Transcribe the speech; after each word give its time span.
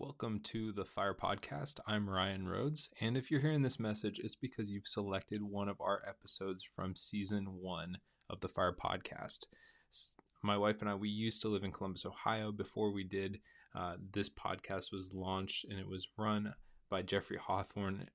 Welcome 0.00 0.38
to 0.44 0.70
the 0.70 0.84
Fire 0.84 1.12
Podcast. 1.12 1.80
I'm 1.88 2.08
Ryan 2.08 2.46
Rhodes, 2.46 2.88
and 3.00 3.16
if 3.16 3.32
you're 3.32 3.40
hearing 3.40 3.62
this 3.62 3.80
message, 3.80 4.20
it's 4.22 4.36
because 4.36 4.70
you've 4.70 4.86
selected 4.86 5.42
one 5.42 5.68
of 5.68 5.80
our 5.80 6.00
episodes 6.08 6.62
from 6.62 6.94
season 6.94 7.46
one 7.60 7.98
of 8.30 8.40
the 8.40 8.48
Fire 8.48 8.72
Podcast. 8.72 9.46
My 10.44 10.56
wife 10.56 10.82
and 10.82 10.88
I, 10.88 10.94
we 10.94 11.08
used 11.08 11.42
to 11.42 11.48
live 11.48 11.64
in 11.64 11.72
Columbus, 11.72 12.06
Ohio 12.06 12.52
before 12.52 12.92
we 12.92 13.02
did. 13.02 13.40
Uh, 13.74 13.96
this 14.12 14.28
podcast 14.28 14.92
was 14.92 15.10
launched 15.12 15.64
and 15.68 15.80
it 15.80 15.88
was 15.88 16.06
run 16.16 16.54
by 16.88 17.02
Jeffrey 17.02 17.36
Hawthorne 17.36 18.06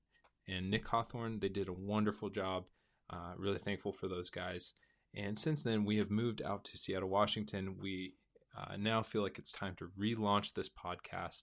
and 0.48 0.70
Nick 0.70 0.88
Hawthorne. 0.88 1.38
They 1.38 1.50
did 1.50 1.68
a 1.68 1.74
wonderful 1.74 2.30
job. 2.30 2.64
Uh, 3.10 3.34
really 3.36 3.58
thankful 3.58 3.92
for 3.92 4.08
those 4.08 4.30
guys. 4.30 4.72
And 5.14 5.38
since 5.38 5.62
then, 5.62 5.84
we 5.84 5.98
have 5.98 6.10
moved 6.10 6.40
out 6.40 6.64
to 6.64 6.78
Seattle, 6.78 7.10
Washington. 7.10 7.76
We 7.78 8.14
uh, 8.56 8.78
now 8.78 9.02
feel 9.02 9.20
like 9.20 9.38
it's 9.38 9.52
time 9.52 9.74
to 9.76 9.90
relaunch 10.00 10.54
this 10.54 10.70
podcast 10.70 11.42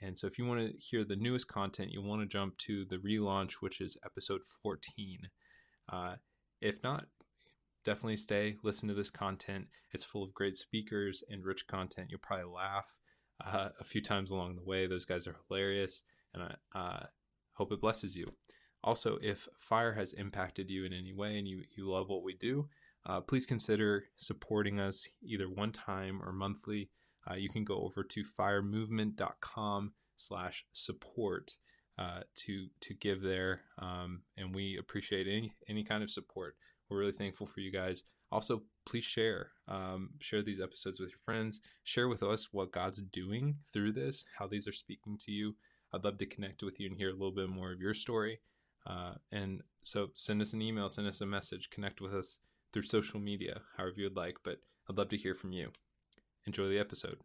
and 0.00 0.16
so, 0.16 0.26
if 0.26 0.38
you 0.38 0.46
want 0.46 0.60
to 0.60 0.78
hear 0.78 1.04
the 1.04 1.16
newest 1.16 1.48
content, 1.48 1.90
you'll 1.90 2.08
want 2.08 2.22
to 2.22 2.26
jump 2.26 2.56
to 2.58 2.84
the 2.84 2.98
relaunch, 2.98 3.54
which 3.54 3.80
is 3.80 3.96
episode 4.04 4.42
14. 4.62 5.18
Uh, 5.92 6.14
if 6.60 6.82
not, 6.82 7.06
definitely 7.84 8.16
stay, 8.16 8.56
listen 8.62 8.88
to 8.88 8.94
this 8.94 9.10
content. 9.10 9.66
It's 9.92 10.04
full 10.04 10.22
of 10.22 10.34
great 10.34 10.56
speakers 10.56 11.24
and 11.30 11.44
rich 11.44 11.66
content. 11.66 12.08
You'll 12.10 12.20
probably 12.20 12.52
laugh 12.52 12.96
uh, 13.44 13.70
a 13.80 13.84
few 13.84 14.00
times 14.00 14.30
along 14.30 14.56
the 14.56 14.64
way. 14.64 14.86
Those 14.86 15.04
guys 15.04 15.26
are 15.26 15.36
hilarious, 15.48 16.02
and 16.34 16.42
I 16.42 16.78
uh, 16.78 17.06
hope 17.54 17.72
it 17.72 17.80
blesses 17.80 18.16
you. 18.16 18.32
Also, 18.84 19.18
if 19.20 19.48
fire 19.58 19.92
has 19.92 20.12
impacted 20.12 20.70
you 20.70 20.84
in 20.84 20.92
any 20.92 21.12
way 21.12 21.38
and 21.38 21.48
you, 21.48 21.62
you 21.76 21.90
love 21.90 22.08
what 22.08 22.22
we 22.22 22.34
do, 22.34 22.68
uh, 23.06 23.20
please 23.20 23.46
consider 23.46 24.04
supporting 24.16 24.78
us 24.78 25.08
either 25.22 25.48
one 25.48 25.72
time 25.72 26.20
or 26.22 26.32
monthly 26.32 26.90
uh, 27.30 27.34
you 27.34 27.48
can 27.48 27.64
go 27.64 27.80
over 27.80 28.02
to 28.02 28.22
firemovement.com 28.22 29.92
slash 30.16 30.64
support 30.72 31.54
uh, 31.98 32.20
to 32.36 32.66
to 32.80 32.94
give 32.94 33.22
there. 33.22 33.62
Um, 33.78 34.22
and 34.36 34.54
we 34.54 34.78
appreciate 34.78 35.26
any 35.26 35.52
any 35.68 35.84
kind 35.84 36.02
of 36.02 36.10
support. 36.10 36.56
We're 36.88 36.98
really 36.98 37.12
thankful 37.12 37.46
for 37.46 37.60
you 37.60 37.72
guys. 37.72 38.04
Also 38.30 38.62
please 38.86 39.04
share 39.04 39.50
um, 39.68 40.10
share 40.20 40.42
these 40.42 40.60
episodes 40.60 41.00
with 41.00 41.10
your 41.10 41.18
friends. 41.24 41.60
Share 41.84 42.08
with 42.08 42.22
us 42.22 42.48
what 42.52 42.72
god's 42.72 43.02
doing 43.02 43.56
through 43.72 43.92
this 43.92 44.24
how 44.38 44.46
these 44.46 44.68
are 44.68 44.72
speaking 44.72 45.18
to 45.18 45.32
you. 45.32 45.54
I'd 45.92 46.04
love 46.04 46.18
to 46.18 46.26
connect 46.26 46.62
with 46.62 46.78
you 46.78 46.88
and 46.88 46.96
hear 46.96 47.10
a 47.10 47.14
little 47.14 47.34
bit 47.34 47.48
more 47.48 47.72
of 47.72 47.80
your 47.80 47.94
story. 47.94 48.40
Uh, 48.86 49.14
and 49.32 49.62
so 49.84 50.08
send 50.14 50.40
us 50.42 50.52
an 50.52 50.62
email 50.62 50.88
send 50.88 51.08
us 51.08 51.20
a 51.20 51.26
message 51.26 51.70
connect 51.70 52.00
with 52.00 52.14
us 52.14 52.38
through 52.72 52.82
social 52.82 53.18
media 53.18 53.60
however 53.76 53.94
you 53.96 54.04
would 54.04 54.16
like 54.16 54.36
but 54.44 54.58
i'd 54.88 54.96
love 54.96 55.08
to 55.08 55.16
hear 55.16 55.34
from 55.34 55.52
you 55.52 55.70
Enjoy 56.48 56.66
the 56.66 56.78
episode. 56.78 57.18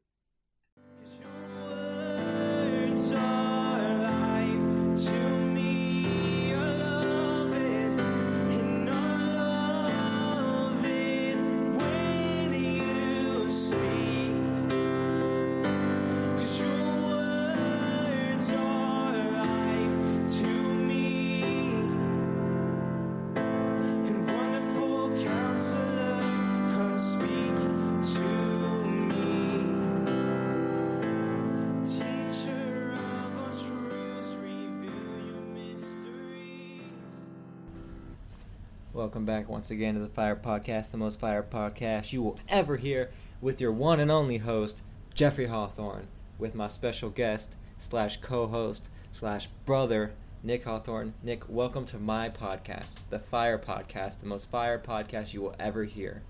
Back 39.33 39.49
once 39.49 39.71
again 39.71 39.95
to 39.95 39.99
the 39.99 40.08
Fire 40.08 40.36
Podcast, 40.36 40.92
the 40.92 40.98
most 40.98 41.20
fire 41.20 41.42
podcast 41.42 42.14
you 42.14 42.21
will 42.21 42.38
ever 42.48 42.77
hear, 42.77 43.10
with 43.42 43.60
your 43.60 43.71
one 43.71 43.99
and 43.99 44.11
only 44.11 44.38
host, 44.38 44.83
Jeffrey 45.16 45.48
Hawthorne, 45.48 46.08
with 46.38 46.54
my 46.54 46.67
special 46.67 47.10
guest 47.10 47.55
slash 47.80 48.22
co-host 48.22 48.89
slash 49.11 49.48
brother, 49.66 50.11
Nick 50.43 50.66
Hawthorne. 50.66 51.16
Nick, 51.23 51.49
welcome 51.49 51.83
to 51.88 51.98
my 51.98 52.30
podcast, 52.30 52.98
the 53.10 53.17
Fire 53.17 53.58
Podcast, 53.58 54.20
the 54.20 54.27
most 54.27 54.52
fire 54.52 54.77
podcast 54.77 55.33
you 55.33 55.42
will 55.42 55.55
ever 55.60 55.86
hear. 55.86 56.22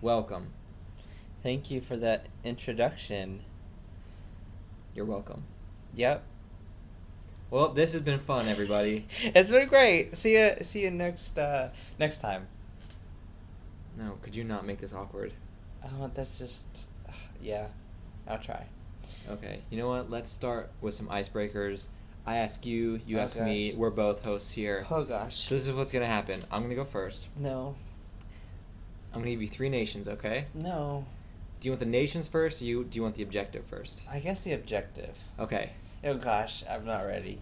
Welcome. 0.00 0.52
Thank 1.42 1.68
you 1.68 1.80
for 1.80 1.96
that 1.96 2.26
introduction. 2.44 3.40
You're 4.94 5.04
welcome. 5.04 5.42
Yep. 5.96 6.22
Well, 7.50 7.70
this 7.70 7.92
has 7.92 8.02
been 8.02 8.20
fun, 8.20 8.46
everybody. 8.46 9.08
it's 9.22 9.48
been 9.48 9.68
great. 9.68 10.16
See 10.16 10.38
you. 10.38 10.58
See 10.62 10.84
you 10.84 10.92
next 10.92 11.36
uh, 11.36 11.70
next 11.98 12.18
time. 12.18 12.46
No, 13.96 14.18
could 14.22 14.34
you 14.34 14.44
not 14.44 14.66
make 14.66 14.80
this 14.80 14.92
awkward? 14.92 15.32
Oh, 15.84 16.10
that's 16.14 16.38
just. 16.38 16.66
Yeah, 17.42 17.66
I'll 18.28 18.38
try. 18.38 18.64
Okay. 19.28 19.62
You 19.68 19.78
know 19.78 19.88
what? 19.88 20.08
Let's 20.08 20.30
start 20.30 20.70
with 20.80 20.94
some 20.94 21.08
icebreakers. 21.08 21.86
I 22.24 22.36
ask 22.36 22.64
you, 22.64 23.00
you 23.04 23.18
oh, 23.18 23.22
ask 23.22 23.36
gosh. 23.36 23.44
me. 23.44 23.74
We're 23.76 23.90
both 23.90 24.24
hosts 24.24 24.52
here. 24.52 24.86
Oh 24.90 25.04
gosh. 25.04 25.36
So 25.36 25.56
this 25.56 25.66
is 25.66 25.74
what's 25.74 25.90
gonna 25.90 26.06
happen. 26.06 26.44
I'm 26.50 26.62
gonna 26.62 26.76
go 26.76 26.84
first. 26.84 27.26
No. 27.36 27.74
I'm 29.12 29.20
gonna 29.20 29.32
give 29.32 29.42
you 29.42 29.48
three 29.48 29.68
nations. 29.68 30.08
Okay. 30.08 30.46
No. 30.54 31.04
Do 31.60 31.66
you 31.68 31.72
want 31.72 31.80
the 31.80 31.86
nations 31.86 32.28
first? 32.28 32.62
Or 32.62 32.64
you 32.64 32.84
do 32.84 32.96
you 32.96 33.02
want 33.02 33.16
the 33.16 33.22
objective 33.22 33.64
first? 33.66 34.02
I 34.10 34.20
guess 34.20 34.44
the 34.44 34.52
objective. 34.52 35.18
Okay. 35.38 35.72
Oh 36.04 36.14
gosh, 36.14 36.64
I'm 36.68 36.84
not 36.84 37.06
ready. 37.06 37.40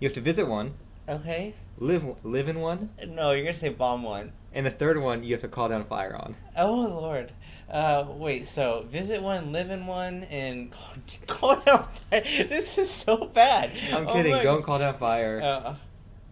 You 0.00 0.08
have 0.08 0.14
to 0.14 0.20
visit 0.20 0.48
one. 0.48 0.74
Okay. 1.08 1.54
Live 1.78 2.04
live 2.24 2.48
in 2.48 2.60
one. 2.60 2.90
No, 3.06 3.32
you're 3.32 3.44
gonna 3.44 3.56
say 3.56 3.68
bomb 3.68 4.02
one. 4.02 4.32
And 4.54 4.64
the 4.64 4.70
third 4.70 4.98
one, 4.98 5.24
you 5.24 5.34
have 5.34 5.42
to 5.42 5.48
call 5.48 5.68
down 5.68 5.84
fire 5.84 6.16
on. 6.16 6.36
Oh 6.56 6.74
lord. 6.74 7.32
Uh, 7.68 8.06
wait. 8.08 8.48
So 8.48 8.86
visit 8.88 9.20
one, 9.20 9.52
live 9.52 9.70
in 9.70 9.86
one, 9.86 10.22
and 10.24 10.72
call, 11.26 11.56
down 11.56 11.88
fire. 12.10 12.22
This 12.22 12.78
is 12.78 12.88
so 12.88 13.26
bad. 13.26 13.72
I'm 13.92 14.06
kidding. 14.06 14.32
Oh 14.32 14.42
Don't 14.42 14.62
call 14.62 14.78
down 14.78 14.96
fire. 14.96 15.40
Uh, 15.42 15.74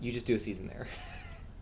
you 0.01 0.13
just 0.13 0.25
do 0.25 0.37
a 0.37 0.39
season 0.39 0.69
there. 0.69 0.87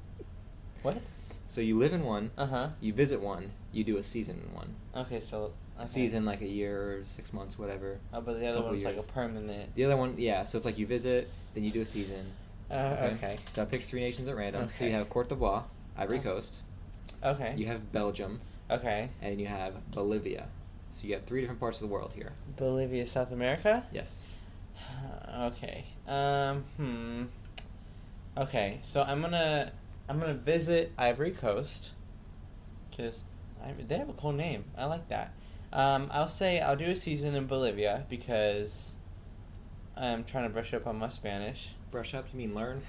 what? 0.82 0.98
So 1.46 1.62
you 1.62 1.78
live 1.78 1.94
in 1.94 2.04
one. 2.04 2.30
Uh 2.36 2.46
huh. 2.46 2.68
You 2.80 2.92
visit 2.92 3.20
one. 3.20 3.52
You 3.72 3.82
do 3.82 3.96
a 3.96 4.02
season 4.02 4.42
in 4.46 4.54
one. 4.54 4.74
Okay, 4.94 5.20
so 5.20 5.52
a 5.78 5.86
season 5.86 6.24
like 6.26 6.42
a 6.42 6.46
year 6.46 6.98
or 6.98 7.04
six 7.04 7.32
months, 7.32 7.58
whatever. 7.58 7.98
Oh, 8.12 8.20
but 8.20 8.38
the 8.38 8.46
other 8.46 8.62
one's 8.62 8.82
years. 8.82 8.96
like 8.96 9.04
a 9.04 9.08
permanent. 9.12 9.74
The 9.74 9.84
other 9.84 9.96
one, 9.96 10.14
yeah. 10.18 10.44
So 10.44 10.58
it's 10.58 10.66
like 10.66 10.78
you 10.78 10.86
visit, 10.86 11.30
then 11.54 11.64
you 11.64 11.70
do 11.70 11.80
a 11.80 11.86
season. 11.86 12.26
Uh, 12.70 12.74
okay. 12.74 13.14
okay. 13.14 13.38
So 13.52 13.62
I 13.62 13.64
picked 13.64 13.86
three 13.86 14.00
nations 14.00 14.28
at 14.28 14.36
random. 14.36 14.64
Okay. 14.64 14.72
So 14.72 14.84
you 14.84 14.92
have 14.92 15.08
Cote 15.08 15.28
d'Ivoire, 15.28 15.64
Ivory. 16.02 16.18
Coast. 16.20 16.62
Okay. 17.24 17.54
You 17.56 17.66
have 17.66 17.92
Belgium. 17.92 18.40
Okay. 18.70 19.10
And 19.20 19.40
you 19.40 19.46
have 19.46 19.90
Bolivia. 19.90 20.46
So 20.90 21.06
you 21.06 21.14
have 21.14 21.24
three 21.24 21.40
different 21.40 21.60
parts 21.60 21.80
of 21.80 21.88
the 21.88 21.92
world 21.92 22.12
here. 22.14 22.32
Bolivia, 22.56 23.06
South 23.06 23.32
America. 23.32 23.86
Yes. 23.92 24.20
okay. 25.38 25.84
Um. 26.06 26.64
Hmm. 26.76 27.24
Okay. 28.36 28.78
So 28.82 29.02
I'm 29.02 29.20
gonna 29.20 29.72
I'm 30.08 30.18
gonna 30.18 30.34
visit 30.34 30.92
Ivory 30.98 31.30
Coast 31.30 31.92
because 32.90 33.24
they 33.86 33.96
have 33.96 34.08
a 34.08 34.14
cool 34.14 34.32
name. 34.32 34.64
I 34.76 34.86
like 34.86 35.08
that. 35.08 35.32
Um, 35.72 36.08
I'll 36.10 36.28
say 36.28 36.60
I'll 36.60 36.76
do 36.76 36.86
a 36.86 36.96
season 36.96 37.34
in 37.34 37.46
Bolivia 37.46 38.04
because 38.08 38.96
I'm 39.96 40.24
trying 40.24 40.44
to 40.44 40.50
brush 40.50 40.74
up 40.74 40.86
on 40.86 40.96
my 40.96 41.08
Spanish. 41.08 41.70
Brush 41.90 42.14
up? 42.14 42.26
You 42.32 42.38
mean 42.38 42.54
learn? 42.54 42.82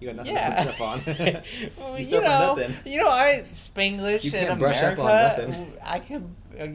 You 0.00 0.06
got 0.06 0.16
nothing 0.16 0.32
yeah. 0.32 0.64
to 0.64 0.64
brush 0.64 0.74
up 0.74 0.80
on. 0.80 1.02
well, 1.78 1.98
you, 1.98 2.06
you 2.06 2.20
know, 2.22 2.56
nothing. 2.56 2.74
you 2.86 2.98
know, 2.98 3.08
I 3.08 3.44
Spanglish 3.52 4.24
you 4.24 4.32
in 4.32 4.48
America. 4.48 5.66
I 5.84 5.98
can, 5.98 6.34
uh, 6.58 6.66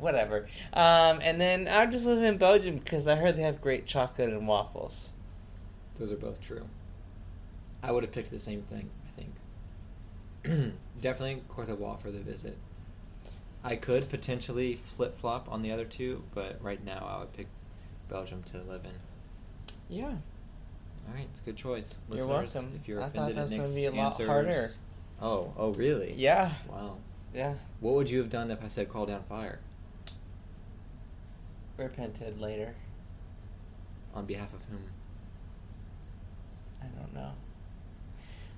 whatever. 0.00 0.48
Um, 0.72 1.20
and 1.22 1.38
then 1.40 1.68
I 1.68 1.84
just 1.86 2.06
live 2.06 2.22
in 2.22 2.38
Belgium 2.38 2.78
because 2.78 3.06
I 3.06 3.16
heard 3.16 3.36
they 3.36 3.42
have 3.42 3.60
great 3.60 3.84
chocolate 3.86 4.30
and 4.30 4.48
waffles. 4.48 5.10
Those 5.96 6.12
are 6.12 6.16
both 6.16 6.40
true. 6.40 6.66
I 7.82 7.92
would 7.92 8.04
have 8.04 8.12
picked 8.12 8.30
the 8.30 8.38
same 8.38 8.62
thing. 8.62 8.88
I 9.06 9.20
think. 9.20 10.74
Definitely 11.00 11.42
d'Ivoire 11.54 12.00
for 12.00 12.10
the 12.10 12.20
visit. 12.20 12.56
I 13.64 13.76
could 13.76 14.08
potentially 14.08 14.74
flip 14.74 15.18
flop 15.18 15.46
on 15.50 15.62
the 15.62 15.70
other 15.70 15.84
two, 15.84 16.24
but 16.34 16.58
right 16.62 16.82
now 16.84 17.06
I 17.08 17.20
would 17.20 17.32
pick 17.32 17.46
Belgium 18.08 18.42
to 18.44 18.58
live 18.62 18.84
in. 18.84 18.92
Yeah. 19.88 20.16
All 21.08 21.14
right, 21.14 21.26
it's 21.30 21.40
a 21.40 21.44
good 21.44 21.56
choice. 21.56 21.98
Listeners, 22.08 22.28
you're 22.28 22.38
welcome. 22.38 22.72
If 22.80 22.88
you're 22.88 23.02
I 23.02 23.06
offended 23.06 23.36
thought 23.36 23.36
that 23.36 23.42
was 23.42 23.50
going 23.50 23.68
to 23.68 23.74
be 23.74 23.84
a 23.86 23.92
lot 23.92 24.20
harder. 24.20 24.70
Oh, 25.20 25.52
oh, 25.56 25.70
really? 25.72 26.14
Yeah. 26.14 26.52
Wow. 26.68 26.96
Yeah. 27.34 27.54
What 27.80 27.94
would 27.94 28.10
you 28.10 28.18
have 28.18 28.30
done 28.30 28.50
if 28.50 28.62
I 28.62 28.68
said 28.68 28.88
call 28.88 29.06
down 29.06 29.22
fire? 29.28 29.58
Repented 31.76 32.40
later. 32.40 32.74
On 34.14 34.26
behalf 34.26 34.52
of 34.52 34.60
whom? 34.70 34.82
I 36.82 36.86
don't 36.86 37.14
know. 37.14 37.32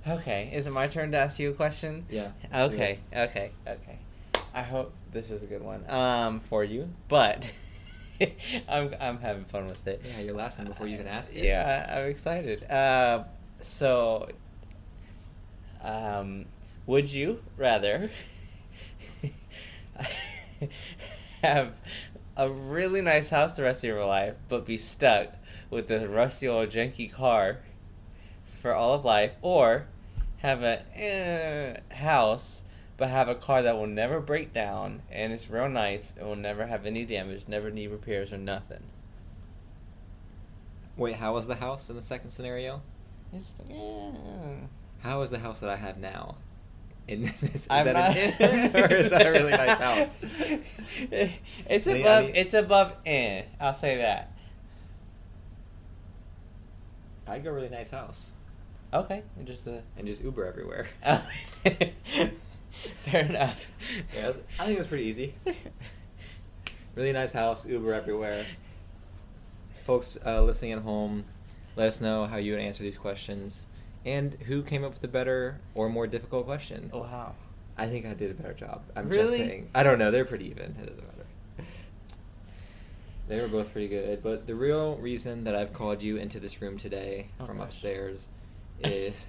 Okay, 0.06 0.50
is 0.52 0.66
it 0.66 0.70
my 0.70 0.86
turn 0.86 1.12
to 1.12 1.18
ask 1.18 1.38
you 1.38 1.50
a 1.50 1.54
question? 1.54 2.04
Yeah. 2.10 2.32
Okay, 2.54 2.98
okay, 3.14 3.52
okay. 3.66 3.98
I 4.52 4.62
hope 4.62 4.92
this 5.12 5.30
is 5.30 5.42
a 5.42 5.46
good 5.46 5.62
one 5.62 5.84
um, 5.88 6.40
for 6.40 6.62
you. 6.62 6.88
But 7.08 7.52
I'm 8.68 8.94
I'm 9.00 9.18
having 9.18 9.44
fun 9.44 9.66
with 9.66 9.86
it. 9.86 10.02
Yeah, 10.04 10.20
you're 10.20 10.34
laughing 10.34 10.66
before 10.66 10.86
you 10.86 10.94
even 10.94 11.06
ask 11.06 11.34
it. 11.34 11.44
Yeah, 11.44 11.86
I'm 11.96 12.08
excited. 12.08 12.68
Uh, 12.70 13.24
so, 13.60 14.28
um, 15.82 16.46
would 16.86 17.10
you 17.10 17.42
rather 17.56 18.10
have 21.42 21.78
a 22.36 22.50
really 22.50 23.00
nice 23.00 23.30
house 23.30 23.56
the 23.56 23.62
rest 23.62 23.84
of 23.84 23.88
your 23.88 24.04
life, 24.04 24.34
but 24.48 24.66
be 24.66 24.78
stuck 24.78 25.28
with 25.70 25.88
this 25.88 26.06
rusty 26.06 26.48
old 26.48 26.70
janky 26.70 27.10
car 27.10 27.58
for 28.60 28.74
all 28.74 28.94
of 28.94 29.04
life, 29.04 29.34
or 29.42 29.86
have 30.38 30.62
a 30.62 30.82
eh, 30.96 31.94
house 31.94 32.63
but 32.96 33.10
have 33.10 33.28
a 33.28 33.34
car 33.34 33.62
that 33.62 33.76
will 33.76 33.86
never 33.86 34.20
break 34.20 34.52
down 34.52 35.02
and 35.10 35.32
it's 35.32 35.50
real 35.50 35.68
nice 35.68 36.14
and 36.18 36.26
will 36.28 36.36
never 36.36 36.66
have 36.66 36.86
any 36.86 37.04
damage, 37.04 37.42
never 37.48 37.70
need 37.70 37.88
repairs 37.88 38.32
or 38.32 38.38
nothing? 38.38 38.82
Wait, 40.96 41.16
how 41.16 41.34
was 41.34 41.46
the 41.48 41.56
house 41.56 41.90
in 41.90 41.96
the 41.96 42.02
second 42.02 42.30
scenario? 42.30 42.80
It's 43.32 43.54
like, 43.58 43.76
eh. 43.76 44.12
How 45.02 45.20
is 45.22 45.30
the 45.30 45.40
house 45.40 45.58
that 45.60 45.70
I 45.70 45.76
have 45.76 45.98
now? 45.98 46.36
In 47.08 47.22
this, 47.42 47.62
is 47.62 47.66
I'm 47.68 47.84
that 47.86 47.94
not, 47.94 48.16
an 48.16 48.76
or 48.90 48.94
is 48.94 49.10
that 49.10 49.26
a 49.26 49.30
really 49.30 49.50
nice 49.50 49.76
house? 49.78 50.18
it's 51.68 51.86
above. 51.86 52.24
any- 52.24 52.38
It's 52.38 52.54
above 52.54 52.94
eh. 53.04 53.42
I'll 53.60 53.74
say 53.74 53.96
that. 53.98 54.30
I'd 57.26 57.42
go 57.42 57.50
really 57.50 57.68
nice 57.70 57.90
house 57.90 58.30
Okay, 58.92 59.22
and 59.36 59.46
just 59.46 59.66
a. 59.66 59.82
and 59.98 60.06
just 60.06 60.22
Uber 60.22 60.46
everywhere. 60.46 60.86
Fair 63.04 63.24
enough. 63.26 63.68
Yeah, 64.14 64.32
I 64.58 64.66
think 64.66 64.78
that's 64.78 64.88
pretty 64.88 65.04
easy. 65.04 65.34
Really 66.96 67.10
nice 67.12 67.32
house, 67.32 67.66
Uber 67.66 67.92
everywhere. 67.92 68.44
Folks 69.84 70.16
uh, 70.24 70.42
listening 70.44 70.70
at 70.70 70.78
home, 70.78 71.24
let 71.74 71.88
us 71.88 72.00
know 72.00 72.24
how 72.26 72.36
you 72.36 72.52
would 72.52 72.60
answer 72.60 72.84
these 72.84 72.96
questions 72.96 73.66
and 74.04 74.34
who 74.46 74.62
came 74.62 74.84
up 74.84 74.92
with 74.92 75.02
the 75.02 75.08
better 75.08 75.58
or 75.74 75.88
more 75.88 76.06
difficult 76.06 76.46
question. 76.46 76.90
Oh, 76.92 77.00
wow. 77.00 77.34
I 77.76 77.88
think 77.88 78.06
I 78.06 78.14
did 78.14 78.30
a 78.30 78.34
better 78.34 78.54
job. 78.54 78.82
I'm 78.94 79.08
Really? 79.08 79.22
just 79.24 79.34
saying. 79.34 79.70
I 79.74 79.82
don't 79.82 79.98
know. 79.98 80.12
They're 80.12 80.24
pretty 80.24 80.44
even. 80.50 80.66
It 80.80 80.86
doesn't 80.86 80.96
matter. 80.98 81.68
They 83.26 83.40
were 83.40 83.48
both 83.48 83.72
pretty 83.72 83.88
good. 83.88 84.22
But 84.22 84.46
the 84.46 84.54
real 84.54 84.94
reason 84.98 85.42
that 85.44 85.56
I've 85.56 85.72
called 85.72 86.00
you 86.00 86.16
into 86.16 86.38
this 86.38 86.62
room 86.62 86.78
today 86.78 87.26
Oh, 87.40 87.46
from 87.46 87.56
gosh. 87.58 87.66
upstairs 87.70 88.28
is. 88.84 89.26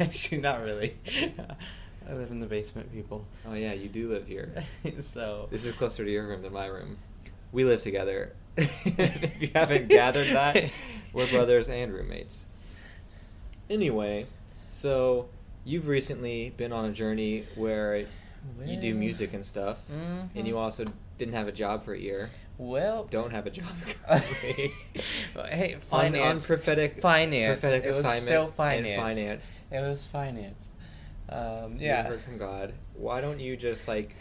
Actually, 0.00 0.38
not 0.40 0.60
really. 0.60 0.96
I 2.08 2.12
live 2.14 2.30
in 2.30 2.40
the 2.40 2.46
basement, 2.46 2.92
people. 2.92 3.24
oh, 3.48 3.54
yeah, 3.54 3.72
you 3.72 3.88
do 3.88 4.08
live 4.10 4.26
here. 4.26 4.64
so. 5.00 5.48
This 5.50 5.64
is 5.64 5.74
closer 5.74 6.04
to 6.04 6.10
your 6.10 6.26
room 6.26 6.42
than 6.42 6.52
my 6.52 6.66
room. 6.66 6.98
We 7.52 7.64
live 7.64 7.82
together. 7.82 8.32
if 8.56 9.42
you 9.42 9.48
haven't 9.54 9.88
gathered 10.00 10.28
that, 10.28 10.70
we're 11.12 11.26
brothers 11.28 11.68
and 11.68 11.92
roommates. 11.92 12.46
Anyway, 13.68 14.26
so 14.70 15.28
you've 15.64 15.88
recently 15.88 16.50
been 16.56 16.72
on 16.72 16.84
a 16.84 16.92
journey 16.92 17.44
where 17.56 18.06
you 18.64 18.76
do 18.76 18.94
music 18.94 19.34
and 19.34 19.44
stuff, 19.44 19.78
and 19.90 20.30
Mhm. 20.34 20.46
you 20.46 20.56
also 20.58 20.84
didn't 21.18 21.34
have 21.34 21.48
a 21.48 21.52
job 21.52 21.84
for 21.84 21.92
a 21.92 21.98
year. 21.98 22.30
Well, 22.58 23.04
Don't 23.10 23.32
have 23.32 23.46
a 23.46 23.50
job 23.50 23.66
hey, 24.08 25.76
finance. 25.80 26.48
on 26.48 26.56
prophetic 26.56 27.00
finance. 27.02 27.60
prophetic 27.60 27.84
it 27.84 27.88
was 27.88 28.20
still 28.22 28.44
and 28.44 28.54
finance. 28.54 29.02
finance. 29.02 29.62
It 29.70 29.80
was 29.80 30.06
finance. 30.06 30.68
Um, 31.28 31.72
You 31.78 31.86
yeah. 31.86 32.04
heard 32.04 32.20
from 32.22 32.38
God. 32.38 32.72
Why 32.94 33.20
don't 33.20 33.40
you 33.40 33.56
just 33.56 33.88
like 33.88 34.14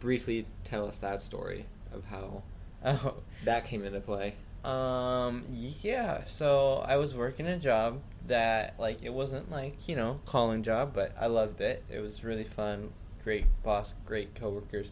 briefly 0.00 0.46
tell 0.64 0.86
us 0.86 0.96
that 0.98 1.22
story 1.22 1.66
of 1.92 2.04
how 2.04 2.42
Oh. 2.84 3.14
that 3.44 3.64
came 3.66 3.84
into 3.84 4.00
play? 4.00 4.34
Um, 4.64 5.44
yeah, 5.82 6.24
so 6.24 6.84
I 6.86 6.96
was 6.96 7.14
working 7.14 7.46
a 7.46 7.58
job 7.58 8.00
that, 8.26 8.78
like, 8.78 9.02
it 9.02 9.12
wasn't 9.12 9.50
like, 9.50 9.88
you 9.88 9.96
know, 9.96 10.20
calling 10.26 10.62
job, 10.62 10.92
but 10.94 11.12
I 11.18 11.26
loved 11.28 11.60
it. 11.60 11.84
It 11.90 12.00
was 12.00 12.22
really 12.22 12.44
fun, 12.44 12.90
great 13.24 13.46
boss, 13.62 13.94
great 14.04 14.34
coworkers, 14.34 14.90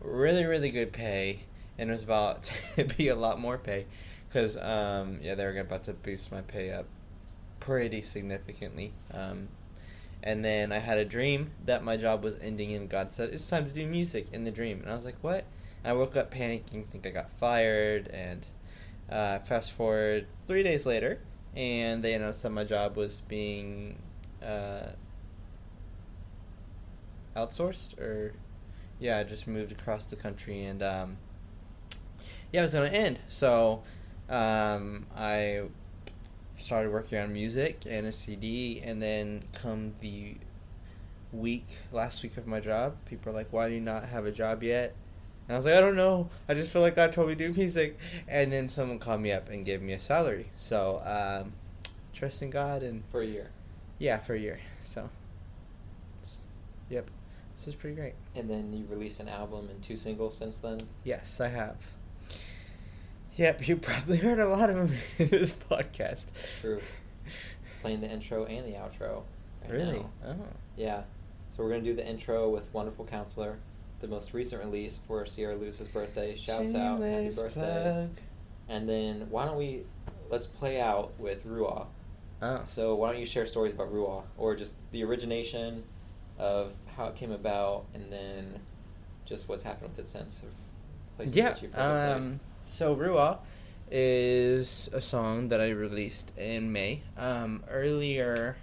really, 0.00 0.44
really 0.44 0.70
good 0.70 0.92
pay, 0.92 1.44
and 1.78 1.88
it 1.88 1.92
was 1.92 2.02
about 2.02 2.42
to 2.76 2.84
be 2.84 3.08
a 3.08 3.14
lot 3.16 3.38
more 3.38 3.58
pay, 3.58 3.86
because, 4.28 4.56
um, 4.56 5.18
yeah, 5.22 5.34
they 5.34 5.44
were 5.44 5.58
about 5.58 5.84
to 5.84 5.92
boost 5.92 6.32
my 6.32 6.40
pay 6.40 6.70
up 6.72 6.86
pretty 7.60 8.02
significantly. 8.02 8.92
Um, 9.12 9.48
and 10.22 10.44
then 10.44 10.72
I 10.72 10.78
had 10.78 10.98
a 10.98 11.04
dream 11.04 11.50
that 11.64 11.82
my 11.82 11.96
job 11.96 12.22
was 12.22 12.36
ending, 12.40 12.74
and 12.74 12.88
God 12.88 13.10
said, 13.10 13.30
It's 13.30 13.48
time 13.48 13.66
to 13.66 13.72
do 13.72 13.86
music 13.86 14.26
in 14.32 14.44
the 14.44 14.50
dream. 14.50 14.80
And 14.82 14.90
I 14.90 14.94
was 14.94 15.04
like, 15.04 15.16
What? 15.20 15.44
And 15.84 15.90
I 15.90 15.94
woke 15.94 16.16
up 16.16 16.32
panicking, 16.32 16.86
think 16.86 17.06
I 17.06 17.10
got 17.10 17.30
fired, 17.32 18.08
and 18.08 18.46
uh, 19.10 19.40
fast 19.40 19.72
forward 19.72 20.26
three 20.46 20.62
days 20.62 20.86
later, 20.86 21.20
and 21.56 22.02
they 22.02 22.14
announced 22.14 22.42
that 22.42 22.50
my 22.50 22.64
job 22.64 22.96
was 22.96 23.22
being 23.28 23.98
uh, 24.42 24.90
outsourced, 27.36 27.98
or 27.98 28.32
yeah, 29.00 29.18
I 29.18 29.24
just 29.24 29.46
moved 29.46 29.72
across 29.72 30.04
the 30.04 30.16
country, 30.16 30.64
and 30.64 30.82
um, 30.82 31.16
yeah, 32.52 32.60
it 32.60 32.64
was 32.64 32.74
gonna 32.74 32.88
end. 32.88 33.20
So 33.28 33.82
um, 34.28 35.06
I 35.16 35.62
started 36.58 36.92
working 36.92 37.18
on 37.18 37.32
music 37.32 37.82
and 37.86 38.06
a 38.06 38.12
CD, 38.12 38.80
and 38.84 39.00
then 39.02 39.42
come 39.52 39.94
the 40.00 40.36
week, 41.32 41.66
last 41.92 42.22
week 42.22 42.36
of 42.36 42.46
my 42.46 42.60
job, 42.60 42.94
people 43.06 43.30
are 43.32 43.34
like, 43.34 43.52
"Why 43.52 43.68
do 43.68 43.74
you 43.74 43.80
not 43.80 44.04
have 44.06 44.26
a 44.26 44.32
job 44.32 44.62
yet?" 44.62 44.94
And 45.48 45.54
I 45.56 45.58
was 45.58 45.64
like, 45.66 45.74
I 45.74 45.80
don't 45.80 45.96
know. 45.96 46.30
I 46.48 46.54
just 46.54 46.72
feel 46.72 46.82
like 46.82 46.94
God 46.94 47.12
told 47.12 47.28
me 47.28 47.34
to 47.34 47.48
do 47.48 47.52
music. 47.52 47.98
And 48.28 48.52
then 48.52 48.68
someone 48.68 49.00
called 49.00 49.20
me 49.20 49.32
up 49.32 49.48
and 49.48 49.64
gave 49.64 49.82
me 49.82 49.92
a 49.92 49.98
salary. 49.98 50.46
So, 50.56 51.02
um, 51.04 51.52
trust 52.12 52.42
in 52.42 52.50
God 52.50 52.84
and 52.84 53.02
For 53.10 53.22
a 53.22 53.26
year. 53.26 53.50
yeah, 53.98 54.18
for 54.18 54.34
a 54.34 54.38
year. 54.38 54.60
So, 54.82 55.10
it's- 56.20 56.42
yep, 56.88 57.10
this 57.56 57.66
is 57.66 57.74
pretty 57.74 57.96
great. 57.96 58.14
And 58.36 58.48
then 58.48 58.72
you 58.72 58.86
released 58.88 59.18
an 59.18 59.28
album 59.28 59.68
and 59.68 59.82
two 59.82 59.96
singles 59.96 60.36
since 60.36 60.58
then. 60.58 60.78
Yes, 61.02 61.40
I 61.40 61.48
have. 61.48 61.76
Yep, 63.36 63.66
you 63.66 63.76
probably 63.76 64.18
heard 64.18 64.38
a 64.38 64.48
lot 64.48 64.68
of 64.70 64.76
them 64.76 64.98
in 65.18 65.28
this 65.28 65.52
podcast. 65.52 66.26
True. 66.60 66.80
Playing 67.80 68.00
the 68.00 68.10
intro 68.10 68.44
and 68.44 68.66
the 68.66 68.76
outro. 68.76 69.22
right 69.62 69.70
Really? 69.70 70.00
now. 70.00 70.10
Oh. 70.26 70.36
Yeah. 70.76 71.02
So 71.56 71.62
we're 71.62 71.70
gonna 71.70 71.82
do 71.82 71.94
the 71.94 72.06
intro 72.06 72.48
with 72.50 72.72
Wonderful 72.72 73.04
Counselor, 73.06 73.58
the 74.00 74.08
most 74.08 74.32
recent 74.34 74.62
release 74.62 75.00
for 75.06 75.24
Sierra 75.26 75.54
Lewis's 75.56 75.88
birthday. 75.88 76.36
Shouts 76.36 76.74
out, 76.74 77.00
happy 77.00 77.28
birthday! 77.34 77.50
plug. 77.52 78.10
And 78.68 78.88
then 78.88 79.26
why 79.30 79.46
don't 79.46 79.56
we 79.58 79.84
let's 80.30 80.46
play 80.46 80.80
out 80.80 81.12
with 81.18 81.46
Ruah. 81.46 81.86
Oh. 82.40 82.60
So 82.64 82.94
why 82.94 83.12
don't 83.12 83.20
you 83.20 83.26
share 83.26 83.46
stories 83.46 83.72
about 83.72 83.92
Ruah, 83.92 84.22
or 84.36 84.56
just 84.56 84.72
the 84.90 85.04
origination 85.04 85.84
of 86.38 86.74
how 86.96 87.06
it 87.06 87.16
came 87.16 87.32
about, 87.32 87.84
and 87.94 88.10
then 88.12 88.60
just 89.24 89.48
what's 89.48 89.62
happened 89.62 89.90
with 89.90 89.98
it 90.00 90.08
since 90.08 90.42
of 90.42 90.48
places 91.16 91.36
yeah. 91.36 91.50
that 91.50 91.62
you've 91.62 91.78
Um, 91.78 92.40
so 92.72 92.96
Ruah 92.96 93.38
is 93.90 94.88
a 94.94 95.00
song 95.02 95.48
that 95.48 95.60
I 95.60 95.68
released 95.68 96.32
in 96.38 96.72
May. 96.72 97.02
Um, 97.18 97.62
earlier 97.70 98.56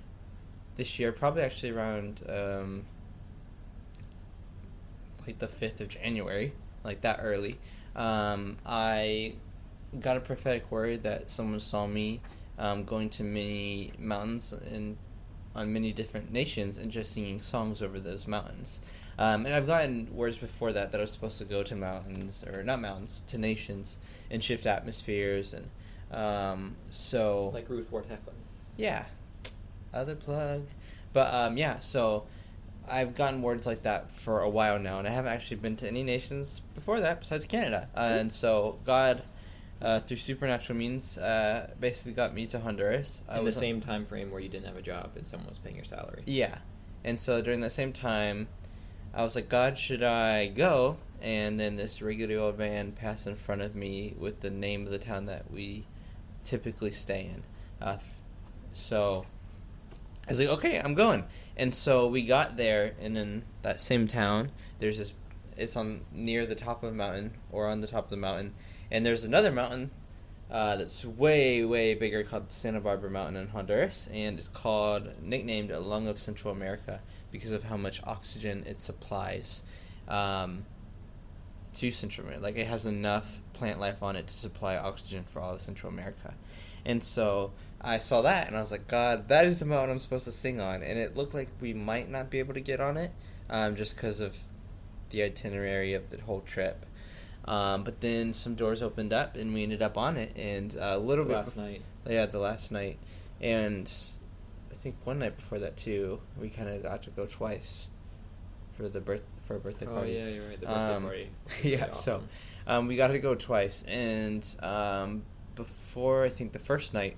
this 0.77 0.97
year, 0.97 1.11
probably 1.11 1.43
actually 1.43 1.69
around 1.69 2.21
um, 2.27 2.85
like 5.27 5.37
the 5.37 5.47
fifth 5.47 5.79
of 5.79 5.89
January, 5.89 6.53
like 6.83 7.01
that 7.01 7.19
early. 7.21 7.59
Um, 7.95 8.57
I 8.65 9.35
got 9.99 10.17
a 10.17 10.21
prophetic 10.21 10.71
word 10.71 11.03
that 11.03 11.29
someone 11.29 11.59
saw 11.59 11.85
me 11.85 12.19
um, 12.57 12.85
going 12.85 13.09
to 13.11 13.23
many 13.23 13.93
mountains 13.99 14.53
and 14.53 14.97
on 15.55 15.71
many 15.71 15.93
different 15.93 16.31
nations 16.31 16.79
and 16.79 16.89
just 16.91 17.13
singing 17.13 17.39
songs 17.39 17.83
over 17.83 17.99
those 17.99 18.25
mountains. 18.27 18.81
Um, 19.19 19.45
and 19.45 19.53
I've 19.53 19.67
gotten 19.67 20.07
words 20.15 20.37
before 20.37 20.71
that 20.73 20.91
that 20.93 20.97
I 20.97 21.01
was 21.01 21.11
supposed 21.11 21.37
to 21.39 21.43
go 21.45 21.61
to 21.61 21.75
mountains 21.75 22.43
or 22.45 22.63
not 22.63 22.79
mountains 22.79 23.21
to 23.27 23.37
nations 23.37 23.97
and 24.31 24.41
shift 24.41 24.65
atmospheres 24.65 25.53
and 25.53 25.67
um, 26.11 26.75
so 26.89 27.51
like 27.53 27.69
Ruth 27.69 27.91
Ward 27.91 28.05
Heflin. 28.05 28.33
yeah, 28.77 29.03
other 29.93 30.15
plug, 30.15 30.65
but 31.13 31.33
um, 31.33 31.57
yeah. 31.57 31.79
So 31.79 32.23
I've 32.87 33.13
gotten 33.13 33.41
words 33.41 33.67
like 33.67 33.83
that 33.83 34.09
for 34.19 34.41
a 34.41 34.49
while 34.49 34.79
now, 34.79 34.99
and 34.99 35.07
I 35.07 35.11
haven't 35.11 35.33
actually 35.33 35.57
been 35.57 35.75
to 35.77 35.87
any 35.87 36.03
nations 36.03 36.61
before 36.73 37.01
that 37.01 37.19
besides 37.19 37.45
Canada. 37.45 37.89
Uh, 37.95 38.15
and 38.19 38.33
so 38.33 38.79
God, 38.85 39.21
uh, 39.81 39.99
through 39.99 40.17
supernatural 40.17 40.79
means, 40.79 41.17
uh, 41.17 41.69
basically 41.79 42.13
got 42.13 42.33
me 42.33 42.47
to 42.47 42.59
Honduras. 42.59 43.21
I 43.27 43.39
In 43.39 43.45
the 43.45 43.51
same 43.51 43.81
time 43.81 44.05
frame 44.05 44.31
where 44.31 44.39
you 44.39 44.49
didn't 44.49 44.65
have 44.65 44.77
a 44.77 44.81
job 44.81 45.11
and 45.15 45.27
someone 45.27 45.49
was 45.49 45.57
paying 45.59 45.75
your 45.75 45.85
salary. 45.85 46.23
Yeah, 46.25 46.57
and 47.03 47.19
so 47.19 47.41
during 47.41 47.61
that 47.61 47.71
same 47.73 47.93
time, 47.93 48.47
I 49.13 49.23
was 49.23 49.35
like, 49.35 49.49
God, 49.49 49.77
should 49.77 50.03
I 50.03 50.47
go? 50.47 50.97
And 51.21 51.59
then 51.59 51.75
this 51.75 52.01
regular 52.01 52.39
old 52.39 52.57
man 52.57 52.91
passed 52.91 53.27
in 53.27 53.35
front 53.35 53.61
of 53.61 53.75
me 53.75 54.15
with 54.17 54.39
the 54.39 54.49
name 54.49 54.85
of 54.85 54.91
the 54.91 54.99
town 54.99 55.25
that 55.25 55.51
we 55.51 55.85
typically 56.43 56.91
stay 56.91 57.31
in. 57.33 57.43
Uh, 57.85 57.97
so 58.71 59.25
I 60.27 60.31
was 60.31 60.39
like, 60.39 60.49
okay, 60.49 60.79
I'm 60.79 60.93
going. 60.93 61.23
And 61.57 61.73
so 61.73 62.07
we 62.07 62.21
got 62.21 62.55
there, 62.55 62.93
and 63.01 63.17
in 63.17 63.43
that 63.63 63.81
same 63.81 64.07
town, 64.07 64.51
there's 64.79 64.97
this. 64.97 65.13
it's 65.57 65.75
on 65.75 66.01
near 66.11 66.45
the 66.45 66.55
top 66.55 66.83
of 66.83 66.91
a 66.91 66.95
mountain 66.95 67.33
or 67.51 67.67
on 67.67 67.81
the 67.81 67.87
top 67.87 68.05
of 68.05 68.09
the 68.09 68.17
mountain, 68.17 68.53
and 68.91 69.05
there's 69.05 69.23
another 69.23 69.51
mountain 69.51 69.91
uh, 70.51 70.75
that's 70.77 71.03
way 71.03 71.65
way 71.65 71.95
bigger 71.95 72.23
called 72.23 72.51
Santa 72.51 72.79
Barbara 72.79 73.09
Mountain 73.09 73.37
in 73.37 73.47
Honduras, 73.47 74.07
and 74.13 74.37
it's 74.37 74.47
called 74.47 75.09
nicknamed 75.21 75.71
a 75.71 75.79
lung 75.79 76.07
of 76.07 76.19
Central 76.19 76.53
America 76.53 77.01
because 77.31 77.51
of 77.51 77.63
how 77.63 77.77
much 77.77 78.01
oxygen 78.03 78.63
it 78.67 78.81
supplies 78.81 79.61
um, 80.07 80.65
to 81.75 81.91
Central 81.91 82.27
America. 82.27 82.43
Like 82.43 82.57
it 82.57 82.67
has 82.67 82.85
enough 82.85 83.41
plant 83.53 83.79
life 83.79 84.01
on 84.01 84.15
it 84.15 84.27
to 84.27 84.33
supply 84.33 84.77
oxygen 84.77 85.23
for 85.25 85.39
all 85.39 85.53
of 85.53 85.61
Central 85.61 85.91
America, 85.91 86.33
and 86.85 87.03
so 87.03 87.51
I 87.81 87.99
saw 87.99 88.21
that 88.23 88.47
and 88.47 88.55
I 88.55 88.59
was 88.59 88.71
like, 88.71 88.87
God, 88.87 89.29
that 89.29 89.45
is 89.45 89.59
the 89.59 89.65
mountain 89.65 89.91
I'm 89.91 89.99
supposed 89.99 90.25
to 90.25 90.31
sing 90.31 90.59
on, 90.59 90.83
and 90.83 90.97
it 90.99 91.15
looked 91.15 91.33
like 91.33 91.49
we 91.61 91.73
might 91.73 92.09
not 92.09 92.29
be 92.29 92.39
able 92.39 92.53
to 92.53 92.61
get 92.61 92.79
on 92.79 92.97
it, 92.97 93.11
um, 93.49 93.75
just 93.75 93.95
because 93.95 94.19
of 94.19 94.37
the 95.11 95.23
itinerary 95.23 95.93
of 95.93 96.09
the 96.09 96.21
whole 96.21 96.41
trip. 96.41 96.85
Um, 97.45 97.83
but 97.83 98.01
then 98.01 98.33
some 98.33 98.53
doors 98.55 98.83
opened 98.83 99.11
up 99.11 99.35
and 99.35 99.53
we 99.53 99.63
ended 99.63 99.81
up 99.81 99.97
on 99.97 100.17
it, 100.17 100.35
and 100.37 100.75
uh, 100.75 100.93
a 100.95 100.99
little 100.99 101.25
bit 101.25 101.33
Last 101.33 101.57
night. 101.57 101.81
Yeah, 102.07 102.25
the 102.25 102.39
last 102.39 102.71
night, 102.71 102.97
and 103.41 103.91
think 104.81 104.95
one 105.03 105.19
night 105.19 105.35
before 105.37 105.59
that 105.59 105.77
too, 105.77 106.19
we 106.39 106.49
kind 106.49 106.69
of 106.69 106.81
got 106.83 107.03
to 107.03 107.09
go 107.11 107.25
twice 107.25 107.87
for 108.73 108.87
the 108.89 108.99
birth 109.01 109.23
for 109.45 109.55
a 109.55 109.59
birthday 109.59 109.85
party. 109.85 110.17
Oh 110.17 110.25
yeah, 110.25 110.29
you're 110.29 110.47
right. 110.47 110.59
The 110.59 110.65
birthday 110.67 110.95
Um, 110.95 111.03
party. 111.03 111.29
yeah, 111.63 111.77
Pretty 111.85 111.93
so 111.99 112.21
um, 112.67 112.87
we 112.87 112.95
got 112.95 113.07
to 113.07 113.19
go 113.19 113.35
twice, 113.35 113.83
and 113.87 114.45
um, 114.61 115.23
before 115.55 116.23
I 116.23 116.29
think 116.29 116.51
the 116.53 116.59
first 116.59 116.93
night, 116.93 117.17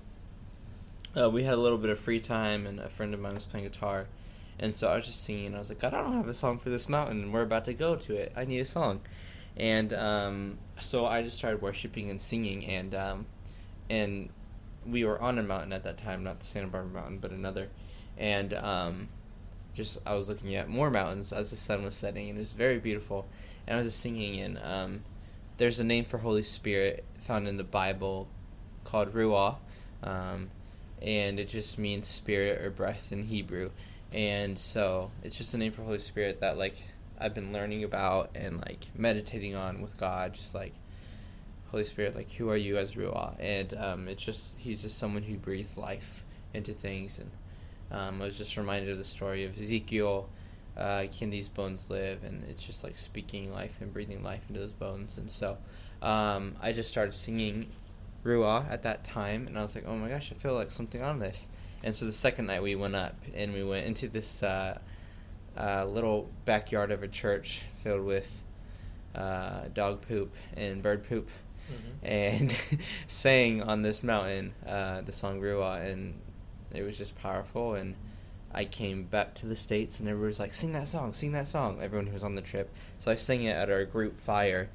uh, 1.16 1.30
we 1.30 1.44
had 1.44 1.54
a 1.54 1.58
little 1.58 1.78
bit 1.78 1.90
of 1.90 1.98
free 1.98 2.20
time, 2.20 2.66
and 2.66 2.80
a 2.80 2.88
friend 2.88 3.14
of 3.14 3.20
mine 3.20 3.34
was 3.34 3.44
playing 3.44 3.66
guitar, 3.66 4.06
and 4.58 4.74
so 4.74 4.88
I 4.88 4.96
was 4.96 5.06
just 5.06 5.22
singing. 5.22 5.54
I 5.54 5.58
was 5.58 5.68
like, 5.68 5.80
God, 5.80 5.94
I 5.94 6.02
don't 6.02 6.14
have 6.14 6.28
a 6.28 6.34
song 6.34 6.58
for 6.58 6.70
this 6.70 6.88
mountain, 6.88 7.22
and 7.22 7.32
we're 7.32 7.42
about 7.42 7.66
to 7.66 7.74
go 7.74 7.96
to 7.96 8.14
it. 8.16 8.32
I 8.34 8.44
need 8.44 8.60
a 8.60 8.64
song, 8.64 9.00
and 9.56 9.92
um, 9.92 10.58
so 10.80 11.06
I 11.06 11.22
just 11.22 11.36
started 11.36 11.60
worshiping 11.62 12.10
and 12.10 12.20
singing, 12.20 12.64
and 12.66 12.94
um, 12.94 13.26
and 13.90 14.30
we 14.86 15.04
were 15.04 15.20
on 15.20 15.38
a 15.38 15.42
mountain 15.42 15.72
at 15.72 15.84
that 15.84 15.98
time, 15.98 16.24
not 16.24 16.40
the 16.40 16.46
Santa 16.46 16.66
Barbara 16.66 16.92
mountain, 16.92 17.18
but 17.18 17.30
another, 17.30 17.68
and 18.18 18.54
um, 18.54 19.08
just 19.74 19.98
I 20.06 20.14
was 20.14 20.28
looking 20.28 20.54
at 20.54 20.68
more 20.68 20.90
mountains 20.90 21.32
as 21.32 21.50
the 21.50 21.56
sun 21.56 21.82
was 21.82 21.94
setting, 21.94 22.28
and 22.28 22.38
it 22.38 22.40
was 22.40 22.52
very 22.52 22.78
beautiful. 22.78 23.26
And 23.66 23.74
I 23.74 23.78
was 23.78 23.86
just 23.86 24.00
singing, 24.00 24.40
and 24.40 24.58
um, 24.58 25.02
there's 25.58 25.80
a 25.80 25.84
name 25.84 26.04
for 26.04 26.18
Holy 26.18 26.42
Spirit 26.42 27.04
found 27.22 27.48
in 27.48 27.56
the 27.56 27.64
Bible 27.64 28.28
called 28.84 29.14
Ruah, 29.14 29.56
um, 30.02 30.50
and 31.00 31.38
it 31.38 31.48
just 31.48 31.78
means 31.78 32.06
spirit 32.06 32.60
or 32.62 32.70
breath 32.70 33.12
in 33.12 33.22
Hebrew. 33.22 33.70
And 34.12 34.58
so 34.58 35.10
it's 35.22 35.36
just 35.36 35.54
a 35.54 35.58
name 35.58 35.72
for 35.72 35.82
Holy 35.82 35.98
Spirit 35.98 36.40
that 36.40 36.58
like 36.58 36.76
I've 37.18 37.34
been 37.34 37.52
learning 37.52 37.84
about 37.84 38.30
and 38.34 38.58
like 38.58 38.86
meditating 38.96 39.54
on 39.54 39.80
with 39.80 39.96
God, 39.96 40.34
just 40.34 40.54
like 40.54 40.74
Holy 41.72 41.84
Spirit, 41.84 42.14
like 42.14 42.30
who 42.30 42.50
are 42.50 42.56
you 42.56 42.76
as 42.76 42.94
Ruah? 42.94 43.34
And 43.40 43.72
um, 43.74 44.06
it's 44.06 44.22
just 44.22 44.56
he's 44.58 44.82
just 44.82 44.98
someone 44.98 45.22
who 45.22 45.36
breathes 45.38 45.78
life 45.78 46.22
into 46.52 46.74
things. 46.74 47.18
And 47.18 47.30
um, 47.90 48.20
I 48.20 48.26
was 48.26 48.36
just 48.36 48.58
reminded 48.58 48.90
of 48.90 48.98
the 48.98 49.04
story 49.04 49.44
of 49.44 49.56
Ezekiel. 49.56 50.28
Uh, 50.76 51.04
can 51.18 51.30
these 51.30 51.48
bones 51.48 51.88
live? 51.88 52.24
And 52.24 52.44
it's 52.44 52.62
just 52.62 52.84
like 52.84 52.98
speaking 52.98 53.50
life 53.52 53.80
and 53.80 53.90
breathing 53.90 54.22
life 54.22 54.44
into 54.48 54.60
those 54.60 54.72
bones. 54.72 55.16
And 55.16 55.30
so 55.30 55.56
um, 56.02 56.56
I 56.60 56.72
just 56.72 56.90
started 56.90 57.12
singing 57.12 57.68
Ruah 58.22 58.70
at 58.70 58.82
that 58.82 59.04
time, 59.04 59.46
and 59.46 59.58
I 59.58 59.62
was 59.62 59.74
like, 59.74 59.84
oh 59.86 59.96
my 59.96 60.10
gosh, 60.10 60.30
I 60.30 60.38
feel 60.38 60.54
like 60.54 60.70
something 60.70 61.02
on 61.02 61.18
this. 61.18 61.48
And 61.82 61.94
so 61.94 62.04
the 62.04 62.12
second 62.12 62.46
night 62.46 62.62
we 62.62 62.76
went 62.76 62.94
up 62.94 63.16
and 63.34 63.54
we 63.54 63.64
went 63.64 63.86
into 63.86 64.08
this 64.08 64.42
uh, 64.42 64.78
uh, 65.58 65.86
little 65.86 66.28
backyard 66.44 66.92
of 66.92 67.02
a 67.02 67.08
church 67.08 67.62
filled 67.82 68.04
with 68.04 68.42
uh, 69.14 69.68
dog 69.74 70.02
poop 70.06 70.34
and 70.56 70.82
bird 70.82 71.08
poop 71.08 71.28
Mhm. 71.72 72.08
and 72.08 72.56
sang 73.06 73.62
on 73.62 73.82
this 73.82 74.02
mountain 74.02 74.52
uh, 74.66 75.00
the 75.02 75.12
song 75.12 75.40
Ruah, 75.40 75.90
and 75.90 76.14
it 76.72 76.82
was 76.82 76.98
just 76.98 77.14
powerful. 77.16 77.74
And 77.74 77.94
I 78.52 78.64
came 78.64 79.04
back 79.04 79.34
to 79.36 79.46
the 79.46 79.56
states, 79.56 79.98
and 80.00 80.08
everyone 80.08 80.28
was 80.28 80.40
like, 80.40 80.54
"Sing 80.54 80.72
that 80.72 80.88
song, 80.88 81.12
sing 81.12 81.32
that 81.32 81.46
song." 81.46 81.78
Everyone 81.82 82.06
who 82.06 82.14
was 82.14 82.24
on 82.24 82.34
the 82.34 82.42
trip, 82.42 82.70
so 82.98 83.10
I 83.10 83.16
sang 83.16 83.44
it 83.44 83.56
at 83.56 83.70
our 83.70 83.84
group 83.84 84.18
fire, 84.18 84.68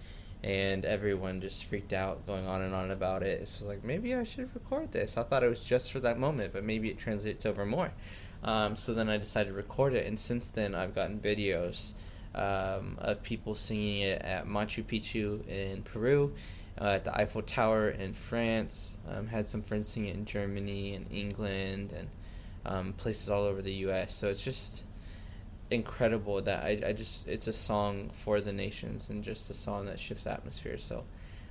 and 0.44 0.84
everyone 0.86 1.42
just 1.42 1.66
freaked 1.66 1.94
out, 1.94 2.26
going 2.26 2.48
on 2.48 2.62
and 2.62 2.74
on 2.74 2.92
about 2.92 3.24
it. 3.24 3.48
So 3.48 3.66
I 3.66 3.68
was 3.68 3.76
like, 3.78 3.84
maybe 3.84 4.14
I 4.16 4.24
should 4.24 4.50
record 4.56 4.92
this. 4.92 5.18
I 5.18 5.24
thought 5.24 5.44
it 5.44 5.50
was 5.50 5.60
just 5.62 5.92
for 5.92 6.00
that 6.02 6.18
moment, 6.20 6.54
but 6.54 6.64
maybe 6.64 6.90
it 6.90 6.98
translates 6.98 7.46
over 7.46 7.66
more. 7.66 7.92
Um, 8.44 8.76
so 8.76 8.94
then 8.94 9.10
I 9.10 9.18
decided 9.18 9.50
to 9.50 9.56
record 9.56 9.94
it, 9.94 10.06
and 10.06 10.20
since 10.20 10.50
then 10.50 10.76
I've 10.76 10.94
gotten 10.94 11.20
videos 11.20 11.94
um, 12.36 12.98
of 13.00 13.24
people 13.24 13.56
singing 13.56 14.02
it 14.02 14.22
at 14.22 14.46
Machu 14.48 14.84
Picchu 14.84 15.48
in 15.48 15.82
Peru, 15.82 16.34
uh, 16.80 16.86
at 16.86 17.04
the 17.06 17.16
Eiffel 17.18 17.42
Tower 17.42 17.90
in 17.90 18.14
France. 18.14 18.98
Um, 19.10 19.28
had 19.28 19.48
some 19.48 19.62
friends 19.62 19.90
sing 19.90 20.06
it 20.06 20.16
in 20.16 20.26
Germany 20.26 20.94
and 20.96 21.12
England 21.12 21.94
and 21.98 22.08
um, 22.66 22.94
places 22.94 23.30
all 23.30 23.44
over 23.44 23.62
the 23.62 23.74
U.S. 23.86 24.14
So 24.16 24.28
it's 24.30 24.44
just 24.44 24.84
incredible 25.70 26.42
that 26.42 26.64
I, 26.64 26.82
I 26.88 26.94
just 26.94 27.28
it's 27.28 27.48
a 27.48 27.54
song 27.54 28.10
for 28.14 28.40
the 28.42 28.54
nations 28.54 29.10
and 29.10 29.24
just 29.24 29.50
a 29.50 29.54
song 29.54 29.86
that 29.88 30.00
shifts 30.00 30.26
atmosphere. 30.28 30.78
So 30.78 31.04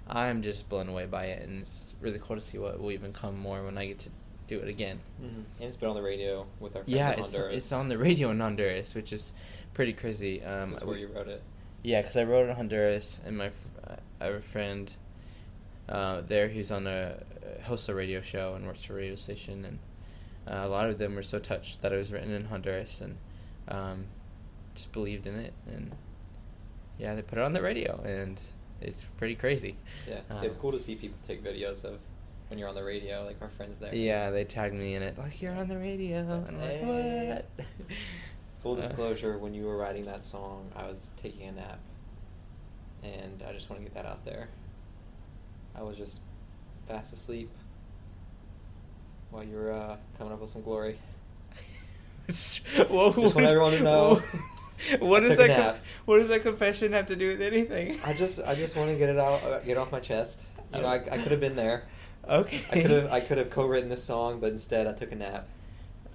I'm 0.09 0.43
just 0.43 0.69
blown 0.69 0.89
away 0.89 1.07
by 1.07 1.27
it, 1.27 1.47
and 1.49 1.61
it's 1.61 1.95
really 2.01 2.19
cool 2.21 2.37
to 2.37 2.43
see 2.43 2.59
what 2.59 2.79
will 2.81 2.93
even 2.93 3.13
come 3.13 3.39
more 3.39 3.63
when 3.65 3.77
I 3.77 3.87
get 3.87 3.99
to 4.01 4.11
do 4.47 4.61
it 4.61 4.69
again. 4.69 5.01
Mhm. 5.21 5.27
And 5.27 5.45
it's 5.69 5.77
been 5.77 5.89
on 5.89 5.97
the 5.97 6.03
radio 6.03 6.47
with 6.61 6.77
our 6.77 6.85
friends 6.85 6.97
Yeah, 6.97 7.13
in 7.15 7.19
it's 7.19 7.33
Honduras. 7.35 7.57
it's 7.57 7.73
on 7.73 7.89
the 7.89 7.99
radio 7.99 8.31
in 8.31 8.39
Honduras, 8.39 8.95
which 8.95 9.13
is 9.13 9.33
pretty 9.75 9.93
crazy. 9.93 10.43
Um, 10.45 10.71
This 10.71 10.79
is 10.79 10.85
where 10.85 10.97
you 10.99 11.09
wrote 11.09 11.27
it. 11.29 11.43
Yeah, 11.83 12.01
because 12.03 12.17
I 12.17 12.23
wrote 12.25 12.47
it 12.47 12.51
in 12.51 12.57
Honduras, 12.57 13.21
and 13.27 13.37
my 13.37 13.49
uh, 13.49 13.97
I 14.21 14.25
have 14.27 14.35
a 14.35 14.41
friend 14.41 14.91
uh, 15.89 16.23
there 16.27 16.49
who's 16.49 16.71
on 16.71 16.87
a 16.87 17.17
hosts 17.63 17.89
a 17.89 17.95
radio 17.95 18.21
show 18.21 18.55
and 18.55 18.67
works 18.67 18.85
for 18.85 18.95
a 18.95 18.97
radio 18.97 19.15
station, 19.17 19.65
and 19.65 19.79
uh, 20.49 20.67
a 20.67 20.69
lot 20.69 20.89
of 20.89 20.99
them 20.99 21.15
were 21.15 21.23
so 21.23 21.39
touched 21.39 21.83
that 21.83 21.93
it 21.93 21.97
was 21.97 22.13
written 22.13 22.31
in 22.31 22.45
Honduras, 22.45 23.01
and 23.01 23.17
um, 23.69 24.05
just 24.75 24.93
believed 24.93 25.27
in 25.27 25.37
it, 25.37 25.53
and 25.69 25.93
yeah, 26.99 27.15
they 27.15 27.23
put 27.23 27.39
it 27.39 27.43
on 27.45 27.53
the 27.53 27.63
radio, 27.63 28.01
and 28.05 28.41
it's 28.81 29.05
pretty 29.17 29.35
crazy. 29.35 29.77
Yeah, 30.09 30.21
Um, 30.31 30.45
it's 30.45 30.57
cool 30.57 30.73
to 30.73 30.79
see 30.79 30.95
people 30.97 31.19
take 31.27 31.43
videos 31.43 31.85
of 31.85 31.99
when 32.49 32.59
you're 32.59 32.69
on 32.69 32.75
the 32.75 32.85
radio, 32.85 33.25
like 33.25 33.37
our 33.43 33.49
friends 33.49 33.79
there. 33.79 33.95
Yeah, 33.95 34.31
they 34.31 34.45
tagged 34.45 34.75
me 34.75 34.95
in 34.95 35.03
it, 35.03 35.19
like 35.19 35.41
you're 35.43 35.55
on 35.55 35.69
the 35.69 35.77
radio, 35.79 36.19
and 36.21 36.49
I'm 36.49 36.61
like, 36.61 36.71
Hey. 36.81 37.43
what? 37.59 37.67
Full 38.63 38.73
Uh, 38.79 38.81
disclosure, 38.83 39.39
when 39.39 39.53
you 39.55 39.65
were 39.65 39.77
writing 39.77 40.05
that 40.07 40.23
song, 40.23 40.71
I 40.77 40.85
was 40.87 41.11
taking 41.17 41.49
a 41.49 41.53
nap, 41.53 41.79
and 43.03 43.43
I 43.49 43.53
just 43.53 43.69
want 43.71 43.81
to 43.83 43.85
get 43.89 43.95
that 43.95 44.07
out 44.07 44.25
there. 44.25 44.49
I 45.77 45.83
was 45.83 45.97
just 45.97 46.21
fast 46.89 47.13
asleep 47.13 47.51
while 49.31 49.45
you 49.45 49.57
were 49.57 49.73
uh, 49.73 49.97
coming 50.19 50.33
up 50.33 50.41
with 50.41 50.51
some 50.51 50.63
glory. 50.63 50.99
Whoa, 52.89 53.13
Just 53.13 53.35
want 53.35 53.47
everyone 53.47 53.73
to 53.73 53.83
know. 53.83 54.23
What 54.99 55.21
does 55.21 55.37
that? 55.37 55.57
con- 55.57 55.81
what 56.05 56.19
does 56.19 56.29
that 56.29 56.43
confession 56.43 56.93
have 56.93 57.07
to 57.07 57.17
do 57.17 57.29
with 57.29 57.41
anything? 57.41 57.99
I 58.05 58.13
just, 58.13 58.41
I 58.41 58.55
just 58.55 58.77
want 58.77 58.91
to 58.91 58.97
get 58.97 59.09
it 59.09 59.19
out, 59.19 59.43
uh, 59.43 59.59
get 59.61 59.73
it 59.73 59.79
off 59.79 59.91
my 59.91 60.01
chest. 60.01 60.47
You 60.75 60.83
know, 60.83 60.87
I, 60.87 60.97
I 60.97 61.19
could 61.19 61.31
have 61.31 61.41
been 61.41 61.57
there. 61.57 61.85
Okay. 62.29 62.61
I 62.71 62.83
could 62.83 62.91
have, 62.91 63.13
I 63.13 63.21
could 63.21 63.39
have 63.39 63.51
co-written 63.51 63.89
this 63.89 64.05
song, 64.05 64.41
but 64.41 64.53
instead 64.53 64.87
I 64.87 64.93
took 64.93 65.13
a 65.13 65.15
nap. 65.15 65.49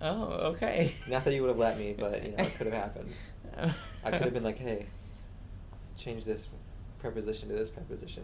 Oh, 0.01 0.24
okay. 0.53 0.94
Not 1.08 1.24
that 1.25 1.34
you 1.34 1.41
would 1.41 1.50
have 1.50 1.58
let 1.58 1.77
me, 1.77 1.96
but 1.98 2.24
you 2.24 2.32
know, 2.32 2.44
it 2.44 2.53
could 2.56 2.68
have 2.68 2.75
happened. 2.75 3.12
I 4.03 4.12
could 4.12 4.22
have 4.22 4.34
been 4.34 4.44
like, 4.44 4.60
hey, 4.60 4.86
change 5.98 6.25
this 6.25 6.48
preposition 7.00 7.50
to 7.50 7.56
this 7.56 7.70
preposition. 7.70 8.24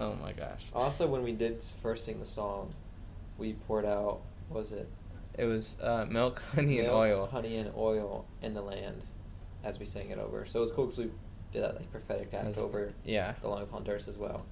Oh 0.00 0.14
my 0.14 0.32
gosh. 0.32 0.70
Also, 0.74 1.06
when 1.06 1.22
we 1.22 1.32
did 1.32 1.62
first 1.62 2.04
sing 2.04 2.18
the 2.18 2.24
song, 2.24 2.72
we 3.38 3.54
poured 3.66 3.84
out, 3.84 4.20
what 4.48 4.60
was 4.60 4.72
it? 4.72 4.88
It 5.38 5.44
was 5.44 5.76
uh, 5.82 6.06
milk, 6.08 6.42
honey, 6.54 6.80
and 6.80 6.88
oil. 6.88 7.26
Honey 7.26 7.58
and 7.58 7.72
oil 7.76 8.24
in 8.42 8.54
the 8.54 8.62
land 8.62 9.02
as 9.62 9.78
we 9.78 9.86
sang 9.86 10.10
it 10.10 10.18
over. 10.18 10.44
So 10.46 10.58
it 10.58 10.62
was 10.62 10.72
cool 10.72 10.86
because 10.86 10.98
we 10.98 11.10
did 11.52 11.62
that 11.62 11.76
like 11.76 11.90
prophetic 11.90 12.32
act 12.34 12.58
over 12.58 12.92
yeah. 13.04 13.34
the 13.40 13.48
Long 13.48 13.62
of 13.62 13.70
Honduras 13.70 14.08
as 14.08 14.16
well. 14.16 14.44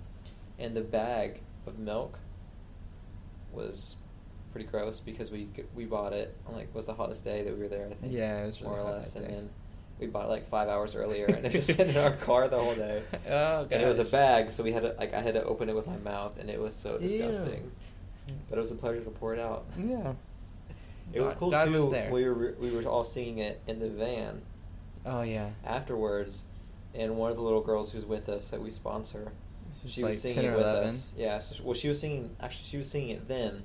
And 0.59 0.77
the 0.77 0.81
bag 0.81 1.41
of 1.67 1.79
milk 1.79 2.19
was 3.53 3.97
pretty 4.53 4.67
gross 4.67 5.01
because 5.01 5.31
we 5.31 5.49
we 5.75 5.85
bought 5.85 6.13
it 6.13 6.37
on 6.47 6.55
like 6.55 6.73
was 6.75 6.87
the 6.87 6.95
hottest 6.95 7.25
day 7.25 7.43
that 7.43 7.55
we 7.55 7.63
were 7.63 7.69
there 7.69 7.87
I 7.87 7.95
think 7.95 8.13
Yeah, 8.13 8.43
it 8.43 8.47
was 8.47 8.61
really 8.61 8.75
more 8.75 8.81
or 8.81 8.85
hot 8.85 8.95
less 8.97 9.17
and 9.17 9.27
then 9.27 9.51
we 10.03 10.09
bought 10.09 10.27
it 10.27 10.29
like 10.29 10.49
five 10.51 10.69
hours 10.69 10.95
earlier 10.95 11.27
and 11.27 11.47
it 11.47 11.53
just 11.53 11.75
sat 11.77 11.89
in 11.89 11.97
our 11.97 12.13
car 12.13 12.49
the 12.49 12.59
whole 12.59 12.75
day 12.75 13.03
Oh, 13.31 13.67
and 13.71 13.83
it 13.83 13.87
was 13.87 13.99
a 13.99 14.05
bag 14.05 14.51
so 14.51 14.63
we 14.63 14.73
had 14.73 14.83
to 14.83 14.95
like 14.99 15.15
I 15.15 15.21
had 15.23 15.35
to 15.35 15.45
open 15.45 15.69
it 15.69 15.75
with 15.75 15.87
my 15.87 15.97
mouth 15.99 16.39
and 16.39 16.51
it 16.51 16.61
was 16.61 16.75
so 16.75 16.99
Ew. 16.99 17.09
disgusting 17.09 17.71
but 18.51 18.59
it 18.59 18.61
was 18.61 18.71
a 18.71 18.75
pleasure 18.75 19.01
to 19.01 19.11
pour 19.11 19.33
it 19.35 19.41
out 19.41 19.65
Yeah. 19.79 20.15
it 21.13 21.21
was 21.21 21.35
cool 21.35 21.51
God 21.51 21.67
too 21.67 21.89
was 21.89 22.11
we 22.11 22.25
were 22.29 22.55
we 22.61 22.71
were 22.71 22.83
all 22.83 23.05
singing 23.05 23.39
it 23.39 23.61
in 23.67 23.79
the 23.79 23.89
van 23.89 24.43
Oh 25.07 25.23
yeah. 25.23 25.49
afterwards 25.65 26.43
and 26.95 27.17
one 27.17 27.31
of 27.31 27.37
the 27.37 27.43
little 27.43 27.63
girls 27.63 27.91
who's 27.93 28.05
with 28.05 28.29
us 28.29 28.49
that 28.51 28.61
we 28.61 28.71
sponsor 28.71 29.33
she 29.87 30.03
like 30.03 30.11
was 30.11 30.21
singing 30.23 30.37
10 30.43 30.45
it 30.47 30.57
with 30.57 30.67
11. 30.67 30.89
us 30.89 31.07
yeah 31.17 31.39
so, 31.39 31.63
well 31.65 31.75
she 31.75 31.89
was 31.89 31.99
singing 32.01 32.31
actually 32.41 32.65
she 32.69 32.77
was 32.77 32.89
singing 32.91 33.11
it 33.11 33.27
then 33.29 33.63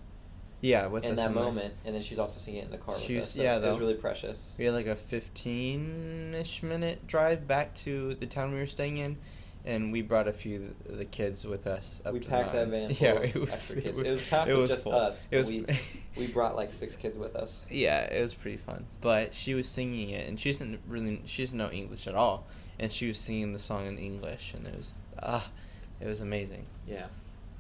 Yeah, 0.62 0.88
with 0.88 1.04
in 1.04 1.16
that 1.16 1.34
moment, 1.34 1.76
and 1.86 1.94
then 1.94 2.02
she 2.02 2.12
was 2.16 2.20
also 2.20 2.40
singing 2.40 2.62
it 2.62 2.66
in 2.66 2.72
the 2.72 2.78
car 2.80 2.96
with 2.96 3.04
She 3.04 3.16
was- 3.16 3.26
us. 3.26 3.32
So 3.34 3.44
yeah, 3.44 3.58
it 3.58 3.62
was 3.62 3.80
really 3.80 3.94
precious. 3.94 4.54
We 4.58 4.66
had 4.66 4.74
like 4.74 4.88
a 4.88 4.96
15-ish 4.96 6.64
minute 6.64 7.06
drive 7.08 7.48
back 7.48 7.76
to 7.76 8.16
the 8.16 8.26
town 8.26 8.54
we 8.54 8.60
were 8.60 8.66
staying 8.66 8.98
in, 8.98 9.18
and 9.66 9.92
we 9.92 10.02
brought 10.02 10.28
a 10.28 10.34
few 10.34 10.74
of 10.90 10.98
the 10.98 11.06
kids 11.06 11.46
with 11.46 11.68
us. 11.68 12.02
Up 12.06 12.14
we 12.14 12.20
packed 12.22 12.54
that 12.54 12.70
van. 12.70 12.90
Yeah, 13.00 13.14
it 13.20 13.36
was. 13.36 13.72
It 13.72 13.84
kids. 13.84 14.00
was, 14.00 14.08
It 14.08 14.12
was 14.14 14.22
packed 14.28 14.50
it 14.50 14.58
with 14.58 14.70
just 14.70 14.84
full. 14.84 14.94
us. 14.96 15.26
It 15.30 15.38
was. 15.38 15.50
we 15.50 15.66
we 16.18 16.28
brought 16.28 16.56
like 16.56 16.72
six 16.72 16.96
kids 16.96 17.18
with 17.18 17.36
us. 17.36 17.66
yeah, 17.70 18.06
it 18.06 18.22
was 18.22 18.34
pretty 18.34 18.58
fun. 18.58 18.86
But 19.02 19.36
she 19.36 19.54
was 19.54 19.68
singing 19.68 20.10
it, 20.10 20.28
and 20.28 20.40
she 20.40 20.52
doesn't 20.52 20.80
really. 20.88 21.22
She 21.26 21.44
doesn't 21.44 21.58
know 21.58 21.70
English 21.70 22.08
at 22.08 22.16
all, 22.16 22.46
and 22.80 22.92
she 22.92 23.08
was 23.08 23.18
singing 23.20 23.52
the 23.54 23.60
song 23.60 23.86
in 23.88 23.98
English, 23.98 24.54
and 24.56 24.66
it 24.66 24.76
was 24.76 25.02
ah, 25.22 25.48
it 26.02 26.08
was 26.08 26.22
amazing. 26.22 26.66
Yeah, 26.88 27.06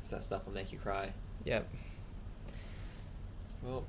so 0.05 0.15
that 0.15 0.23
stuff 0.23 0.45
will 0.45 0.53
make 0.53 0.71
you 0.71 0.79
cry. 0.79 1.11
Yep. 1.43 1.67
Well, 3.63 3.83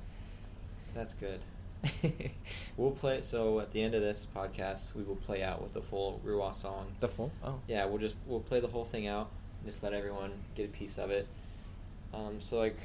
that's 0.93 1.13
good. 1.13 1.39
We'll 2.77 2.91
play. 2.91 3.21
So 3.23 3.59
at 3.59 3.73
the 3.73 3.83
end 3.83 3.93
of 3.93 4.01
this 4.01 4.25
podcast, 4.33 4.95
we 4.95 5.03
will 5.03 5.17
play 5.17 5.43
out 5.43 5.61
with 5.61 5.73
the 5.73 5.81
full 5.81 6.21
Ruah 6.25 6.55
song. 6.55 6.87
the 7.01 7.09
full. 7.09 7.29
Oh. 7.43 7.59
Yeah, 7.67 7.83
we'll 7.85 7.97
just 7.97 8.15
we'll 8.25 8.39
play 8.39 8.61
the 8.61 8.67
whole 8.67 8.85
thing 8.85 9.05
out. 9.05 9.29
Just 9.65 9.83
let 9.83 9.91
everyone 9.91 10.31
get 10.55 10.65
a 10.65 10.71
piece 10.71 10.97
of 10.97 11.11
it. 11.11 11.27
Um, 12.13 12.39
so 12.39 12.57
like, 12.57 12.77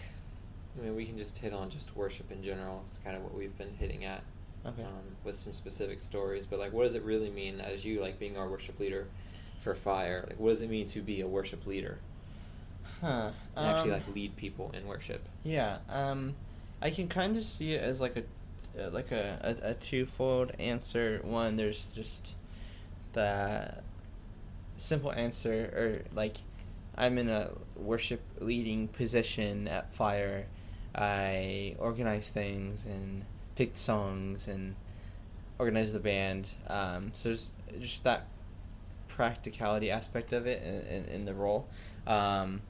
I 0.76 0.82
mean, 0.84 0.96
we 0.96 1.06
can 1.06 1.16
just 1.16 1.38
hit 1.38 1.52
on 1.52 1.70
just 1.70 1.94
worship 1.94 2.32
in 2.32 2.42
general. 2.42 2.80
It's 2.84 2.98
kind 3.04 3.16
of 3.16 3.22
what 3.22 3.34
we've 3.34 3.56
been 3.56 3.72
hitting 3.78 4.04
at. 4.04 4.24
Okay. 4.66 4.82
Um, 4.82 5.16
with 5.22 5.36
some 5.36 5.52
specific 5.52 6.02
stories, 6.02 6.44
but 6.44 6.58
like, 6.58 6.72
what 6.72 6.82
does 6.82 6.94
it 6.94 7.02
really 7.04 7.30
mean 7.30 7.60
as 7.60 7.84
you 7.84 8.00
like 8.00 8.18
being 8.18 8.36
our 8.36 8.48
worship 8.48 8.80
leader 8.80 9.06
for 9.62 9.76
Fire? 9.76 10.24
Like, 10.28 10.40
what 10.40 10.48
does 10.48 10.62
it 10.62 10.70
mean 10.70 10.86
to 10.88 11.02
be 11.02 11.20
a 11.20 11.26
worship 11.28 11.66
leader? 11.66 11.98
Huh. 13.00 13.30
And 13.56 13.66
actually, 13.66 13.92
um, 13.92 14.00
like, 14.00 14.14
lead 14.14 14.36
people 14.36 14.72
in 14.74 14.86
worship. 14.88 15.22
Yeah, 15.44 15.78
um, 15.88 16.34
I 16.84 16.90
can 16.90 17.08
kind 17.08 17.38
of 17.38 17.44
see 17.44 17.72
it 17.72 17.80
as 17.82 17.98
like 17.98 18.18
a, 18.18 18.84
uh, 18.86 18.90
like 18.90 19.10
a, 19.10 19.56
a, 19.62 19.70
a 19.70 19.74
twofold 19.74 20.52
answer. 20.58 21.18
One, 21.24 21.56
there's 21.56 21.94
just 21.94 22.34
the 23.14 23.72
simple 24.76 25.10
answer, 25.10 25.72
or 25.74 26.14
like, 26.14 26.36
I'm 26.94 27.16
in 27.16 27.30
a 27.30 27.52
worship 27.74 28.20
leading 28.38 28.88
position 28.88 29.66
at 29.66 29.94
Fire. 29.94 30.44
I 30.94 31.74
organize 31.78 32.28
things 32.28 32.84
and 32.84 33.24
pick 33.56 33.78
songs 33.78 34.46
and 34.46 34.76
organize 35.58 35.94
the 35.94 36.00
band. 36.00 36.50
Um, 36.68 37.12
so 37.14 37.30
there's 37.30 37.52
just 37.80 38.04
that 38.04 38.26
practicality 39.08 39.90
aspect 39.90 40.34
of 40.34 40.46
it 40.46 40.62
in, 40.62 40.96
in, 40.96 41.04
in 41.06 41.24
the 41.24 41.32
role. 41.32 41.66
Um, 42.06 42.60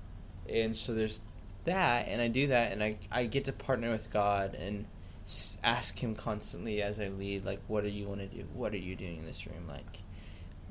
and 0.49 0.76
so 0.76 0.94
there's 0.94 1.21
that, 1.64 2.09
and 2.09 2.21
I 2.21 2.28
do 2.28 2.49
that, 2.49 2.73
and 2.73 2.83
I, 2.83 2.97
I 3.11 3.26
get 3.26 3.47
to 3.47 3.52
partner 3.52 3.90
with 3.90 4.11
God 4.11 4.54
and 4.54 4.87
ask 5.62 5.99
Him 5.99 6.14
constantly 6.14 6.83
as 6.83 7.00
I 7.00 7.09
lead, 7.09 7.44
like, 7.44 7.61
what 7.68 7.85
do 7.85 7.90
you 7.90 8.06
want 8.06 8.21
to 8.21 8.26
do? 8.26 8.44
What 8.54 8.73
are 8.73 8.78
you 8.78 8.97
doing 8.97 9.18
in 9.18 9.26
this 9.26 9.47
room? 9.47 9.66
Like, 9.68 9.99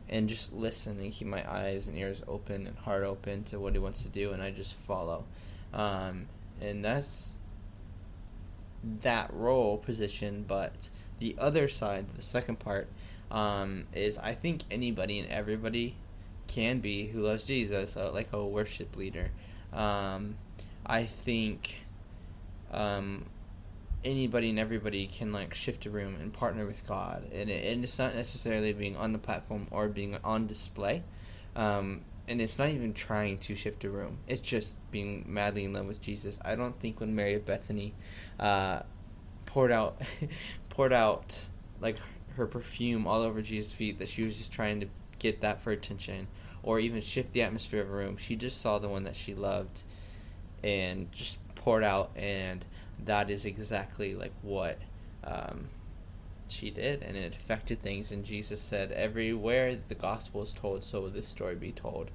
and 0.09 0.29
just 0.29 0.53
listen 0.53 0.99
and 0.99 1.11
keep 1.11 1.27
my 1.27 1.49
eyes 1.49 1.87
and 1.87 1.97
ears 1.97 2.21
open 2.27 2.67
and 2.67 2.77
heart 2.77 3.03
open 3.03 3.43
to 3.45 3.59
what 3.59 3.73
He 3.73 3.79
wants 3.79 4.03
to 4.03 4.09
do, 4.09 4.31
and 4.31 4.41
I 4.41 4.51
just 4.51 4.75
follow. 4.75 5.25
Um, 5.73 6.27
and 6.61 6.83
that's 6.83 7.33
that 9.01 9.33
role 9.33 9.77
position, 9.77 10.45
but 10.47 10.73
the 11.19 11.35
other 11.39 11.67
side, 11.67 12.05
the 12.15 12.21
second 12.21 12.59
part, 12.59 12.87
um, 13.31 13.85
is 13.93 14.17
I 14.17 14.35
think 14.35 14.61
anybody 14.69 15.19
and 15.19 15.29
everybody 15.29 15.95
can 16.47 16.79
be 16.79 17.07
who 17.07 17.21
loves 17.21 17.45
Jesus, 17.45 17.97
uh, 17.97 18.11
like 18.11 18.31
a 18.33 18.45
worship 18.45 18.95
leader. 18.95 19.31
Um, 19.71 20.35
I 20.85 21.03
think 21.03 21.75
um, 22.71 23.25
anybody 24.03 24.49
and 24.49 24.59
everybody 24.59 25.07
can 25.07 25.31
like 25.31 25.53
shift 25.53 25.85
a 25.85 25.89
room 25.89 26.15
and 26.19 26.33
partner 26.33 26.65
with 26.65 26.85
God, 26.87 27.23
and, 27.33 27.49
it, 27.49 27.65
and 27.71 27.83
it's 27.83 27.97
not 27.97 28.15
necessarily 28.15 28.73
being 28.73 28.95
on 28.97 29.13
the 29.13 29.19
platform 29.19 29.67
or 29.71 29.87
being 29.87 30.17
on 30.23 30.47
display. 30.47 31.03
Um, 31.55 32.01
and 32.27 32.41
it's 32.41 32.57
not 32.57 32.69
even 32.69 32.93
trying 32.93 33.37
to 33.39 33.55
shift 33.55 33.83
a 33.83 33.89
room. 33.89 34.17
It's 34.27 34.41
just 34.41 34.75
being 34.91 35.25
madly 35.27 35.65
in 35.65 35.73
love 35.73 35.85
with 35.85 36.01
Jesus. 36.01 36.39
I 36.43 36.55
don't 36.55 36.77
think 36.79 36.99
when 36.99 37.15
Mary 37.15 37.35
of 37.35 37.45
Bethany 37.45 37.93
uh, 38.39 38.83
poured 39.45 39.71
out 39.71 40.01
poured 40.69 40.93
out 40.93 41.37
like 41.81 41.97
her 42.35 42.47
perfume 42.47 43.07
all 43.07 43.21
over 43.21 43.41
Jesus' 43.41 43.73
feet 43.73 43.99
that 43.99 44.07
she 44.07 44.23
was 44.23 44.37
just 44.37 44.51
trying 44.51 44.79
to 44.79 44.87
get 45.19 45.41
that 45.41 45.61
for 45.61 45.71
attention 45.71 46.27
or 46.63 46.79
even 46.79 47.01
shift 47.01 47.33
the 47.33 47.41
atmosphere 47.41 47.81
of 47.81 47.89
a 47.89 47.93
room. 47.93 48.17
She 48.17 48.35
just 48.35 48.61
saw 48.61 48.79
the 48.79 48.87
one 48.87 49.03
that 49.03 49.15
she 49.15 49.35
loved 49.35 49.83
and 50.63 51.11
just 51.11 51.37
poured 51.55 51.83
out 51.83 52.11
and 52.15 52.65
that 53.05 53.29
is 53.29 53.45
exactly 53.45 54.15
like 54.15 54.33
what 54.41 54.77
um, 55.23 55.67
she 56.47 56.69
did 56.69 57.03
and 57.03 57.17
it 57.17 57.35
affected 57.35 57.81
things 57.81 58.11
and 58.11 58.23
jesus 58.23 58.61
said 58.61 58.91
everywhere 58.91 59.77
the 59.87 59.95
gospel 59.95 60.43
is 60.43 60.53
told 60.53 60.83
so 60.83 61.01
will 61.01 61.09
this 61.09 61.27
story 61.27 61.55
be 61.55 61.71
told. 61.71 62.09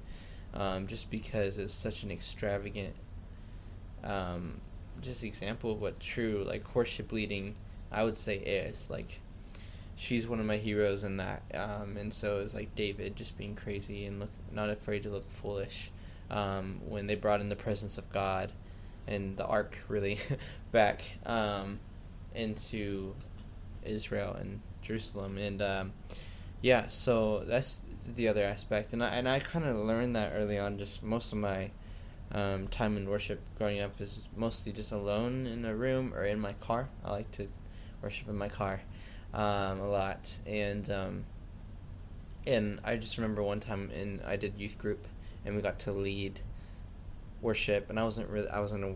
Um, 0.51 0.87
just 0.87 1.11
because 1.11 1.59
it's 1.59 1.73
such 1.73 2.01
an 2.01 2.09
extravagant 2.09 2.95
um, 4.03 4.59
just 4.99 5.23
example 5.23 5.73
of 5.73 5.81
what 5.81 5.99
true 5.99 6.43
like 6.47 6.73
worship 6.73 7.11
leading 7.11 7.55
i 7.91 8.03
would 8.03 8.17
say 8.17 8.37
is. 8.37 8.89
Like 8.89 9.19
she's 9.99 10.27
one 10.27 10.39
of 10.39 10.45
my 10.45 10.57
heroes 10.57 11.03
in 11.03 11.17
that 11.17 11.43
um, 11.53 11.97
and 11.97 12.13
so 12.13 12.37
is 12.37 12.53
like 12.53 12.73
david 12.73 13.17
just 13.17 13.37
being 13.37 13.53
crazy 13.53 14.05
and 14.05 14.21
look 14.21 14.29
not 14.51 14.69
afraid 14.69 15.03
to 15.03 15.09
look 15.09 15.29
foolish 15.29 15.91
um, 16.29 16.81
when 16.87 17.07
they 17.07 17.15
brought 17.15 17.41
in 17.41 17.49
the 17.49 17.55
presence 17.55 17.97
of 17.97 18.09
god 18.11 18.51
and 19.07 19.35
the 19.37 19.45
ark 19.45 19.77
really 19.87 20.19
back 20.71 21.01
um, 21.25 21.79
into 22.35 23.15
Israel 23.83 24.35
and 24.39 24.61
Jerusalem, 24.81 25.37
and 25.37 25.61
um, 25.61 25.93
yeah, 26.61 26.87
so 26.87 27.43
that's 27.45 27.81
the 28.15 28.27
other 28.27 28.43
aspect, 28.43 28.93
and 28.93 29.03
I 29.03 29.09
and 29.15 29.27
I 29.27 29.39
kind 29.39 29.65
of 29.65 29.77
learned 29.77 30.15
that 30.15 30.33
early 30.35 30.57
on. 30.57 30.77
Just 30.77 31.03
most 31.03 31.33
of 31.33 31.39
my 31.39 31.71
um, 32.31 32.67
time 32.67 32.97
in 32.97 33.09
worship 33.09 33.39
growing 33.57 33.81
up 33.81 33.99
is 33.99 34.27
mostly 34.35 34.71
just 34.71 34.91
alone 34.91 35.47
in 35.47 35.65
a 35.65 35.75
room 35.75 36.13
or 36.13 36.25
in 36.25 36.39
my 36.39 36.53
car. 36.53 36.87
I 37.03 37.11
like 37.11 37.31
to 37.33 37.47
worship 38.01 38.29
in 38.29 38.37
my 38.37 38.49
car 38.49 38.81
um, 39.33 39.79
a 39.79 39.89
lot, 39.89 40.37
and 40.45 40.89
um, 40.91 41.25
and 42.45 42.79
I 42.83 42.97
just 42.97 43.17
remember 43.17 43.43
one 43.43 43.59
time 43.59 43.91
in 43.91 44.21
I 44.25 44.35
did 44.35 44.53
youth 44.57 44.77
group, 44.77 45.05
and 45.45 45.55
we 45.55 45.61
got 45.61 45.79
to 45.79 45.91
lead 45.91 46.39
worship, 47.41 47.89
and 47.89 47.99
I 47.99 48.03
wasn't 48.03 48.29
really 48.29 48.49
I 48.49 48.59
wasn't 48.59 48.83
a 48.83 48.93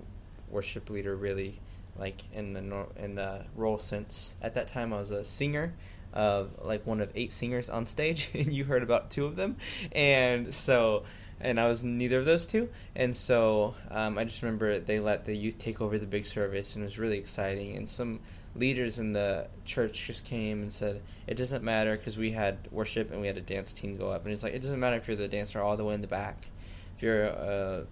worship 0.49 0.89
leader 0.89 1.15
really 1.15 1.60
like 1.97 2.21
in 2.34 2.53
the 2.53 2.86
in 2.97 3.15
the 3.15 3.45
role 3.56 3.77
sense. 3.77 4.36
At 4.41 4.56
that 4.56 4.67
time, 4.67 4.93
I 4.93 4.99
was 4.99 5.12
a 5.12 5.23
singer 5.23 5.73
of 6.13 6.51
like 6.62 6.86
one 6.86 7.01
of 7.01 7.12
eight 7.15 7.34
singers 7.34 7.69
on 7.69 7.86
stage, 7.86 8.29
and 8.34 8.53
you 8.53 8.65
heard 8.65 8.84
about 8.84 9.12
two 9.12 9.25
of 9.25 9.36
them, 9.36 9.58
and 9.91 10.53
so. 10.53 11.03
And 11.39 11.60
I 11.60 11.67
was 11.67 11.84
neither 11.84 12.19
of 12.19 12.25
those 12.25 12.45
two, 12.45 12.69
and 12.95 13.13
so 13.13 13.75
um, 13.91 14.17
I 14.17 14.23
just 14.23 14.41
remember 14.43 14.79
they 14.79 15.01
let 15.01 15.25
the 15.25 15.36
youth 15.36 15.58
take 15.58 15.82
over 15.82 15.97
the 15.97 16.06
big 16.06 16.25
service, 16.25 16.75
and 16.75 16.84
it 16.84 16.86
was 16.86 16.97
really 16.97 17.17
exciting. 17.17 17.75
And 17.75 17.89
some 17.89 18.21
leaders 18.55 18.99
in 18.99 19.13
the 19.13 19.47
church 19.65 20.05
just 20.07 20.25
came 20.25 20.61
and 20.61 20.71
said, 20.71 21.01
"It 21.27 21.35
doesn't 21.35 21.63
matter," 21.63 21.97
because 21.97 22.17
we 22.17 22.31
had 22.31 22.57
worship 22.71 23.11
and 23.11 23.21
we 23.21 23.27
had 23.27 23.37
a 23.37 23.41
dance 23.41 23.73
team 23.73 23.97
go 23.97 24.09
up, 24.09 24.25
and 24.25 24.33
it's 24.33 24.43
like 24.43 24.53
it 24.53 24.61
doesn't 24.61 24.79
matter 24.79 24.95
if 24.97 25.07
you're 25.07 25.17
the 25.17 25.27
dancer 25.27 25.61
all 25.61 25.77
the 25.77 25.83
way 25.85 25.95
in 25.95 26.01
the 26.01 26.07
back, 26.07 26.47
if 26.95 27.03
you're 27.03 27.25
a 27.25 27.85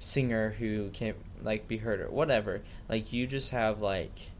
singer 0.00 0.50
who 0.58 0.88
can't 0.90 1.16
like 1.42 1.68
be 1.68 1.76
heard 1.76 2.00
or 2.00 2.10
whatever 2.10 2.62
like 2.88 3.12
you 3.12 3.26
just 3.26 3.50
have 3.50 3.82
like 3.82 4.30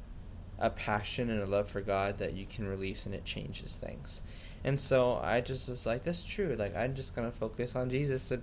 a 0.59 0.71
passion 0.71 1.29
and 1.29 1.43
a 1.43 1.47
love 1.47 1.69
for 1.69 1.83
god 1.83 2.17
that 2.17 2.33
you 2.33 2.47
can 2.47 2.67
release 2.67 3.07
and 3.07 3.15
it 3.15 3.25
changes 3.25 3.77
things. 3.77 4.23
And 4.65 4.81
so 4.81 5.21
i 5.23 5.41
just 5.41 5.69
was 5.69 5.87
like 5.87 6.03
that's 6.03 6.25
true. 6.25 6.57
Like 6.59 6.75
i'm 6.75 6.95
just 6.95 7.15
gonna 7.15 7.31
focus 7.31 7.77
on 7.77 7.91
jesus 7.91 8.31
and 8.31 8.43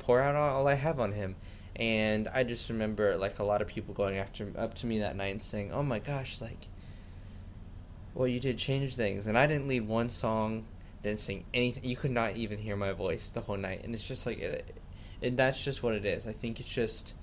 pour 0.00 0.20
out 0.20 0.34
all 0.34 0.66
i 0.66 0.74
have 0.74 0.98
on 1.00 1.12
him 1.12 1.36
and 1.76 2.28
i 2.28 2.42
just 2.42 2.68
remember 2.68 3.16
like 3.16 3.38
a 3.38 3.44
lot 3.44 3.62
of 3.62 3.68
people 3.68 3.94
going 3.94 4.16
after 4.16 4.50
up 4.56 4.74
to 4.74 4.86
me 4.86 5.00
that 5.00 5.16
night 5.16 5.32
and 5.32 5.42
saying 5.42 5.70
oh 5.72 5.82
my 5.82 5.98
gosh 5.98 6.40
like 6.40 6.66
well 8.14 8.26
you 8.26 8.40
did 8.40 8.58
change 8.58 8.96
things 8.96 9.26
and 9.26 9.38
i 9.38 9.46
didn't 9.46 9.68
lead 9.68 9.86
one 9.86 10.08
song 10.10 10.64
didn't 11.02 11.20
sing 11.20 11.44
anything 11.52 11.84
you 11.84 11.96
could 11.96 12.10
not 12.10 12.36
even 12.36 12.58
hear 12.58 12.76
my 12.76 12.92
voice 12.92 13.30
the 13.30 13.40
whole 13.40 13.56
night 13.56 13.84
and 13.84 13.94
it's 13.94 14.06
just 14.06 14.26
like 14.26 14.40
and 15.22 15.36
that's 15.36 15.62
just 15.62 15.82
what 15.82 15.94
it 15.94 16.04
is. 16.04 16.26
I 16.26 16.32
think 16.32 16.60
it's 16.60 16.68
just 16.68 17.14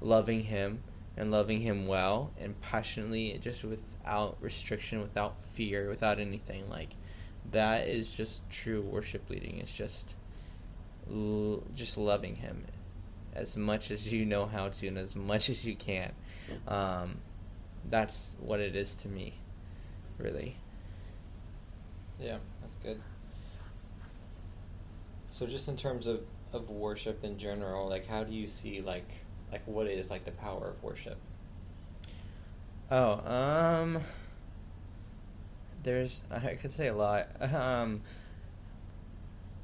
loving 0.00 0.42
him 0.42 0.82
and 1.16 1.30
loving 1.30 1.60
him 1.60 1.86
well 1.86 2.30
and 2.40 2.60
passionately, 2.60 3.38
just 3.40 3.64
without 3.64 4.36
restriction, 4.40 5.00
without 5.00 5.34
fear, 5.52 5.88
without 5.88 6.18
anything. 6.18 6.68
Like 6.68 6.90
that 7.52 7.88
is 7.88 8.10
just 8.10 8.48
true 8.50 8.82
worship 8.82 9.28
leading. 9.30 9.58
It's 9.58 9.74
just 9.74 10.14
just 11.74 11.98
loving 11.98 12.36
him 12.36 12.64
as 13.34 13.56
much 13.56 13.90
as 13.90 14.12
you 14.12 14.24
know 14.24 14.46
how 14.46 14.68
to 14.68 14.86
and 14.86 14.98
as 14.98 15.16
much 15.16 15.50
as 15.50 15.64
you 15.64 15.74
can. 15.74 16.12
Um, 16.68 17.16
that's 17.88 18.36
what 18.40 18.60
it 18.60 18.76
is 18.76 18.94
to 18.96 19.08
me, 19.08 19.34
really. 20.18 20.56
Yeah, 22.20 22.38
that's 22.60 22.74
good. 22.82 23.00
So 25.30 25.46
just 25.46 25.68
in 25.68 25.76
terms 25.76 26.06
of, 26.06 26.20
of 26.52 26.68
worship 26.70 27.24
in 27.24 27.38
general, 27.38 27.88
like 27.88 28.06
how 28.06 28.22
do 28.22 28.32
you 28.32 28.46
see 28.46 28.82
like 28.82 29.08
like 29.50 29.62
what 29.66 29.86
is 29.86 30.10
like 30.10 30.24
the 30.24 30.32
power 30.32 30.68
of 30.68 30.82
worship? 30.82 31.16
Oh, 32.90 33.12
um, 33.26 34.00
there's 35.82 36.22
I 36.30 36.54
could 36.54 36.72
say 36.72 36.88
a 36.88 36.94
lot. 36.94 37.28
Um, 37.52 38.02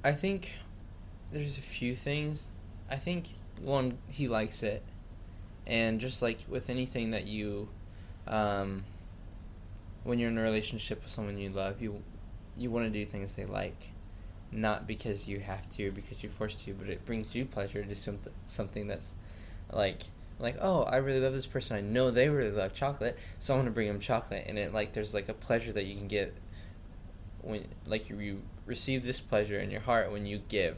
I 0.05 0.13
think 0.13 0.53
there's 1.33 1.59
a 1.59 1.63
few 1.63 1.97
things. 1.97 2.51
I 2.91 2.97
think 2.97 3.29
one 3.63 3.99
he 4.09 4.29
likes 4.29 4.63
it, 4.63 4.83
and 5.67 6.01
just 6.01 6.23
like 6.23 6.39
with 6.49 6.71
anything 6.71 7.11
that 7.11 7.27
you, 7.27 7.69
um, 8.27 8.85
when 10.05 10.19
you're 10.19 10.31
in 10.31 10.39
a 10.39 10.43
relationship 10.43 11.03
with 11.03 11.11
someone 11.11 11.39
you 11.39 11.51
love, 11.51 11.81
you 11.81 12.03
you 12.57 12.71
want 12.71 12.87
to 12.87 12.91
do 12.91 13.05
things 13.07 13.35
they 13.35 13.45
like, 13.45 13.91
not 14.51 14.87
because 14.87 15.29
you 15.29 15.41
have 15.41 15.69
to 15.71 15.89
or 15.89 15.93
because 15.93 16.23
you're 16.23 16.33
forced 16.33 16.61
to, 16.61 16.75
but 16.75 16.89
it 16.89 17.05
brings 17.05 17.35
you 17.35 17.45
pleasure 17.45 17.85
to 17.85 17.95
something 17.95 18.33
something 18.47 18.87
that's 18.87 19.15
like 19.73 20.03
like 20.39 20.57
oh 20.61 20.83
I 20.83 20.97
really 20.97 21.21
love 21.21 21.33
this 21.33 21.47
person. 21.47 21.77
I 21.77 21.81
know 21.81 22.11
they 22.11 22.29
really 22.29 22.51
love 22.51 22.73
chocolate, 22.75 23.19
so 23.39 23.55
I 23.55 23.57
want 23.57 23.67
to 23.67 23.73
bring 23.73 23.89
them 23.89 24.01
chocolate, 24.01 24.45
and 24.47 24.59
it 24.59 24.73
like 24.73 24.93
there's 24.93 25.15
like 25.15 25.29
a 25.29 25.35
pleasure 25.35 25.73
that 25.73 25.87
you 25.87 25.97
can 25.97 26.09
get 26.09 26.35
when 27.43 27.67
like 27.87 28.09
you, 28.09 28.19
you 28.19 28.43
receive 28.67 29.05
this 29.05 29.21
pleasure 29.21 29.59
in 29.59 29.71
your 29.71 29.81
heart 29.81 30.13
when 30.13 30.27
you 30.27 30.41
give 30.49 30.77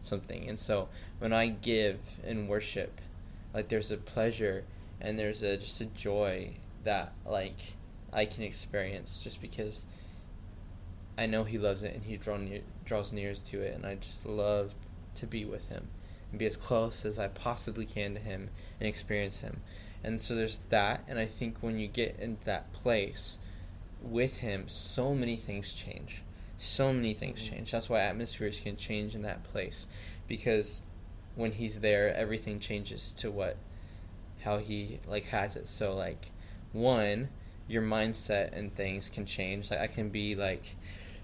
something. 0.00 0.48
And 0.48 0.58
so 0.58 0.88
when 1.18 1.32
I 1.32 1.48
give 1.48 1.98
and 2.24 2.48
worship, 2.48 3.00
like 3.54 3.68
there's 3.68 3.90
a 3.90 3.96
pleasure 3.96 4.64
and 5.00 5.18
there's 5.18 5.42
a 5.42 5.56
just 5.56 5.80
a 5.80 5.86
joy 5.86 6.54
that 6.84 7.12
like 7.26 7.74
I 8.12 8.24
can 8.24 8.42
experience 8.42 9.22
just 9.22 9.40
because 9.40 9.86
I 11.16 11.26
know 11.26 11.44
he 11.44 11.58
loves 11.58 11.82
it 11.82 11.94
and 11.94 12.04
he 12.04 12.16
draw 12.16 12.36
near, 12.36 12.60
draws 12.84 13.12
near 13.12 13.34
to 13.34 13.60
it 13.60 13.74
and 13.74 13.84
I 13.84 13.96
just 13.96 14.24
love 14.24 14.74
to 15.16 15.26
be 15.26 15.44
with 15.44 15.68
him 15.68 15.88
and 16.30 16.38
be 16.38 16.46
as 16.46 16.56
close 16.56 17.04
as 17.04 17.18
I 17.18 17.28
possibly 17.28 17.86
can 17.86 18.14
to 18.14 18.20
him 18.20 18.50
and 18.78 18.88
experience 18.88 19.40
him. 19.40 19.60
And 20.04 20.22
so 20.22 20.34
there's 20.34 20.60
that 20.68 21.02
and 21.08 21.18
I 21.18 21.26
think 21.26 21.58
when 21.60 21.78
you 21.78 21.88
get 21.88 22.16
in 22.20 22.38
that 22.44 22.72
place 22.72 23.38
with 24.00 24.38
him 24.38 24.68
so 24.68 25.12
many 25.12 25.36
things 25.36 25.72
change 25.72 26.22
so 26.58 26.92
many 26.92 27.14
things 27.14 27.40
Mm-hmm. 27.40 27.54
change. 27.54 27.70
That's 27.70 27.88
why 27.88 28.00
atmospheres 28.00 28.60
can 28.60 28.76
change 28.76 29.14
in 29.14 29.22
that 29.22 29.44
place 29.44 29.86
because 30.26 30.82
when 31.34 31.52
he's 31.52 31.80
there, 31.80 32.14
everything 32.14 32.58
changes 32.58 33.12
to 33.14 33.30
what 33.30 33.56
how 34.42 34.58
he 34.58 35.00
like 35.06 35.26
has 35.26 35.56
it. 35.56 35.66
So 35.66 35.94
like 35.94 36.30
one, 36.72 37.28
your 37.68 37.82
mindset 37.82 38.56
and 38.56 38.74
things 38.74 39.08
can 39.08 39.26
change. 39.26 39.70
Like 39.70 39.80
I 39.80 39.86
can 39.86 40.08
be 40.08 40.34
like 40.34 40.76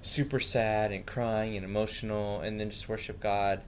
super 0.03 0.39
sad 0.41 0.93
and 0.93 1.05
crying 1.07 1.57
and 1.57 1.65
emotional 1.65 2.41
and 2.41 2.61
then 2.61 2.71
just 2.71 2.89
worship 2.89 3.21
God 3.21 3.63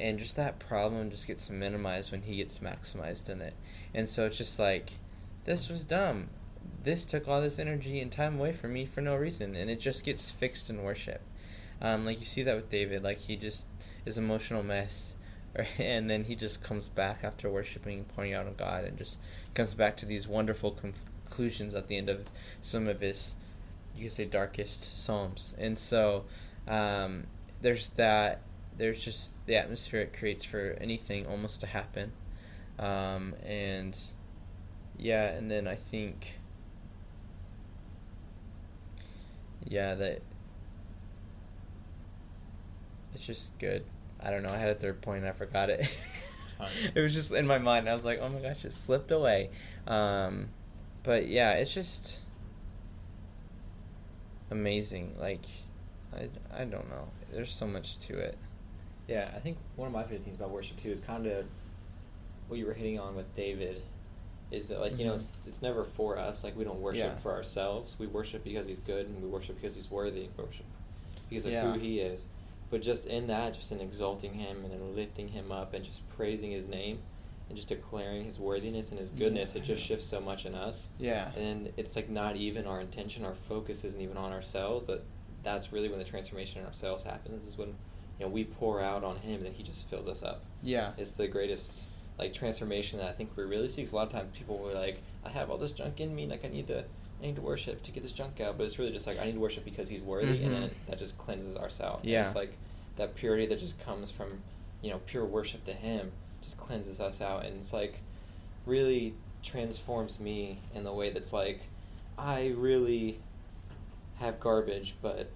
and 0.00 0.18
just 0.18 0.36
that 0.36 0.58
problem 0.58 1.10
just 1.10 1.26
gets 1.26 1.50
minimized 1.50 2.10
when 2.10 2.22
he 2.22 2.36
gets 2.36 2.58
maximized 2.60 3.28
in 3.28 3.40
it. 3.40 3.54
And 3.94 4.08
so 4.08 4.26
it's 4.26 4.38
just 4.38 4.58
like 4.58 4.92
this 5.44 5.68
was 5.68 5.84
dumb 5.84 6.28
this 6.82 7.04
took 7.04 7.28
all 7.28 7.40
this 7.40 7.58
energy 7.58 8.00
and 8.00 8.10
time 8.10 8.38
away 8.38 8.52
from 8.52 8.72
me 8.72 8.86
for 8.86 9.00
no 9.00 9.16
reason 9.16 9.54
and 9.54 9.70
it 9.70 9.80
just 9.80 10.04
gets 10.04 10.30
fixed 10.30 10.70
in 10.70 10.82
worship. 10.82 11.20
Um, 11.80 12.04
like 12.06 12.20
you 12.20 12.26
see 12.26 12.44
that 12.44 12.54
with 12.54 12.70
david 12.70 13.02
like 13.02 13.18
he 13.18 13.34
just 13.34 13.66
is 14.06 14.16
emotional 14.16 14.62
mess 14.62 15.16
and 15.78 16.08
then 16.08 16.24
he 16.24 16.36
just 16.36 16.62
comes 16.62 16.86
back 16.86 17.18
after 17.24 17.50
worshiping 17.50 18.04
pointing 18.14 18.34
out 18.34 18.46
on 18.46 18.54
god 18.54 18.84
and 18.84 18.96
just 18.96 19.16
comes 19.54 19.74
back 19.74 19.96
to 19.96 20.06
these 20.06 20.28
wonderful 20.28 20.70
conclusions 20.70 21.74
at 21.74 21.88
the 21.88 21.96
end 21.96 22.08
of 22.08 22.26
some 22.60 22.86
of 22.86 23.00
his 23.00 23.34
you 23.96 24.04
could 24.04 24.12
say 24.12 24.24
darkest 24.24 25.04
psalms. 25.04 25.54
And 25.58 25.78
so 25.78 26.24
um, 26.66 27.24
there's 27.60 27.88
that 27.90 28.40
there's 28.76 29.04
just 29.04 29.32
the 29.46 29.56
atmosphere 29.56 30.00
it 30.00 30.16
creates 30.16 30.44
for 30.44 30.78
anything 30.80 31.26
almost 31.26 31.60
to 31.60 31.66
happen. 31.66 32.12
Um, 32.78 33.34
and 33.44 33.98
yeah 34.98 35.26
and 35.28 35.50
then 35.50 35.66
i 35.66 35.74
think 35.74 36.34
yeah, 39.66 39.94
that 39.94 40.22
it's 43.14 43.26
just 43.26 43.56
good. 43.58 43.84
I 44.20 44.30
don't 44.30 44.42
know. 44.42 44.50
I 44.50 44.58
had 44.58 44.70
a 44.70 44.74
third 44.74 45.00
point 45.00 45.20
and 45.20 45.28
I 45.28 45.32
forgot 45.32 45.70
it. 45.70 45.88
It 46.94 47.00
was 47.00 47.12
just 47.12 47.32
in 47.32 47.46
my 47.46 47.58
mind. 47.58 47.88
I 47.88 47.94
was 47.94 48.04
like, 48.04 48.20
oh 48.20 48.28
my 48.28 48.40
gosh, 48.40 48.64
it 48.64 48.72
slipped 48.72 49.10
away. 49.10 49.50
Um, 49.86 50.48
but 51.02 51.26
yeah, 51.26 51.52
it's 51.52 51.72
just 51.72 52.20
amazing. 54.50 55.16
Like, 55.18 55.44
I, 56.14 56.28
I 56.54 56.64
don't 56.64 56.88
know. 56.88 57.08
There's 57.32 57.52
so 57.52 57.66
much 57.66 57.98
to 58.06 58.18
it. 58.18 58.38
Yeah, 59.08 59.30
I 59.34 59.40
think 59.40 59.58
one 59.76 59.88
of 59.88 59.92
my 59.92 60.02
favorite 60.02 60.22
things 60.22 60.36
about 60.36 60.50
worship 60.50 60.76
too 60.76 60.90
is 60.90 61.00
kind 61.00 61.26
of 61.26 61.46
what 62.48 62.58
you 62.58 62.66
were 62.66 62.74
hitting 62.74 62.98
on 63.00 63.16
with 63.16 63.34
David. 63.34 63.82
Is 64.52 64.68
that 64.68 64.80
like 64.80 64.98
you 64.98 65.06
know 65.06 65.12
Mhm. 65.12 65.16
it's 65.16 65.32
it's 65.46 65.62
never 65.62 65.82
for 65.84 66.18
us. 66.18 66.44
Like 66.44 66.56
we 66.56 66.64
don't 66.64 66.80
worship 66.80 67.14
Yeah. 67.14 67.16
for 67.18 67.32
ourselves. 67.32 67.96
We 67.98 68.06
worship 68.06 68.44
because 68.44 68.66
He's 68.66 68.80
good, 68.80 69.06
and 69.06 69.22
we 69.22 69.28
worship 69.28 69.56
because 69.56 69.74
He's 69.74 69.90
worthy. 69.90 70.28
We 70.36 70.44
worship 70.44 70.66
because 71.28 71.46
of 71.46 71.52
Yeah. 71.52 71.72
who 71.72 71.78
He 71.78 72.00
is. 72.00 72.26
But 72.70 72.82
just 72.82 73.06
in 73.06 73.26
that, 73.28 73.54
just 73.54 73.72
in 73.72 73.80
exalting 73.80 74.34
Him 74.34 74.64
and 74.64 74.72
in 74.72 74.94
lifting 74.96 75.28
Him 75.28 75.50
up 75.52 75.72
and 75.74 75.84
just 75.84 76.06
praising 76.10 76.50
His 76.52 76.66
name 76.66 76.98
and 77.48 77.56
just 77.56 77.68
declaring 77.68 78.24
His 78.24 78.38
worthiness 78.38 78.90
and 78.90 79.00
His 79.00 79.10
goodness, 79.10 79.56
it 79.56 79.62
just 79.64 79.82
shifts 79.82 80.06
so 80.06 80.20
much 80.20 80.44
in 80.46 80.54
us. 80.54 80.90
Yeah. 80.98 81.32
And 81.34 81.72
it's 81.76 81.96
like 81.96 82.08
not 82.10 82.36
even 82.36 82.66
our 82.66 82.80
intention. 82.80 83.24
Our 83.24 83.34
focus 83.34 83.84
isn't 83.84 84.00
even 84.00 84.16
on 84.18 84.32
ourselves, 84.32 84.84
but 84.86 85.04
that's 85.42 85.72
really 85.72 85.88
when 85.88 85.98
the 85.98 86.04
transformation 86.04 86.60
in 86.60 86.66
ourselves 86.66 87.04
happens. 87.04 87.46
Is 87.46 87.56
when 87.58 87.68
you 88.18 88.26
know 88.26 88.28
we 88.28 88.44
pour 88.44 88.80
out 88.82 89.02
on 89.02 89.16
Him, 89.16 89.36
and 89.36 89.46
then 89.46 89.52
He 89.54 89.62
just 89.62 89.86
fills 89.88 90.06
us 90.08 90.22
up. 90.22 90.42
Yeah. 90.62 90.92
It's 90.98 91.10
the 91.12 91.26
greatest 91.28 91.84
like 92.22 92.32
transformation 92.34 92.98
that 92.98 93.08
I 93.08 93.12
think 93.12 93.30
we 93.36 93.44
really 93.44 93.68
see. 93.68 93.82
'cause 93.82 93.92
a 93.92 93.96
lot 93.96 94.06
of 94.06 94.12
times 94.12 94.36
people 94.36 94.58
were 94.58 94.72
like, 94.72 94.98
"I 95.24 95.28
have 95.30 95.50
all 95.50 95.58
this 95.58 95.72
junk 95.72 96.00
in 96.00 96.14
me, 96.14 96.26
like 96.26 96.44
I 96.44 96.48
need 96.48 96.66
to, 96.68 96.80
I 96.80 97.22
need 97.26 97.36
to 97.36 97.42
worship 97.42 97.82
to 97.82 97.90
get 97.92 98.02
this 98.02 98.12
junk 98.12 98.40
out." 98.40 98.56
But 98.58 98.64
it's 98.66 98.78
really 98.78 98.92
just 98.92 99.06
like 99.06 99.18
I 99.20 99.24
need 99.26 99.34
to 99.34 99.40
worship 99.40 99.64
because 99.64 99.88
He's 99.88 100.02
worthy, 100.02 100.42
and 100.42 100.52
Mhm. 100.54 100.60
then 100.60 100.70
that 100.88 100.98
just 100.98 101.16
cleanses 101.18 101.56
ourselves. 101.56 102.04
Yeah. 102.04 102.26
it's 102.26 102.34
like 102.36 102.56
that 102.96 103.14
purity 103.14 103.46
that 103.46 103.58
just 103.58 103.78
comes 103.80 104.10
from 104.10 104.42
you 104.82 104.90
know 104.90 105.00
pure 105.06 105.24
worship 105.24 105.64
to 105.64 105.72
Him 105.72 106.12
just 106.42 106.56
cleanses 106.58 107.00
us 107.00 107.20
out, 107.20 107.44
and 107.46 107.56
it's 107.56 107.72
like 107.72 108.00
really 108.66 109.14
transforms 109.42 110.20
me 110.20 110.58
in 110.74 110.84
the 110.84 110.92
way 110.92 111.10
that's 111.10 111.32
like 111.32 111.62
I 112.18 112.48
really 112.56 113.18
have 114.16 114.38
garbage, 114.40 114.94
but 115.02 115.30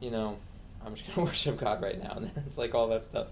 you 0.00 0.10
know 0.10 0.36
I'm 0.84 0.94
just 0.94 1.06
gonna 1.14 1.26
worship 1.28 1.58
God 1.58 1.82
right 1.82 2.00
now, 2.02 2.12
and 2.16 2.26
then 2.26 2.44
it's 2.46 2.58
like 2.58 2.74
all 2.74 2.88
that 2.88 3.04
stuff 3.04 3.28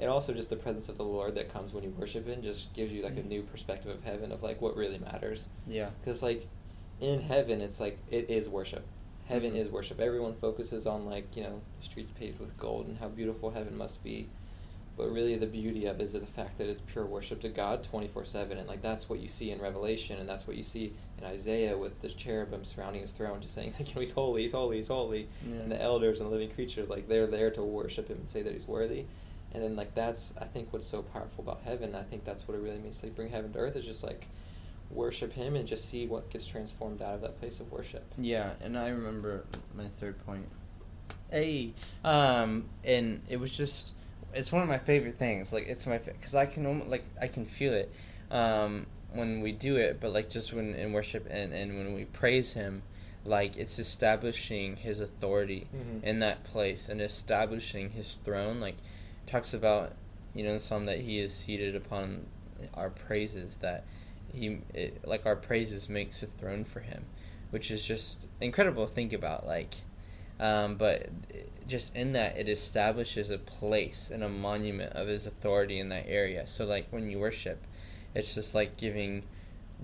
and 0.00 0.08
also 0.10 0.32
just 0.32 0.50
the 0.50 0.56
presence 0.56 0.88
of 0.88 0.96
the 0.96 1.04
Lord 1.04 1.34
that 1.34 1.52
comes 1.52 1.72
when 1.72 1.82
you 1.84 1.90
worship 1.98 2.26
Him 2.26 2.42
just 2.42 2.72
gives 2.74 2.92
you 2.92 3.02
like 3.02 3.16
a 3.16 3.22
new 3.22 3.42
perspective 3.42 3.90
of 3.90 4.02
heaven 4.04 4.32
of 4.32 4.42
like 4.42 4.60
what 4.60 4.76
really 4.76 4.98
matters. 4.98 5.48
Yeah. 5.66 5.90
Because 6.00 6.22
like 6.22 6.46
in 7.00 7.20
heaven, 7.20 7.60
it's 7.60 7.80
like 7.80 7.98
it 8.10 8.28
is 8.30 8.48
worship. 8.48 8.84
Heaven 9.26 9.52
Mhm. 9.52 9.56
is 9.58 9.68
worship. 9.68 10.00
Everyone 10.00 10.34
focuses 10.34 10.86
on 10.86 11.04
like 11.06 11.36
you 11.36 11.42
know 11.42 11.60
streets 11.82 12.10
paved 12.18 12.40
with 12.40 12.56
gold 12.58 12.86
and 12.86 12.98
how 12.98 13.08
beautiful 13.08 13.50
heaven 13.50 13.76
must 13.76 14.02
be, 14.02 14.26
but 14.96 15.12
really 15.12 15.36
the 15.36 15.46
beauty 15.46 15.84
of 15.86 16.00
it 16.00 16.04
is 16.04 16.12
the 16.12 16.20
fact 16.20 16.56
that 16.58 16.66
it's 16.68 16.80
pure 16.80 17.04
worship 17.04 17.40
to 17.42 17.48
God 17.48 17.82
twenty 17.82 18.08
four 18.08 18.24
seven, 18.24 18.56
and 18.56 18.66
like 18.66 18.80
that's 18.82 19.08
what 19.08 19.18
you 19.20 19.28
see 19.28 19.50
in 19.50 19.60
Revelation, 19.60 20.18
and 20.18 20.28
that's 20.28 20.46
what 20.46 20.56
you 20.56 20.62
see 20.62 20.94
in 21.18 21.24
Isaiah 21.24 21.76
with 21.76 22.00
the 22.00 22.08
cherubim 22.08 22.64
surrounding 22.64 23.02
His 23.02 23.10
throne, 23.12 23.40
just 23.42 23.54
saying 23.54 23.74
like 23.78 23.88
you 23.90 23.94
know 23.96 24.00
He's 24.00 24.12
holy, 24.12 24.42
He's 24.42 24.52
holy, 24.52 24.76
He's 24.78 24.88
holy, 24.88 25.28
Yeah. 25.46 25.56
and 25.56 25.70
the 25.70 25.80
elders 25.80 26.20
and 26.20 26.28
the 26.28 26.32
living 26.32 26.50
creatures 26.50 26.88
like 26.88 27.06
they're 27.06 27.26
there 27.26 27.50
to 27.50 27.62
worship 27.62 28.08
Him 28.08 28.16
and 28.18 28.28
say 28.28 28.40
that 28.42 28.52
He's 28.54 28.66
worthy. 28.66 29.04
And 29.54 29.62
then 29.62 29.76
like 29.76 29.94
that's 29.94 30.34
I 30.40 30.44
think 30.44 30.72
what's 30.72 30.86
so 30.86 31.02
powerful 31.02 31.42
about 31.44 31.60
heaven. 31.64 31.94
I 31.94 32.02
think 32.02 32.24
that's 32.24 32.46
what 32.46 32.54
it 32.56 32.60
really 32.60 32.78
means 32.78 33.00
to 33.00 33.06
like, 33.06 33.16
bring 33.16 33.30
heaven 33.30 33.52
to 33.52 33.58
earth 33.58 33.76
is 33.76 33.84
just 33.84 34.02
like 34.02 34.26
worship 34.90 35.32
him 35.32 35.54
and 35.56 35.66
just 35.66 35.88
see 35.88 36.06
what 36.06 36.30
gets 36.30 36.46
transformed 36.46 37.02
out 37.02 37.14
of 37.14 37.20
that 37.22 37.38
place 37.40 37.60
of 37.60 37.70
worship. 37.70 38.04
Yeah, 38.16 38.52
and 38.62 38.78
I 38.78 38.88
remember 38.88 39.44
my 39.76 39.88
third 39.88 40.24
point. 40.24 40.46
Hey, 41.30 41.74
um, 42.04 42.64
and 42.84 43.22
it 43.28 43.38
was 43.38 43.52
just 43.56 43.90
it's 44.34 44.52
one 44.52 44.62
of 44.62 44.68
my 44.68 44.78
favorite 44.78 45.18
things. 45.18 45.52
Like 45.52 45.66
it's 45.66 45.86
my 45.86 45.98
because 45.98 46.34
I 46.34 46.46
can 46.46 46.66
almo- 46.66 46.86
like 46.86 47.04
I 47.20 47.26
can 47.28 47.44
feel 47.46 47.72
it 47.72 47.92
um, 48.30 48.86
when 49.12 49.40
we 49.40 49.52
do 49.52 49.76
it, 49.76 49.98
but 50.00 50.12
like 50.12 50.28
just 50.30 50.52
when 50.52 50.74
in 50.74 50.92
worship 50.92 51.26
and 51.30 51.52
and 51.54 51.76
when 51.76 51.94
we 51.94 52.04
praise 52.04 52.52
Him, 52.52 52.82
like 53.24 53.56
it's 53.56 53.78
establishing 53.78 54.76
His 54.76 55.00
authority 55.00 55.66
Mhm. 55.74 56.02
in 56.04 56.18
that 56.20 56.44
place 56.44 56.88
and 56.90 57.00
establishing 57.00 57.90
His 57.90 58.18
throne. 58.24 58.60
Like 58.60 58.76
talks 59.28 59.54
about 59.54 59.92
you 60.34 60.42
know 60.42 60.52
in 60.52 60.58
psalm 60.58 60.86
that 60.86 61.00
He 61.00 61.20
is 61.20 61.32
seated 61.32 61.76
upon 61.76 62.26
our 62.74 62.90
praises 62.90 63.56
that 63.58 63.84
he 64.32 64.58
it, 64.74 65.06
like 65.06 65.26
our 65.26 65.36
praises 65.36 65.88
makes 65.88 66.22
a 66.22 66.26
throne 66.26 66.64
for 66.64 66.80
him 66.80 67.04
which 67.50 67.70
is 67.70 67.84
just 67.84 68.26
incredible 68.40 68.86
to 68.86 68.92
think 68.92 69.12
about 69.12 69.46
like 69.46 69.76
um, 70.40 70.76
but 70.76 71.08
just 71.66 71.94
in 71.96 72.12
that 72.12 72.38
it 72.38 72.48
establishes 72.48 73.30
a 73.30 73.38
place 73.38 74.10
and 74.12 74.22
a 74.22 74.28
monument 74.28 74.92
of 74.92 75.08
his 75.08 75.26
authority 75.26 75.80
in 75.80 75.88
that 75.88 76.04
area. 76.06 76.46
So 76.46 76.64
like 76.64 76.86
when 76.90 77.10
you 77.10 77.18
worship 77.18 77.64
it's 78.14 78.34
just 78.34 78.54
like 78.54 78.76
giving 78.76 79.24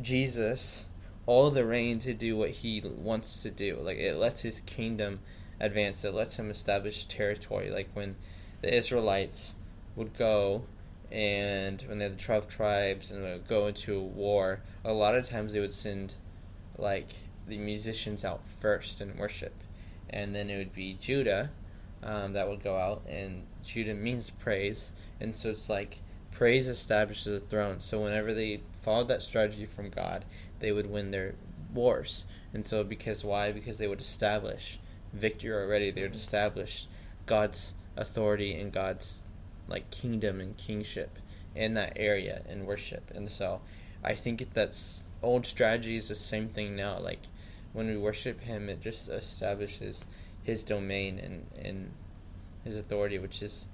jesus 0.01 0.87
all 1.27 1.51
the 1.51 1.65
reign 1.65 1.99
to 2.01 2.15
do 2.15 2.37
what 2.37 2.51
he 2.51 2.81
wants 2.81 3.43
to 3.43 3.51
do. 3.51 3.79
Like 3.81 3.99
it 3.99 4.17
lets 4.17 4.43
his 4.43 4.61
kingdom 4.61 5.21
advance. 5.59 6.05
It 6.05 6.15
lets 6.15 6.37
him 6.37 6.51
establish 6.51 7.07
territory. 7.07 7.71
Like 7.71 7.89
when 7.95 8.17
the 8.65 8.75
israelites 8.75 9.57
would 9.95 10.17
go 10.17 10.65
and 11.13 11.83
when 11.83 11.99
they 11.99 12.05
had 12.05 12.19
the 12.19 12.23
twelve 12.23 12.49
tribes 12.49 13.11
and 13.11 13.23
would 13.23 13.47
go 13.47 13.67
into 13.67 14.01
war, 14.01 14.63
a 14.85 14.93
lot 14.93 15.15
of 15.15 15.29
times 15.29 15.53
they 15.53 15.61
would 15.61 15.75
send 15.75 16.15
like 16.79 17.15
the 17.47 17.59
musicians 17.59 18.25
out 18.25 18.41
first 18.61 19.03
and 19.03 19.19
worship, 19.19 19.53
and 20.09 20.35
then 20.35 20.49
it 20.49 20.57
would 20.57 20.73
be 20.73 20.95
Judah 20.95 21.51
um, 22.03 22.33
that 22.33 22.49
would 22.49 22.65
go 22.65 22.77
out, 22.77 23.03
and 23.07 23.47
Judah 23.63 23.95
means 23.95 24.31
praise, 24.31 24.93
and 25.21 25.37
so 25.37 25.51
it's 25.51 25.69
like 25.69 25.99
praise 26.33 26.67
establishes 26.67 27.37
a 27.37 27.41
throne. 27.41 27.81
So 27.81 28.03
whenever 28.03 28.33
they 28.33 28.63
followed 28.81 29.09
that 29.09 29.23
strategy 29.23 29.67
from 29.67 29.91
God, 29.91 30.25
they 30.59 30.73
would 30.73 30.91
win 30.91 31.11
their 31.11 31.35
wars. 31.73 32.25
And 32.55 32.67
so 32.67 32.83
because 32.83 33.25
why? 33.25 33.53
Because 33.53 33.79
they 33.79 33.89
would 33.89 34.01
establish 34.01 34.81
victory 35.13 35.53
already. 35.53 35.91
They 35.91 36.03
would 36.03 36.15
establish 36.15 36.89
God's 37.27 37.75
authority 37.97 38.55
and 38.55 38.73
God's 38.73 39.23
like 39.69 39.91
kingdom 39.91 40.41
and 40.41 40.57
kingship 40.57 41.19
in 41.55 41.75
that 41.75 41.93
area 41.97 42.43
in 42.49 42.67
worship. 42.67 43.11
And 43.15 43.31
so 43.31 43.61
I 44.03 44.15
think 44.15 44.53
that's 44.53 45.09
old 45.23 45.47
strategy 45.47 45.97
is 45.97 46.09
the 46.09 46.15
same 46.15 46.49
thing 46.49 46.77
now. 46.77 46.99
Like 46.99 47.21
when 47.73 47.87
we 47.87 47.97
worship 47.97 48.41
him 48.41 48.69
it 48.69 48.81
just 48.81 49.09
establishes 49.09 50.05
his 50.43 50.65
domain 50.65 51.19
and, 51.19 51.47
and 51.65 51.93
his 52.65 52.77
authority, 52.77 53.19
which 53.19 53.43
is 53.43 53.67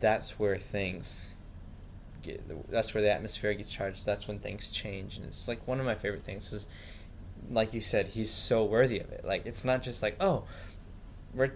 that's 0.00 0.38
where 0.38 0.56
things 0.56 1.32
get 2.22 2.70
that's 2.70 2.92
where 2.92 3.02
the 3.02 3.10
atmosphere 3.10 3.54
gets 3.54 3.70
charged. 3.70 4.06
That's 4.06 4.26
when 4.26 4.38
things 4.38 4.70
change. 4.70 5.16
And 5.16 5.26
it's 5.26 5.48
like 5.48 5.66
one 5.66 5.80
of 5.80 5.86
my 5.86 5.94
favorite 5.94 6.24
things 6.24 6.52
is 6.52 6.66
like 7.50 7.72
you 7.72 7.80
said, 7.80 8.08
he's 8.08 8.30
so 8.30 8.64
worthy 8.64 8.98
of 8.98 9.10
it. 9.10 9.24
Like 9.24 9.46
it's 9.46 9.64
not 9.64 9.82
just 9.82 10.02
like, 10.02 10.16
oh, 10.20 10.44
Rick 11.34 11.52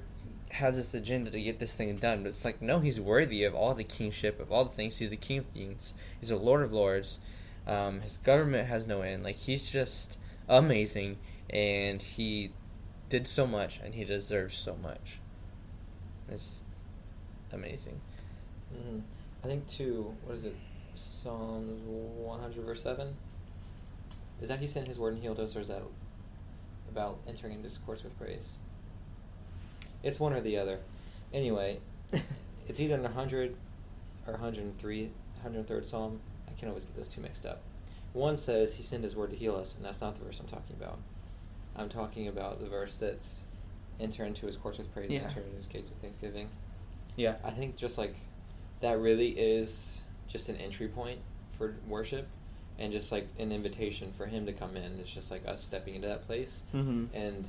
has 0.51 0.77
this 0.77 0.95
agenda 0.95 1.31
to 1.31 1.41
get 1.41 1.59
this 1.59 1.75
thing 1.75 1.97
done, 1.97 2.23
but 2.23 2.31
it's 2.31 2.45
like, 2.45 2.61
no, 2.61 2.81
he's 2.81 3.01
worthy 3.01 3.45
of 3.45 3.55
all 3.55 3.75
the 3.75 3.85
kingship, 3.85 4.41
of 4.41 4.51
all 4.51 4.65
the 4.65 4.75
things. 4.75 4.99
He's 4.99 5.11
the 5.11 5.17
king 5.17 5.39
of 5.39 5.55
kings. 5.55 5.95
He's 6.19 6.31
a 6.31 6.37
lord 6.37 6.63
of 6.63 6.73
lords. 6.73 7.19
Um, 7.67 8.01
his 8.01 8.17
government 8.19 8.69
has 8.69 8.87
no 8.87 9.03
end. 9.03 9.23
Like 9.23 9.37
he's 9.37 9.71
just 9.71 10.19
amazing, 10.49 11.19
and 11.49 12.03
he 12.03 12.53
did 13.09 13.29
so 13.29 13.47
much, 13.47 13.81
and 13.83 13.95
he 13.95 14.05
deserves 14.05 14.57
so 14.57 14.77
much. 14.83 15.21
It's 16.29 16.65
amazing. 17.53 18.01
Mm-hmm. 18.75 19.01
I 19.45 19.47
think 19.47 19.69
too. 19.69 20.15
What 20.25 20.37
is 20.37 20.45
it? 20.45 20.57
Psalms 20.95 21.81
one 21.87 22.41
hundred 22.41 22.65
verse 22.65 22.83
seven. 22.83 23.15
Is 24.43 24.49
that 24.49 24.59
he 24.59 24.67
sent 24.67 24.89
his 24.89 24.99
word 24.99 25.15
and 25.15 25.23
healed 25.23 25.39
us, 25.39 25.55
or 25.55 25.61
is 25.61 25.69
that 25.69 25.83
about 26.91 27.19
entering 27.29 27.55
into 27.55 27.69
discourse 27.69 28.03
with 28.03 28.19
praise? 28.19 28.57
It's 30.03 30.19
one 30.21 30.33
or 30.33 30.41
the 30.41 30.57
other. 30.59 30.79
Anyway, 31.33 31.79
it's 32.69 32.81
either 32.81 32.95
in 32.95 33.03
100 33.03 33.55
or 34.27 34.33
103, 34.33 35.11
103rd 35.47 35.85
Psalm. 35.85 36.21
I 36.49 36.59
can 36.59 36.69
always 36.69 36.85
get 36.85 36.97
those 36.97 37.09
two 37.09 37.21
mixed 37.21 37.47
up. 37.47 37.61
One 38.13 38.37
says 38.37 38.75
he 38.75 38.83
sent 38.83 39.05
his 39.05 39.15
word 39.15 39.31
to 39.31 39.37
heal 39.37 39.55
us, 39.57 39.75
and 39.77 39.85
that's 39.85 40.01
not 40.01 40.17
the 40.17 40.25
verse 40.25 40.41
I'm 40.41 40.49
talking 40.49 40.77
about. 40.81 40.99
I'm 41.77 41.89
talking 41.89 42.29
about 42.29 42.61
the 42.61 42.69
verse 42.69 42.97
that's 42.97 43.45
enter 44.01 44.25
into 44.25 44.47
his 44.47 44.57
courts 44.57 44.79
with 44.79 44.93
praise 44.93 45.11
Yeah. 45.11 45.19
and 45.21 45.27
enter 45.29 45.41
into 45.41 45.57
his 45.57 45.67
gates 45.67 45.89
with 45.91 45.99
thanksgiving. 46.01 46.49
Yeah. 47.17 47.35
I 47.45 47.51
think 47.51 47.77
just 47.77 47.99
like 47.99 48.17
that 48.81 48.99
really 48.99 49.29
is 49.31 50.01
just 50.27 50.49
an 50.49 50.57
entry 50.57 50.89
point 50.89 51.19
for 51.59 51.75
worship 51.87 52.27
and 52.79 52.91
just 52.93 53.13
like 53.13 53.29
an 53.39 53.53
invitation 53.53 54.11
for 54.17 54.27
him 54.27 54.47
to 54.47 54.53
come 54.53 54.77
in. 54.77 54.99
It's 55.01 55.13
just 55.13 55.31
like 55.31 55.47
us 55.47 55.63
stepping 55.63 55.95
into 55.95 56.09
that 56.09 56.27
place 56.27 56.63
Mm-hmm. 56.75 57.15
and 57.15 57.49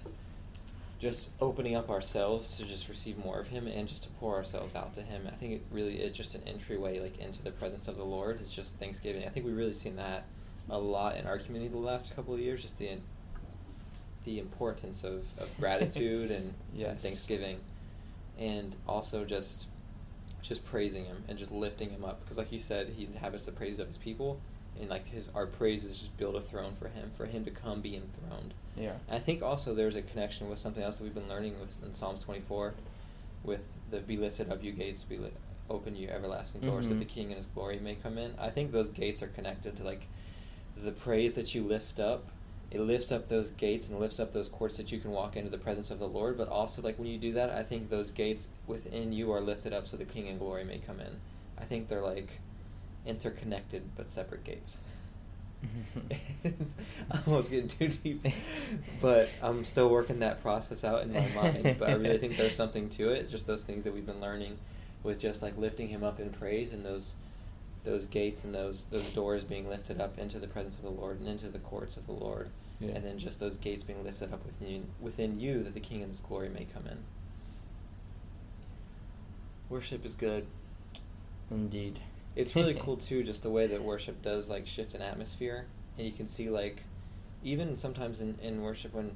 just 1.02 1.30
opening 1.42 1.76
up 1.76 1.90
ourselves 1.90 2.58
to 2.58 2.64
just 2.64 2.88
receive 2.88 3.18
more 3.18 3.40
of 3.40 3.48
him 3.48 3.66
and 3.66 3.88
just 3.88 4.04
to 4.04 4.10
pour 4.20 4.36
ourselves 4.36 4.76
out 4.76 4.94
to 4.94 5.02
him. 5.02 5.24
I 5.28 5.32
think 5.32 5.54
it 5.54 5.64
really 5.72 5.96
is 5.96 6.12
just 6.12 6.36
an 6.36 6.44
entryway 6.46 7.00
like 7.00 7.18
into 7.18 7.42
the 7.42 7.50
presence 7.50 7.88
of 7.88 7.98
the 7.98 8.04
Lord. 8.04 8.40
It's 8.40 8.54
just 8.54 8.76
Thanksgiving. 8.76 9.26
I 9.26 9.30
think 9.30 9.48
we've 9.48 9.58
really 9.58 9.74
seen 9.74 9.96
that 9.96 10.26
a 10.70 10.78
lot 10.78 11.18
in 11.18 11.26
our 11.26 11.40
community 11.40 11.72
the 11.72 11.80
last 11.80 12.16
couple 12.16 12.36
of 12.36 12.40
years, 12.40 12.62
just 12.62 12.78
the 12.78 12.98
the 14.26 14.38
importance 14.38 15.04
of, 15.04 15.26
of 15.40 15.50
gratitude 15.60 16.30
and, 16.30 16.46
and 16.46 16.54
Yes. 16.76 17.02
Thanksgiving. 17.02 17.58
And 18.38 18.76
also 18.88 19.26
just 19.26 19.68
just 20.44 20.64
praising 20.64 21.06
him 21.06 21.24
and 21.28 21.38
just 21.38 21.52
lifting 21.52 21.90
him 21.90 22.06
up 22.06 22.22
because 22.22 22.38
like 22.38 22.52
you 22.52 22.60
said 22.60 22.90
he 22.96 23.06
inhabits 23.06 23.44
the 23.44 23.52
praises 23.52 23.80
of 23.80 23.88
his 23.88 23.98
people 23.98 24.40
and 24.82 24.90
like 24.90 25.08
his 25.08 25.30
our 25.36 25.46
praises 25.46 25.98
just 25.98 26.18
build 26.18 26.36
a 26.36 26.42
throne 26.42 26.74
for 26.74 26.88
him 26.90 27.10
for 27.16 27.26
him 27.26 27.46
to 27.46 27.52
come 27.52 27.80
be 27.82 27.96
enthroned 27.96 28.54
Yeah. 28.76 28.94
and 29.08 29.16
i 29.16 29.20
think 29.20 29.42
also 29.44 29.74
there's 29.74 29.96
a 29.96 30.02
connection 30.02 30.50
with 30.50 30.60
something 30.60 30.84
else 30.84 30.98
that 30.98 31.04
we've 31.04 31.14
been 31.14 31.30
learning 31.30 31.60
with 31.62 31.82
in 31.86 31.94
psalms 31.94 32.20
24 32.22 32.74
with 33.44 33.66
the 33.92 34.00
be 34.00 34.18
lifted 34.18 34.52
up 34.52 34.64
you 34.64 34.72
gates 34.72 35.04
be 35.04 35.18
li- 35.18 35.32
open 35.70 35.96
you 35.96 36.08
everlasting 36.10 36.62
doors 36.62 36.90
that 36.90 36.96
Mhm. 36.96 37.00
the 37.00 37.06
king 37.06 37.26
and 37.28 37.36
his 37.36 37.46
glory 37.46 37.80
may 37.80 37.96
come 37.96 38.18
in 38.18 38.34
i 38.40 38.50
think 38.50 38.72
those 38.72 38.90
gates 38.90 39.22
are 39.24 39.28
connected 39.28 39.78
to 39.78 39.84
like 39.84 40.08
the 40.84 40.92
praise 40.92 41.36
that 41.36 41.54
you 41.56 41.64
lift 41.64 42.00
up 42.00 42.24
it 42.72 42.80
lifts 42.80 43.12
up 43.12 43.28
those 43.28 43.50
gates 43.50 43.90
and 43.90 44.00
lifts 44.00 44.18
up 44.20 44.32
those 44.32 44.48
courts 44.48 44.78
that 44.78 44.92
you 44.94 45.00
can 45.00 45.12
walk 45.12 45.36
into 45.36 45.50
the 45.50 45.58
presence 45.58 45.92
of 45.92 46.00
the 46.00 46.08
Lord. 46.08 46.38
But 46.38 46.48
also, 46.48 46.82
like 46.82 46.98
when 46.98 47.10
you 47.10 47.18
do 47.18 47.34
that, 47.34 47.50
I 47.50 47.64
think 47.64 47.90
those 47.90 48.12
gates 48.12 48.48
within 48.66 49.12
you 49.12 49.30
are 49.34 49.42
lifted 49.42 49.74
up 49.74 49.90
so 49.90 49.98
the 49.98 50.06
King 50.06 50.30
and 50.30 50.40
glory 50.40 50.64
may 50.64 50.78
come 50.78 51.02
in. 51.02 51.20
I 51.58 51.66
think 51.66 51.90
they're 51.90 52.00
like 52.02 52.40
interconnected 53.06 53.84
but 53.96 54.10
separate 54.10 54.44
gates. 54.44 54.80
It's- 56.44 56.76
I'm 57.12 57.22
almost 57.28 57.52
getting 57.52 57.68
too 57.68 57.88
deep, 57.90 58.26
but 59.02 59.30
I'm 59.44 59.64
still 59.66 59.90
working 59.90 60.20
that 60.20 60.42
process 60.42 60.84
out 60.84 61.04
in 61.04 61.14
my 61.14 61.28
mind. 61.36 61.76
But 61.78 61.90
I 61.90 61.94
really 61.94 62.18
think 62.18 62.38
there's 62.38 62.56
something 62.56 62.90
to 62.92 63.10
it. 63.10 63.30
Just 63.30 63.46
those 63.48 63.64
things 63.64 63.84
that 63.84 63.94
we've 63.94 64.06
been 64.06 64.22
learning, 64.22 64.58
with 65.04 65.20
just 65.20 65.42
like 65.42 65.58
lifting 65.58 65.88
Him 65.90 66.04
up 66.04 66.20
in 66.20 66.30
praise 66.32 66.74
and 66.74 66.84
those 66.86 67.16
those 67.84 68.06
gates 68.06 68.44
and 68.44 68.54
those 68.56 68.86
those 68.86 69.12
doors 69.14 69.44
being 69.44 69.68
lifted 69.70 70.00
up 70.02 70.18
into 70.18 70.40
the 70.40 70.48
presence 70.48 70.76
of 70.78 70.84
the 70.84 70.90
Lord 70.90 71.20
and 71.20 71.28
into 71.28 71.48
the 71.50 71.60
courts 71.60 71.96
of 71.98 72.06
the 72.08 72.14
Lord, 72.14 72.50
Yeah. 72.80 72.92
and 72.96 73.04
then 73.06 73.18
just 73.20 73.40
those 73.40 73.56
gates 73.56 73.84
being 73.84 74.04
lifted 74.04 74.34
up 74.34 74.44
within 74.46 74.68
you, 74.70 74.84
within 75.00 75.40
you 75.40 75.64
that 75.64 75.74
the 75.76 75.80
King 75.80 76.02
and 76.02 76.12
His 76.12 76.22
glory 76.22 76.50
may 76.50 76.66
come 76.66 76.88
in. 76.88 76.98
Worship 79.70 80.06
is 80.06 80.16
good. 80.16 80.48
Indeed. 81.50 82.00
It's 82.36 82.56
really 82.56 82.74
cool 82.80 82.98
too, 82.98 83.24
just 83.24 83.44
the 83.44 83.50
way 83.50 83.68
that 83.68 83.84
worship 83.84 84.22
does 84.22 84.50
like 84.50 84.68
shift 84.68 84.94
an 84.96 85.02
atmosphere, 85.02 85.66
and 85.98 86.06
you 86.06 86.14
can 86.14 86.28
see 86.28 86.50
like, 86.50 86.84
even 87.44 87.76
sometimes 87.78 88.22
in, 88.22 88.38
in 88.42 88.62
worship 88.62 88.94
when, 88.94 89.12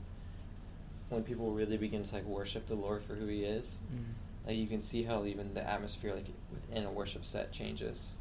when 1.09 1.23
people 1.23 1.51
really 1.51 1.77
begin 1.77 2.03
to 2.03 2.15
like 2.15 2.25
worship 2.25 2.67
the 2.67 2.75
Lord 2.75 3.03
for 3.03 3.15
who 3.15 3.27
He 3.27 3.43
is, 3.43 3.79
Mhm. 3.93 4.47
like 4.47 4.57
you 4.57 4.67
can 4.67 4.79
see 4.81 5.03
how 5.03 5.25
even 5.25 5.53
the 5.53 5.67
atmosphere 5.67 6.13
like 6.15 6.27
within 6.51 6.85
a 6.85 6.91
worship 6.91 7.23
set 7.25 7.51
changes 7.51 8.15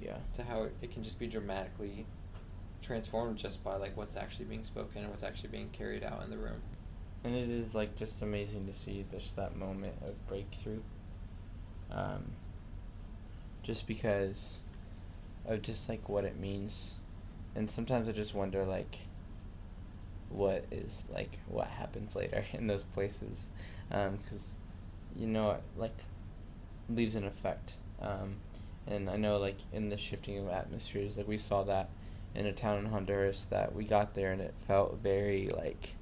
Yeah. 0.00 0.18
to 0.34 0.42
how 0.44 0.62
it, 0.64 0.74
it 0.82 0.90
can 0.92 1.02
just 1.02 1.18
be 1.18 1.26
dramatically 1.26 2.06
transformed 2.80 3.36
just 3.36 3.64
by 3.64 3.74
like 3.76 3.96
what's 3.96 4.16
actually 4.16 4.44
being 4.44 4.62
spoken 4.62 5.00
and 5.00 5.10
what's 5.10 5.24
actually 5.24 5.48
being 5.48 5.68
carried 5.70 6.04
out 6.04 6.22
in 6.22 6.30
the 6.30 6.38
room. 6.38 6.60
And 7.24 7.34
it 7.34 7.50
is 7.50 7.74
like 7.74 7.96
just 7.96 8.22
amazing 8.22 8.66
to 8.66 8.72
see 8.72 9.04
just 9.10 9.34
that 9.36 9.56
moment 9.56 9.94
of 10.06 10.14
breakthrough. 10.28 10.80
Um, 11.90 12.30
just 13.68 13.86
because 13.86 14.60
of 15.46 15.60
just 15.60 15.90
like 15.90 16.08
what 16.08 16.24
it 16.24 16.40
means. 16.40 16.94
And 17.54 17.70
sometimes 17.70 18.08
I 18.08 18.12
just 18.12 18.34
wonder 18.34 18.64
like 18.64 18.98
what 20.30 20.64
is 20.70 21.04
like 21.12 21.38
what 21.48 21.66
happens 21.66 22.16
later 22.16 22.42
in 22.54 22.66
those 22.66 22.82
places. 22.82 23.46
Because 23.90 24.56
you 25.14 25.26
know 25.26 25.50
it 25.50 25.62
like 25.76 25.96
leaves 26.88 27.14
an 27.14 27.24
effect. 27.24 27.74
Um, 28.00 28.36
and 28.86 29.10
I 29.10 29.16
know 29.16 29.36
like 29.36 29.58
in 29.74 29.90
the 29.90 29.98
shifting 29.98 30.38
of 30.38 30.48
atmospheres, 30.48 31.18
like 31.18 31.28
we 31.28 31.36
saw 31.36 31.62
that 31.64 31.90
in 32.34 32.46
a 32.46 32.52
town 32.52 32.78
in 32.78 32.86
Honduras 32.86 33.46
that 33.46 33.74
we 33.74 33.84
got 33.84 34.14
there 34.14 34.32
and 34.32 34.40
it 34.40 34.54
felt 34.66 34.98
very 35.02 35.50
like 35.50 35.94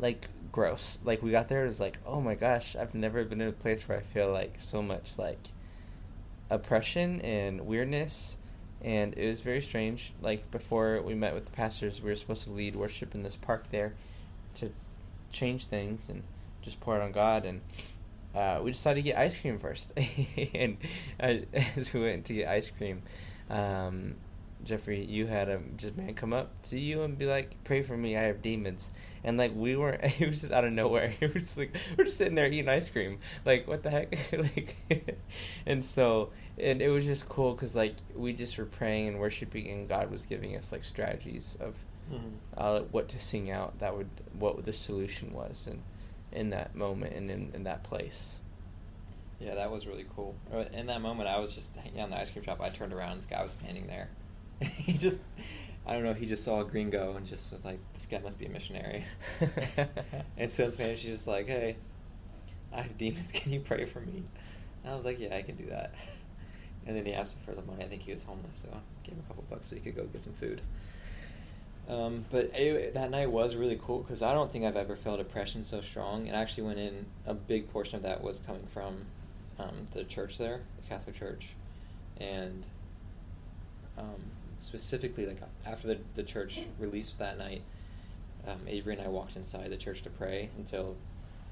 like 0.00 0.26
gross. 0.50 0.98
Like 1.04 1.22
we 1.22 1.30
got 1.30 1.46
there, 1.46 1.62
it 1.62 1.68
was 1.68 1.78
like, 1.78 1.98
oh 2.04 2.20
my 2.20 2.34
gosh, 2.34 2.74
I've 2.74 2.96
never 2.96 3.24
been 3.24 3.40
in 3.40 3.50
a 3.50 3.52
place 3.52 3.88
where 3.88 3.98
I 3.98 4.00
feel 4.00 4.32
like 4.32 4.58
so 4.58 4.82
much 4.82 5.16
like 5.16 5.38
oppression 6.50 7.20
and 7.20 7.60
weirdness, 7.60 8.36
and 8.82 9.14
it 9.16 9.28
was 9.28 9.40
very 9.40 9.62
strange. 9.62 10.12
Like 10.20 10.50
before 10.50 11.00
we 11.02 11.14
met 11.14 11.34
with 11.34 11.46
the 11.46 11.52
pastors, 11.52 12.02
we 12.02 12.10
were 12.10 12.16
supposed 12.16 12.44
to 12.44 12.50
lead 12.50 12.76
worship 12.76 13.14
in 13.14 13.22
this 13.22 13.36
park 13.36 13.70
there 13.70 13.94
to 14.56 14.70
change 15.32 15.66
things 15.66 16.08
and 16.08 16.22
just 16.62 16.80
pour 16.80 16.96
it 16.96 17.02
on 17.02 17.12
God, 17.12 17.44
and 17.44 17.60
uh, 18.34 18.60
we 18.62 18.72
decided 18.72 19.02
to 19.04 19.10
get 19.10 19.18
ice 19.18 19.38
cream 19.38 19.58
first. 19.58 19.92
and 20.54 20.76
uh, 21.18 21.36
as 21.76 21.92
we 21.92 22.00
went 22.00 22.26
to 22.26 22.34
get 22.34 22.48
ice 22.48 22.70
cream, 22.70 23.02
um, 23.48 24.14
Jeffrey, 24.64 25.04
you 25.04 25.26
had 25.26 25.48
a 25.48 25.60
just 25.76 25.96
man 25.96 26.14
come 26.14 26.32
up 26.32 26.50
to 26.64 26.78
you 26.78 27.02
and 27.02 27.16
be 27.18 27.26
like, 27.26 27.62
"Pray 27.64 27.82
for 27.82 27.96
me, 27.96 28.16
I 28.16 28.22
have 28.22 28.42
demons." 28.42 28.90
And 29.24 29.36
like 29.38 29.52
we 29.54 29.76
were, 29.76 29.90
it 29.92 30.20
was 30.28 30.40
just 30.40 30.52
out 30.52 30.64
of 30.64 30.72
nowhere. 30.72 31.14
It 31.20 31.34
was 31.34 31.56
like 31.56 31.74
we're 31.96 32.04
just 32.04 32.18
sitting 32.18 32.34
there 32.34 32.46
eating 32.46 32.68
ice 32.68 32.88
cream. 32.88 33.18
Like 33.44 33.66
what 33.66 33.82
the 33.82 33.90
heck? 33.90 34.16
like, 34.32 35.18
and 35.66 35.84
so 35.84 36.30
and 36.58 36.82
it 36.82 36.88
was 36.88 37.04
just 37.04 37.28
cool 37.28 37.52
because 37.52 37.74
like 37.74 37.94
we 38.14 38.32
just 38.32 38.58
were 38.58 38.66
praying 38.66 39.08
and 39.08 39.18
worshiping, 39.18 39.68
and 39.68 39.88
God 39.88 40.10
was 40.10 40.26
giving 40.26 40.56
us 40.56 40.72
like 40.72 40.84
strategies 40.84 41.56
of 41.60 41.74
uh, 42.56 42.80
what 42.90 43.08
to 43.10 43.20
sing 43.20 43.50
out. 43.50 43.78
That 43.78 43.96
would 43.96 44.10
what 44.38 44.64
the 44.64 44.72
solution 44.72 45.32
was, 45.32 45.66
and 45.66 45.82
in 46.32 46.50
that 46.50 46.74
moment 46.74 47.14
and 47.14 47.30
in, 47.30 47.50
in 47.54 47.64
that 47.64 47.82
place. 47.82 48.38
Yeah, 49.40 49.54
that 49.54 49.70
was 49.70 49.86
really 49.86 50.04
cool. 50.14 50.34
Uh, 50.52 50.64
In 50.72 50.86
that 50.86 51.00
moment, 51.00 51.28
I 51.28 51.38
was 51.38 51.54
just 51.54 51.74
hanging 51.74 51.98
in 51.98 52.10
the 52.10 52.18
ice 52.18 52.30
cream 52.30 52.44
shop. 52.44 52.60
I 52.60 52.68
turned 52.68 52.92
around, 52.92 53.12
and 53.12 53.18
this 53.20 53.26
guy 53.26 53.42
was 53.42 53.52
standing 53.52 53.86
there. 53.86 54.10
he 54.76 54.92
just, 54.92 55.18
I 55.86 55.92
don't 55.94 56.04
know, 56.04 56.14
he 56.14 56.26
just 56.26 56.44
saw 56.44 56.60
a 56.60 56.64
gringo 56.64 57.16
and 57.16 57.26
just 57.26 57.52
was 57.52 57.64
like, 57.64 57.78
this 57.94 58.06
guy 58.06 58.18
must 58.18 58.38
be 58.38 58.46
a 58.46 58.50
missionary. 58.50 59.04
and 60.36 60.50
so 60.50 60.64
in 60.64 60.72
Spanish, 60.72 61.00
she's 61.00 61.14
just 61.16 61.26
like, 61.26 61.46
hey, 61.46 61.76
I 62.72 62.82
have 62.82 62.96
demons. 62.98 63.32
Can 63.32 63.52
you 63.52 63.60
pray 63.60 63.84
for 63.84 64.00
me? 64.00 64.22
And 64.82 64.92
I 64.92 64.96
was 64.96 65.04
like, 65.04 65.18
yeah, 65.18 65.36
I 65.36 65.42
can 65.42 65.56
do 65.56 65.66
that. 65.66 65.94
And 66.86 66.96
then 66.96 67.04
he 67.04 67.12
asked 67.12 67.32
me 67.32 67.42
for 67.44 67.54
some 67.54 67.66
money. 67.66 67.84
I 67.84 67.88
think 67.88 68.02
he 68.02 68.12
was 68.12 68.22
homeless, 68.22 68.58
so 68.62 68.68
I 68.72 69.06
gave 69.06 69.14
him 69.14 69.22
a 69.24 69.28
couple 69.28 69.44
bucks 69.50 69.66
so 69.66 69.76
he 69.76 69.82
could 69.82 69.94
go 69.94 70.04
get 70.04 70.22
some 70.22 70.32
food. 70.32 70.62
Um, 71.88 72.24
but 72.30 72.50
it, 72.54 72.94
that 72.94 73.10
night 73.10 73.30
was 73.30 73.56
really 73.56 73.78
cool 73.84 73.98
because 73.98 74.22
I 74.22 74.32
don't 74.32 74.50
think 74.50 74.64
I've 74.64 74.76
ever 74.76 74.96
felt 74.96 75.20
oppression 75.20 75.64
so 75.64 75.80
strong. 75.80 76.28
And 76.28 76.36
actually, 76.36 76.62
went 76.64 76.78
in 76.78 77.04
a 77.26 77.34
big 77.34 77.70
portion 77.70 77.96
of 77.96 78.02
that 78.02 78.22
was 78.22 78.38
coming 78.38 78.64
from 78.66 79.04
um, 79.58 79.86
the 79.92 80.04
church 80.04 80.38
there, 80.38 80.60
the 80.76 80.82
Catholic 80.88 81.16
Church, 81.16 81.50
and 82.18 82.64
um, 83.98 84.22
specifically 84.60 85.26
like 85.26 85.40
after 85.66 85.88
the, 85.88 85.98
the 86.14 86.22
church 86.22 86.64
released 86.78 87.18
that 87.18 87.38
night, 87.38 87.62
um, 88.46 88.60
Avery 88.66 88.94
and 88.94 89.02
I 89.02 89.08
walked 89.08 89.36
inside 89.36 89.70
the 89.70 89.76
church 89.76 90.02
to 90.02 90.10
pray 90.10 90.50
until 90.56 90.96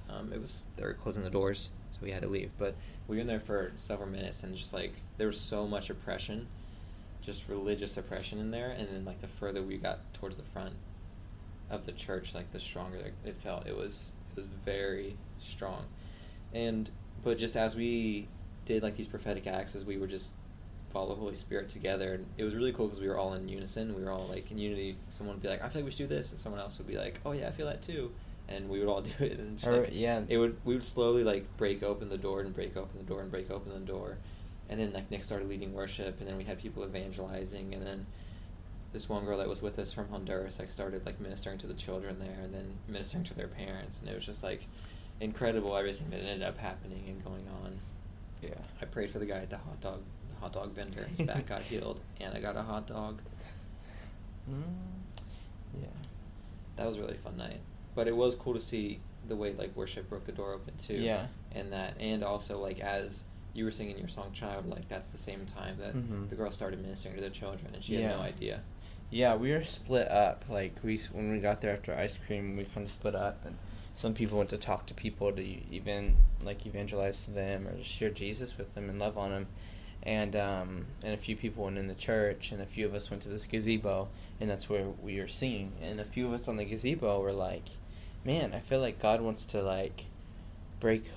um, 0.08 0.32
it 0.32 0.40
was 0.40 0.64
they 0.76 0.84
were 0.84 0.94
closing 0.94 1.24
the 1.24 1.30
doors, 1.30 1.70
so 1.92 1.98
we 2.02 2.10
had 2.10 2.22
to 2.22 2.28
leave. 2.28 2.50
But 2.58 2.74
we 3.06 3.16
were 3.16 3.22
in 3.22 3.26
there 3.26 3.40
for 3.40 3.72
several 3.76 4.08
minutes, 4.08 4.42
and 4.42 4.54
just 4.54 4.72
like 4.72 4.92
there 5.16 5.26
was 5.26 5.40
so 5.40 5.66
much 5.66 5.90
oppression, 5.90 6.46
just 7.20 7.48
religious 7.48 7.96
oppression 7.96 8.38
in 8.38 8.50
there. 8.50 8.70
And 8.70 8.88
then 8.88 9.04
like 9.04 9.20
the 9.20 9.28
further 9.28 9.62
we 9.62 9.76
got 9.76 10.00
towards 10.14 10.36
the 10.36 10.44
front 10.44 10.74
of 11.70 11.84
the 11.84 11.92
church, 11.92 12.34
like 12.34 12.50
the 12.52 12.60
stronger 12.60 13.12
it 13.24 13.36
felt. 13.36 13.66
It 13.66 13.76
was 13.76 14.12
it 14.30 14.40
was 14.40 14.46
very 14.64 15.16
strong, 15.40 15.84
and 16.54 16.88
but 17.22 17.36
just 17.36 17.56
as 17.56 17.76
we 17.76 18.28
did 18.64 18.82
like 18.82 18.96
these 18.96 19.08
prophetic 19.08 19.46
acts, 19.46 19.74
as 19.74 19.84
we 19.84 19.98
were 19.98 20.06
just 20.06 20.32
follow 20.90 21.08
the 21.14 21.20
Holy 21.20 21.34
Spirit 21.34 21.68
together, 21.68 22.14
and 22.14 22.26
it 22.36 22.44
was 22.44 22.54
really 22.54 22.72
cool 22.72 22.86
because 22.86 23.00
we 23.00 23.08
were 23.08 23.18
all 23.18 23.34
in 23.34 23.48
unison. 23.48 23.94
We 23.94 24.02
were 24.02 24.10
all 24.10 24.26
like 24.28 24.50
in 24.50 24.58
unity. 24.58 24.96
Someone 25.08 25.36
would 25.36 25.42
be 25.42 25.48
like, 25.48 25.62
"I 25.62 25.68
feel 25.68 25.80
like 25.82 25.86
we 25.86 25.90
should 25.90 25.98
do 26.08 26.14
this," 26.14 26.30
and 26.32 26.40
someone 26.40 26.60
else 26.60 26.78
would 26.78 26.86
be 26.86 26.96
like, 26.96 27.20
"Oh 27.26 27.32
yeah, 27.32 27.48
I 27.48 27.50
feel 27.50 27.66
that 27.66 27.82
too." 27.82 28.10
And 28.48 28.68
we 28.68 28.78
would 28.80 28.88
all 28.88 29.02
do 29.18 29.24
it, 29.24 29.38
and 29.38 29.58
just, 29.58 29.68
Or- 29.70 29.80
like, 29.82 29.90
yeah. 29.92 30.22
it 30.28 30.38
would 30.38 30.56
we 30.64 30.74
would 30.74 30.84
slowly 30.84 31.24
like 31.24 31.44
break 31.56 31.82
open 31.82 32.08
the 32.08 32.18
door 32.18 32.40
and 32.40 32.54
break 32.54 32.76
open 32.76 32.96
the 32.98 33.04
door 33.04 33.20
and 33.22 33.30
break 33.30 33.50
open 33.50 33.72
the 33.72 33.80
door, 33.80 34.16
and 34.68 34.80
then 34.80 34.92
like 34.92 35.10
Nick 35.10 35.22
started 35.22 35.48
leading 35.48 35.72
worship, 35.74 36.18
and 36.20 36.28
then 36.28 36.36
we 36.36 36.44
had 36.44 36.58
people 36.58 36.84
evangelizing, 36.84 37.74
and 37.74 37.86
then 37.86 38.06
this 38.92 39.06
one 39.08 39.24
girl 39.26 39.36
that 39.36 39.48
was 39.48 39.60
with 39.60 39.78
us 39.78 39.92
from 39.92 40.08
Honduras 40.08 40.58
like 40.58 40.70
started 40.70 41.04
like 41.04 41.20
ministering 41.20 41.58
to 41.58 41.66
the 41.66 41.74
children 41.74 42.18
there, 42.18 42.38
and 42.42 42.54
then 42.54 42.66
ministering 42.88 43.24
to 43.24 43.34
their 43.34 43.48
parents, 43.48 44.00
and 44.00 44.08
it 44.10 44.14
was 44.14 44.24
just 44.24 44.42
like 44.42 44.66
incredible 45.20 45.76
everything 45.76 46.08
that 46.10 46.20
ended 46.20 46.42
up 46.42 46.56
happening 46.56 47.02
and 47.08 47.22
going 47.24 47.44
on. 47.64 47.76
Yeah. 48.40 48.50
I 48.80 48.84
prayed 48.84 49.10
for 49.10 49.18
the 49.18 49.26
guy 49.26 49.38
at 49.38 49.50
the 49.50 49.56
hot 49.56 49.80
dog 49.80 50.00
hot 50.40 50.52
dog 50.52 50.72
vendor. 50.74 51.04
His 51.16 51.26
back 51.26 51.46
got 51.46 51.62
healed, 51.70 52.00
and 52.20 52.34
I 52.34 52.40
got 52.40 52.56
a 52.56 52.62
hot 52.62 52.86
dog. 52.86 53.20
Mm, 54.50 54.62
yeah. 55.80 55.86
That 56.76 56.86
was 56.86 56.96
a 56.96 57.00
really 57.00 57.16
fun 57.16 57.36
night. 57.36 57.60
But 57.94 58.08
it 58.08 58.16
was 58.16 58.34
cool 58.34 58.54
to 58.54 58.60
see 58.60 59.00
the 59.28 59.36
way 59.36 59.52
like 59.54 59.74
worship 59.76 60.08
broke 60.08 60.24
the 60.24 60.32
door 60.32 60.52
open 60.54 60.74
too. 60.76 60.94
Yeah. 60.94 61.26
And 61.52 61.72
that, 61.72 61.94
and 62.00 62.22
also 62.22 62.58
like 62.60 62.80
as 62.80 63.24
you 63.54 63.64
were 63.64 63.70
singing 63.70 63.98
your 63.98 64.08
song 64.08 64.30
"Child," 64.32 64.68
like 64.68 64.88
that's 64.88 65.10
the 65.10 65.18
same 65.18 65.44
time 65.46 65.76
that 65.78 65.94
Mhm. 65.94 66.28
the 66.30 66.36
girl 66.36 66.50
started 66.50 66.80
ministering 66.80 67.16
to 67.16 67.20
the 67.20 67.30
children, 67.30 67.72
and 67.74 67.82
she 67.82 67.96
had 67.96 68.16
no 68.16 68.22
idea. 68.22 68.60
Yeah, 69.10 69.34
we 69.36 69.52
were 69.52 69.64
split 69.64 70.08
up. 70.08 70.44
Like 70.48 70.74
we, 70.82 70.98
when 71.12 71.32
we 71.32 71.38
got 71.40 71.60
there 71.60 71.72
after 71.72 71.94
ice 71.94 72.16
cream, 72.26 72.56
we 72.56 72.64
kind 72.64 72.84
of 72.86 72.90
split 72.92 73.14
up, 73.14 73.44
and 73.44 73.56
some 73.94 74.14
people 74.14 74.38
went 74.38 74.50
to 74.50 74.58
talk 74.58 74.86
to 74.86 74.94
people 74.94 75.32
to 75.32 75.42
even 75.42 76.18
like 76.42 76.64
evangelize 76.66 77.24
to 77.24 77.30
them 77.32 77.66
or 77.66 77.76
just 77.78 77.90
share 77.90 78.10
Jesus 78.10 78.56
with 78.56 78.72
them 78.74 78.88
and 78.88 78.98
love 79.00 79.18
on 79.18 79.30
them, 79.30 79.46
and 80.02 80.36
um, 80.36 80.86
and 81.02 81.14
a 81.14 81.18
few 81.18 81.36
people 81.36 81.64
went 81.64 81.78
in 81.78 81.88
the 81.88 81.94
church, 81.94 82.52
and 82.52 82.62
a 82.62 82.66
few 82.66 82.86
of 82.86 82.94
us 82.94 83.10
went 83.10 83.22
to 83.24 83.28
this 83.28 83.44
gazebo, 83.44 84.08
and 84.40 84.48
that's 84.50 84.68
where 84.68 84.86
we 85.02 85.20
were 85.20 85.28
singing, 85.28 85.72
and 85.82 86.00
a 86.00 86.04
few 86.04 86.26
of 86.26 86.32
us 86.32 86.48
on 86.48 86.56
the 86.56 86.64
gazebo 86.64 87.20
were 87.20 87.32
like, 87.32 87.64
man, 88.24 88.52
I 88.54 88.60
feel 88.60 88.80
like 88.80 89.00
God 89.00 89.20
wants 89.20 89.44
to 89.46 89.62
like 89.62 90.06
break, 90.80 91.10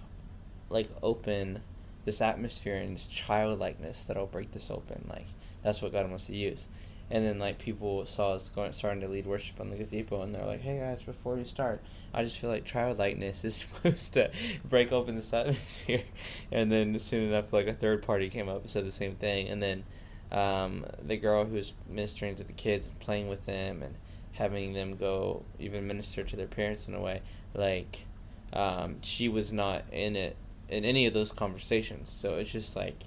like 0.69 0.89
open 1.03 1.61
this 2.05 2.21
atmosphere 2.21 2.77
and 2.77 2.95
this 2.95 3.05
childlikeness 3.05 4.03
that'll 4.03 4.25
break 4.25 4.51
this 4.53 4.71
open. 4.71 5.05
Like 5.09 5.27
that's 5.63 5.81
what 5.81 5.91
God 5.91 6.09
wants 6.09 6.27
to 6.27 6.35
use. 6.35 6.67
And 7.09 7.25
then 7.25 7.39
like 7.39 7.59
people 7.59 8.05
saw 8.05 8.33
us 8.33 8.49
going 8.49 8.73
starting 8.73 9.01
to 9.01 9.07
lead 9.07 9.27
worship 9.27 9.59
on 9.59 9.69
the 9.69 9.75
gazebo, 9.75 10.21
and 10.21 10.33
they're 10.33 10.45
like, 10.45 10.61
"Hey 10.61 10.79
guys, 10.79 11.03
before 11.03 11.37
you 11.37 11.45
start, 11.45 11.81
I 12.13 12.23
just 12.23 12.39
feel 12.39 12.49
like 12.49 12.65
childlikeness 12.65 13.43
is 13.43 13.55
supposed 13.83 14.13
to 14.13 14.31
break 14.63 14.91
open 14.91 15.15
this 15.15 15.33
atmosphere." 15.33 16.03
And 16.51 16.71
then 16.71 16.97
soon 16.99 17.29
enough, 17.29 17.53
like 17.53 17.67
a 17.67 17.73
third 17.73 18.03
party 18.03 18.29
came 18.29 18.49
up 18.49 18.61
and 18.61 18.69
said 18.69 18.85
the 18.85 18.91
same 18.91 19.15
thing. 19.15 19.47
And 19.47 19.61
then 19.61 19.83
um, 20.31 20.85
the 21.01 21.17
girl 21.17 21.45
who 21.45 21.55
was 21.55 21.73
ministering 21.89 22.35
to 22.35 22.43
the 22.43 22.53
kids 22.53 22.87
and 22.87 22.99
playing 22.99 23.27
with 23.27 23.45
them 23.45 23.83
and 23.83 23.95
having 24.33 24.73
them 24.73 24.95
go 24.95 25.43
even 25.59 25.87
minister 25.87 26.23
to 26.23 26.35
their 26.35 26.47
parents 26.47 26.87
in 26.87 26.95
a 26.95 27.01
way, 27.01 27.21
like 27.53 28.05
um, 28.53 28.97
she 29.01 29.27
was 29.27 29.51
not 29.51 29.83
in 29.91 30.15
it 30.15 30.35
in 30.69 30.85
any 30.85 31.05
of 31.05 31.13
those 31.13 31.31
conversations. 31.31 32.09
So 32.09 32.35
it's 32.35 32.51
just 32.51 32.75
like 32.75 33.03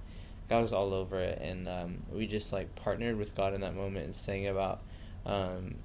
God 0.48 0.60
was 0.60 0.72
all 0.72 0.92
over 0.92 1.18
it, 1.18 1.40
and 1.40 1.68
um, 1.68 2.02
we 2.12 2.26
just 2.26 2.52
like 2.52 2.74
partnered 2.76 3.16
with 3.16 3.34
God 3.34 3.54
in 3.54 3.62
that 3.62 3.74
moment 3.74 4.04
and 4.04 4.14
saying 4.14 4.46
about 4.46 4.82
um, 5.24 5.76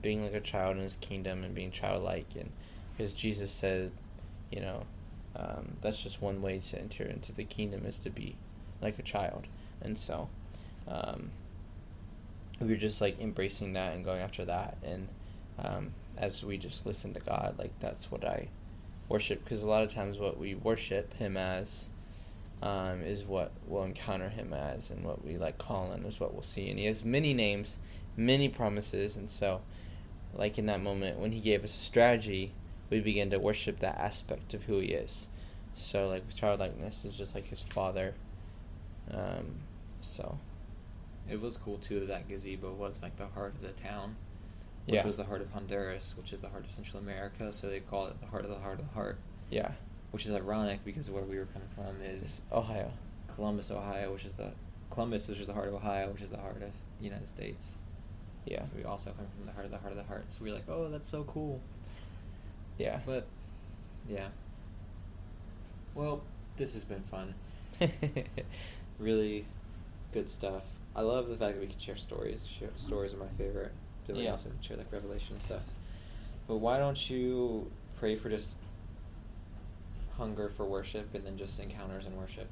being 0.00 0.22
like 0.22 0.34
a 0.34 0.40
child 0.40 0.76
in 0.76 0.82
His 0.82 0.96
kingdom 1.00 1.44
and 1.44 1.54
being 1.54 1.70
childlike, 1.70 2.28
and 2.38 2.50
because 2.96 3.14
Jesus 3.14 3.50
said, 3.50 3.90
you 4.50 4.60
know, 4.60 4.82
um, 5.34 5.76
that's 5.80 6.02
just 6.02 6.22
one 6.22 6.40
way 6.40 6.58
to 6.58 6.78
enter 6.78 7.04
into 7.04 7.32
the 7.32 7.44
kingdom 7.44 7.84
is 7.84 7.98
to 7.98 8.10
be 8.10 8.36
like 8.80 8.98
a 8.98 9.02
child, 9.02 9.46
and 9.80 9.98
so 9.98 10.28
um, 10.88 11.30
we 12.60 12.68
were 12.68 12.76
just 12.76 13.00
like 13.00 13.20
embracing 13.20 13.74
that 13.74 13.94
and 13.94 14.04
going 14.04 14.20
after 14.20 14.44
that, 14.44 14.76
and 14.82 15.08
um, 15.58 15.92
as 16.16 16.42
we 16.44 16.56
just 16.56 16.86
listen 16.86 17.12
to 17.14 17.20
God, 17.20 17.56
like 17.58 17.78
that's 17.80 18.10
what 18.10 18.24
I 18.24 18.48
worship. 19.08 19.44
Because 19.44 19.62
a 19.62 19.68
lot 19.68 19.82
of 19.82 19.92
times 19.92 20.18
what 20.18 20.38
we 20.38 20.54
worship 20.54 21.14
Him 21.14 21.36
as 21.36 21.90
um, 22.62 23.02
is 23.02 23.24
what 23.24 23.52
we'll 23.66 23.84
encounter 23.84 24.28
him 24.28 24.52
as, 24.52 24.90
and 24.90 25.04
what 25.04 25.24
we 25.24 25.36
like 25.36 25.58
call 25.58 25.92
him 25.92 26.06
is 26.06 26.18
what 26.18 26.32
we'll 26.32 26.42
see. 26.42 26.70
And 26.70 26.78
he 26.78 26.86
has 26.86 27.04
many 27.04 27.34
names, 27.34 27.78
many 28.16 28.48
promises, 28.48 29.16
and 29.16 29.28
so, 29.28 29.60
like 30.34 30.58
in 30.58 30.66
that 30.66 30.82
moment 30.82 31.18
when 31.18 31.32
he 31.32 31.40
gave 31.40 31.64
us 31.64 31.74
a 31.74 31.78
strategy, 31.78 32.52
we 32.90 33.00
begin 33.00 33.30
to 33.30 33.38
worship 33.38 33.80
that 33.80 33.98
aspect 33.98 34.54
of 34.54 34.64
who 34.64 34.78
he 34.78 34.88
is. 34.88 35.28
So, 35.74 36.08
like 36.08 36.34
childlikeness 36.34 37.04
is 37.04 37.16
just 37.16 37.34
like 37.34 37.46
his 37.48 37.62
father. 37.62 38.14
Um, 39.10 39.56
so, 40.00 40.38
It 41.28 41.40
was 41.40 41.56
cool 41.56 41.78
too 41.78 42.00
that 42.00 42.06
that 42.08 42.28
gazebo 42.28 42.72
was 42.72 43.02
like 43.02 43.16
the 43.16 43.26
heart 43.26 43.54
of 43.56 43.62
the 43.62 43.72
town, 43.72 44.16
which 44.86 44.94
Yeah. 44.96 45.06
was 45.06 45.16
the 45.16 45.24
heart 45.24 45.40
of 45.40 45.50
Honduras, 45.50 46.14
which 46.16 46.32
is 46.32 46.40
the 46.40 46.48
heart 46.48 46.64
of 46.64 46.70
Central 46.70 47.00
America. 47.00 47.52
So 47.52 47.68
they 47.68 47.80
call 47.80 48.06
it 48.06 48.20
the 48.20 48.26
heart 48.26 48.44
of 48.44 48.50
the 48.50 48.58
heart 48.60 48.78
of 48.78 48.86
the 48.88 48.94
heart, 48.94 49.18
yeah, 49.50 49.72
which 50.12 50.24
is 50.24 50.32
ironic 50.32 50.84
because 50.84 51.10
where 51.10 51.24
we 51.24 51.36
were 51.38 51.46
coming 51.46 51.68
from 51.74 52.00
is 52.02 52.42
Ohio. 52.52 52.92
Columbus, 53.34 53.70
Ohio, 53.70 54.12
which 54.12 54.24
is 54.24 54.34
the 54.36 54.52
Columbus, 54.90 55.28
which 55.28 55.40
is 55.40 55.46
the 55.48 55.52
heart 55.52 55.68
of 55.68 55.74
Ohio, 55.74 56.10
which 56.12 56.22
is 56.22 56.30
the 56.30 56.38
heart 56.38 56.54
of 56.54 56.60
the 56.60 56.70
United 57.00 57.26
States. 57.26 57.78
Yeah, 58.46 58.64
We 58.76 58.84
also 58.84 59.10
come 59.10 59.26
from 59.36 59.46
the 59.46 59.52
heart 59.52 59.64
of 59.64 59.72
the 59.72 59.78
heart 59.78 59.90
of 59.90 59.98
the 59.98 60.04
heart. 60.04 60.24
So 60.32 60.44
we 60.44 60.50
are 60.50 60.54
like, 60.54 60.68
oh, 60.68 60.88
that's 60.88 61.08
so 61.08 61.24
cool. 61.24 61.60
Yeah. 62.78 63.00
But 63.06 63.26
yeah. 64.08 64.28
Well, 65.94 66.22
this 66.56 66.74
has 66.74 66.84
been 66.84 67.02
fun. 67.10 67.34
really 68.98 69.44
good 70.12 70.28
stuff. 70.30 70.62
I 70.94 71.02
love 71.02 71.28
the 71.28 71.36
fact 71.36 71.54
that 71.54 71.60
we 71.60 71.66
can 71.66 71.78
share 71.78 71.96
stories. 71.96 72.46
Share, 72.46 72.68
stories 72.76 73.12
are 73.12 73.18
my 73.18 73.28
favorite. 73.38 73.72
We 74.08 74.22
Yeah. 74.24 74.32
also 74.32 74.50
share 74.60 74.76
like 74.76 74.92
revelation 74.92 75.34
and 75.34 75.42
stuff. 75.42 75.62
But 76.46 76.56
why 76.56 76.78
don't 76.78 77.10
you 77.10 77.70
pray 77.98 78.14
for 78.16 78.30
just 78.30 78.56
hunger 80.16 80.48
for 80.48 80.64
worship 80.64 81.14
and 81.14 81.24
then 81.26 81.36
just 81.36 81.58
encounters 81.60 82.06
in 82.06 82.16
worship? 82.16 82.48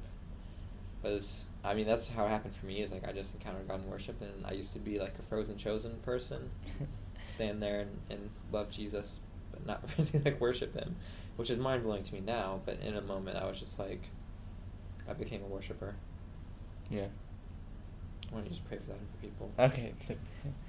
Because 1.01 1.45
I 1.63 1.73
mean 1.73 1.85
that's 1.85 2.07
how 2.09 2.25
it 2.25 2.29
happened 2.29 2.53
for 2.55 2.65
me. 2.65 2.81
Is 2.81 2.91
like 2.91 3.07
I 3.07 3.11
just 3.13 3.33
encountered 3.35 3.67
God 3.67 3.83
in 3.83 3.89
worship, 3.89 4.19
and 4.21 4.45
I 4.45 4.51
used 4.51 4.73
to 4.73 4.79
be 4.79 4.99
like 4.99 5.13
a 5.19 5.23
frozen 5.23 5.57
chosen 5.57 5.95
person, 6.03 6.49
stand 7.27 7.61
there 7.61 7.81
and, 7.81 7.91
and 8.09 8.29
love 8.51 8.69
Jesus, 8.69 9.19
not 9.65 9.83
really 9.97 10.23
like 10.23 10.39
worship 10.39 10.73
Him, 10.75 10.95
which 11.35 11.49
is 11.49 11.57
mind 11.57 11.83
blowing 11.83 12.03
to 12.03 12.13
me 12.13 12.21
now. 12.21 12.61
But 12.65 12.79
in 12.81 12.95
a 12.95 13.01
moment, 13.01 13.37
I 13.37 13.45
was 13.45 13.59
just 13.59 13.79
like, 13.79 14.01
I 15.09 15.13
became 15.13 15.41
a 15.43 15.47
worshiper. 15.47 15.95
yeah. 16.89 17.07
I 18.31 18.33
want 18.33 18.45
to 18.45 18.51
just 18.51 18.67
pray 18.67 18.77
for 18.77 18.85
that 18.87 18.97
for 18.97 19.21
people? 19.21 19.51
Okay. 19.59 19.93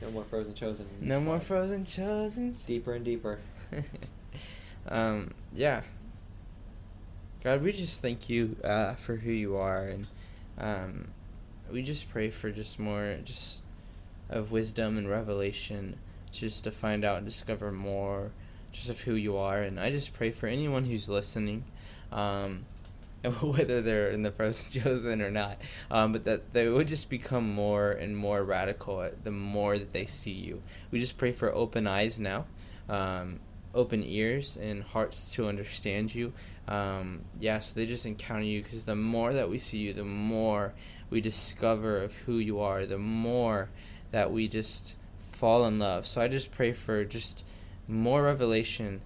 No 0.00 0.10
more 0.10 0.24
frozen 0.24 0.54
chosen. 0.54 0.86
No 1.00 1.20
more 1.20 1.40
frozen 1.40 1.84
chosens. 1.84 2.64
Deeper 2.64 2.94
and 2.94 3.04
deeper. 3.04 3.38
um, 4.88 5.32
yeah. 5.54 5.82
God, 7.44 7.62
we 7.62 7.72
just 7.72 8.00
thank 8.00 8.28
you 8.28 8.56
uh, 8.64 8.94
for 8.94 9.16
who 9.16 9.30
you 9.30 9.56
are, 9.56 9.84
and 9.86 10.06
um, 10.58 11.08
we 11.70 11.82
just 11.82 12.10
pray 12.10 12.30
for 12.30 12.50
just 12.50 12.78
more, 12.78 13.16
just 13.24 13.60
of 14.30 14.50
wisdom 14.50 14.98
and 14.98 15.08
revelation, 15.08 15.96
just 16.32 16.64
to 16.64 16.70
find 16.70 17.04
out 17.04 17.18
and 17.18 17.26
discover 17.26 17.70
more, 17.70 18.30
just 18.76 18.90
of 18.90 19.00
who 19.00 19.14
you 19.14 19.36
are. 19.38 19.62
And 19.62 19.80
I 19.80 19.90
just 19.90 20.12
pray 20.12 20.30
for 20.30 20.46
anyone 20.46 20.84
who's 20.84 21.08
listening, 21.08 21.64
um, 22.12 22.64
whether 23.40 23.82
they're 23.82 24.10
in 24.10 24.22
the 24.22 24.30
first 24.30 24.70
chosen 24.72 25.22
or 25.22 25.30
not. 25.30 25.60
Um, 25.90 26.12
but 26.12 26.24
that 26.24 26.52
they 26.52 26.68
would 26.68 26.88
just 26.88 27.10
become 27.10 27.52
more 27.52 27.92
and 27.92 28.16
more 28.16 28.44
radical 28.44 29.08
the 29.24 29.30
more 29.30 29.78
that 29.78 29.92
they 29.92 30.06
see 30.06 30.32
you. 30.32 30.62
We 30.90 31.00
just 31.00 31.18
pray 31.18 31.32
for 31.32 31.54
open 31.54 31.86
eyes 31.86 32.18
now, 32.18 32.46
um, 32.88 33.40
open 33.74 34.02
ears 34.04 34.56
and 34.60 34.82
hearts 34.82 35.32
to 35.32 35.48
understand 35.48 36.14
you. 36.14 36.32
Um, 36.68 37.22
yeah, 37.40 37.60
so 37.60 37.74
they 37.74 37.86
just 37.86 38.06
encounter 38.06 38.44
you 38.44 38.62
because 38.62 38.84
the 38.84 38.96
more 38.96 39.32
that 39.32 39.48
we 39.48 39.58
see 39.58 39.78
you, 39.78 39.92
the 39.92 40.04
more 40.04 40.72
we 41.10 41.20
discover 41.20 42.02
of 42.02 42.14
who 42.14 42.38
you 42.38 42.60
are, 42.60 42.86
the 42.86 42.98
more 42.98 43.68
that 44.10 44.30
we 44.30 44.48
just 44.48 44.96
fall 45.18 45.66
in 45.66 45.78
love. 45.78 46.06
So 46.06 46.20
I 46.20 46.28
just 46.28 46.50
pray 46.50 46.72
for 46.72 47.04
just 47.04 47.44
more 47.88 48.22
revelation 48.22 49.00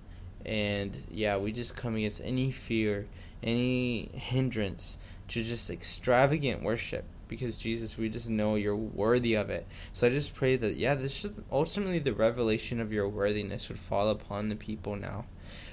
and 0.44 0.96
yeah, 1.10 1.36
we 1.36 1.52
just 1.52 1.76
come 1.76 1.96
against 1.96 2.20
any 2.22 2.50
fear, 2.50 3.06
any 3.42 4.10
hindrance 4.14 4.98
to 5.28 5.42
just 5.42 5.70
extravagant 5.70 6.62
worship 6.62 7.04
because 7.28 7.56
Jesus, 7.56 7.96
we 7.96 8.08
just 8.08 8.28
know 8.28 8.56
you're 8.56 8.74
worthy 8.74 9.34
of 9.34 9.50
it. 9.50 9.66
So 9.92 10.06
I 10.06 10.10
just 10.10 10.34
pray 10.34 10.56
that 10.56 10.76
yeah, 10.76 10.96
this 10.96 11.12
should 11.12 11.44
ultimately 11.52 12.00
the 12.00 12.12
revelation 12.12 12.80
of 12.80 12.92
your 12.92 13.08
worthiness 13.08 13.68
would 13.68 13.78
fall 13.78 14.08
upon 14.08 14.48
the 14.48 14.56
people 14.56 14.96
now. 14.96 15.26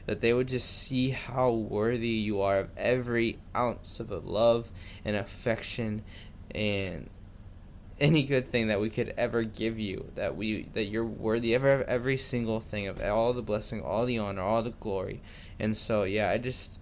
That 0.06 0.22
they 0.22 0.34
would 0.34 0.48
just 0.48 0.70
see 0.70 1.10
how 1.10 1.52
worthy 1.52 2.10
you 2.10 2.42
are 2.42 2.60
of 2.60 2.70
every 2.78 3.40
ounce 3.56 4.00
of 4.00 4.12
love 4.26 4.70
and 5.04 5.16
affection 5.16 6.04
and 6.54 7.10
any 8.00 8.24
good 8.24 8.52
thing 8.52 8.68
that 8.68 8.80
we 8.80 8.90
could 8.90 9.14
ever 9.18 9.44
give 9.44 9.80
you 9.80 10.06
that 10.16 10.36
we 10.36 10.64
that 10.74 10.86
you're 10.86 11.06
worthy 11.06 11.54
of 11.54 11.64
every 11.66 12.18
single 12.18 12.60
thing 12.60 12.88
of 12.88 13.02
all 13.04 13.34
the 13.34 13.42
blessing 13.42 13.82
all 13.82 14.06
the 14.06 14.18
honor 14.18 14.42
all 14.42 14.62
the 14.62 14.72
glory. 14.72 15.22
And 15.60 15.76
so 15.76 16.04
yeah 16.04 16.30
i 16.30 16.38
just 16.38 16.80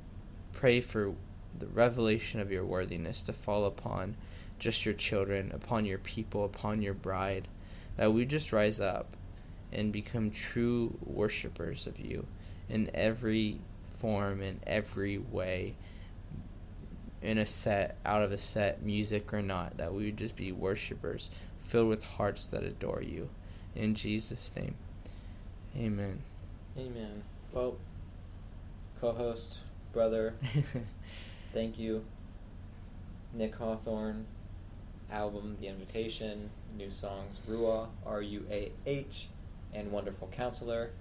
pray 0.52 0.82
for 0.82 1.14
the 1.58 1.68
revelation 1.68 2.40
of 2.40 2.52
your 2.52 2.66
worthiness 2.66 3.22
to 3.24 3.34
fall 3.34 3.66
upon 3.66 4.16
just 4.60 4.86
your 4.86 4.94
children 4.94 5.52
upon 5.54 5.86
your 5.86 6.00
people 6.00 6.46
upon 6.46 6.82
your 6.82 6.94
bride. 6.94 7.48
That 7.98 8.14
we 8.14 8.26
just 8.26 8.52
rise 8.52 8.82
up 8.82 9.08
and 9.72 9.92
become 9.92 10.32
true 10.32 10.98
worshipers 11.06 11.88
of 11.88 12.00
you 12.00 12.26
in 12.70 12.90
every 12.94 13.60
form 14.00 14.42
in 14.42 14.60
every 14.68 15.18
way 15.18 15.76
in 17.26 17.40
a 17.40 17.46
set, 17.46 17.98
out 18.06 18.22
of 18.22 18.32
a 18.32 18.38
set, 18.38 18.84
music 18.84 19.34
or 19.34 19.42
not, 19.42 19.78
that 19.78 19.94
we 19.94 20.06
would 20.06 20.18
just 20.18 20.36
be 20.36 20.52
worshipers 20.52 21.30
filled 21.60 21.90
with 21.90 22.04
hearts 22.04 22.48
that 22.48 22.64
adore 22.64 23.02
you. 23.02 23.28
In 23.76 23.96
Jesus' 23.96 24.52
name, 24.56 24.76
amen. 25.78 26.22
Amen. 26.78 27.24
Well, 27.52 27.76
co 29.02 29.12
host, 29.12 29.60
brother, 29.92 30.36
thank 31.54 31.80
you. 31.80 32.04
Nick 33.34 33.56
Hawthorne, 33.56 34.26
album 35.12 35.58
The 35.60 35.68
Invitation, 35.68 36.50
new 36.78 36.92
songs 36.92 37.38
Ruah, 37.50 37.88
R 38.06 38.22
U 38.22 38.46
A 38.50 38.72
H, 38.86 39.28
and 39.74 39.92
Wonderful 39.92 40.30
Counselor. 40.32 40.92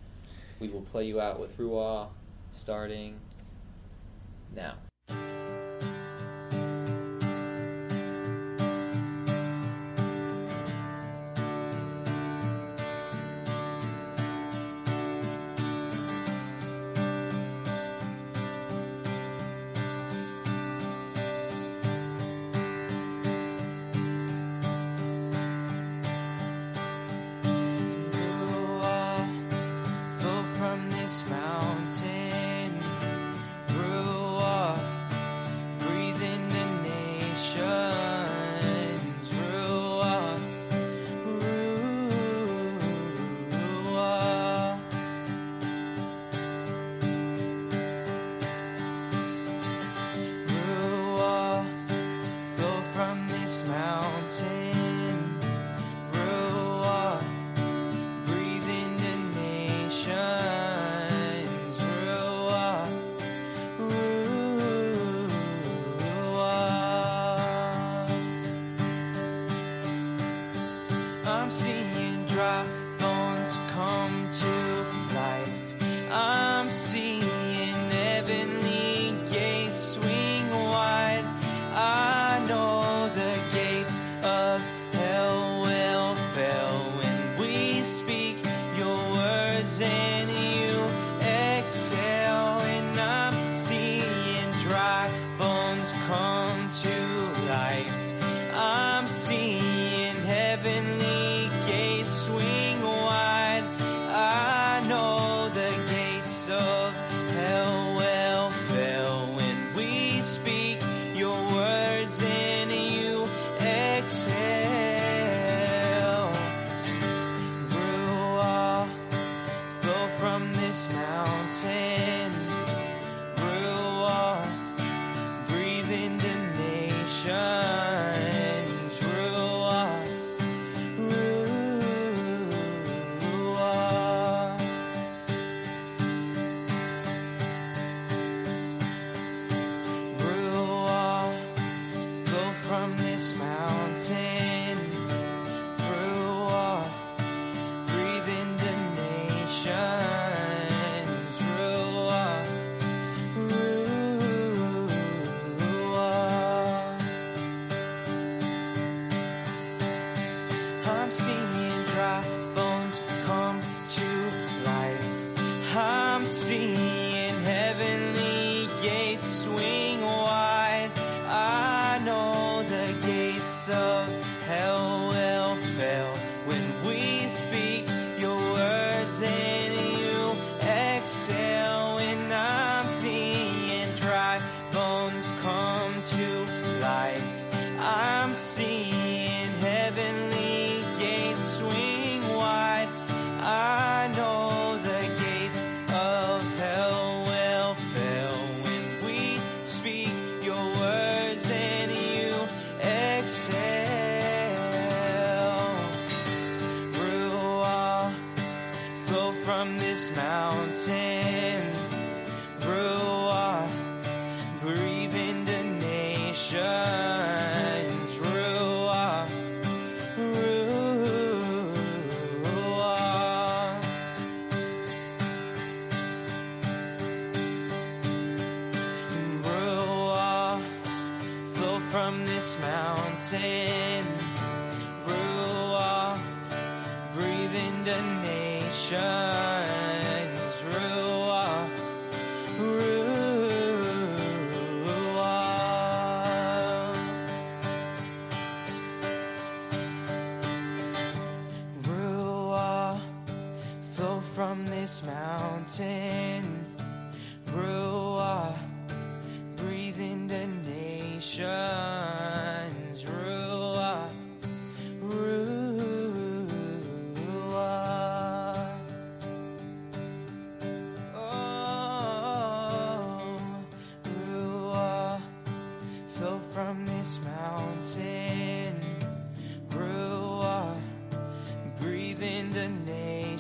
We 0.59 0.68
will 0.68 0.83
play 0.83 1.05
you 1.05 1.20
out 1.20 1.39
with 1.39 1.57
Ruah 1.59 2.09
starting 2.53 3.18
now. 4.55 4.75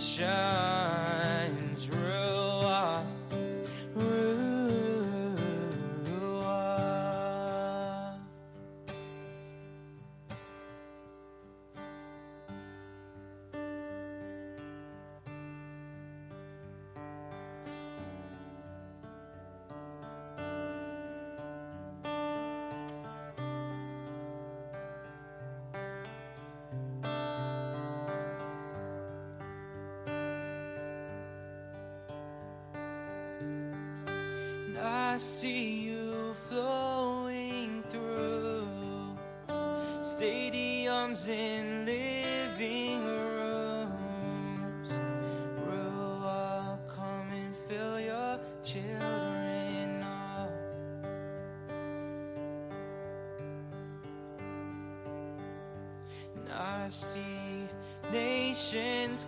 shine. 0.04 0.43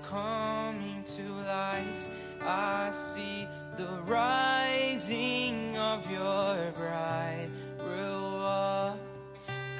coming 0.02 1.02
to 1.04 1.22
life. 1.46 2.08
I 2.40 2.90
see 2.92 3.48
the 3.76 3.88
rising 4.04 5.76
of 5.76 6.10
your 6.10 6.72
bride. 6.72 7.50
Ruah, 7.78 8.96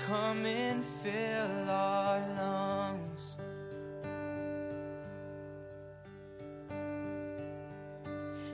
come 0.07 0.47
and 0.47 0.85
fill 0.85 1.71
our 1.71 2.21
lungs. 2.41 3.37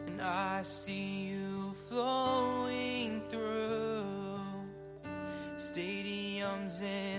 And 0.06 0.20
I 0.20 0.62
see 0.62 1.28
you 1.30 1.74
flowing 1.88 3.22
through 3.28 3.82
stadiums 5.56 6.82
and 6.82 7.11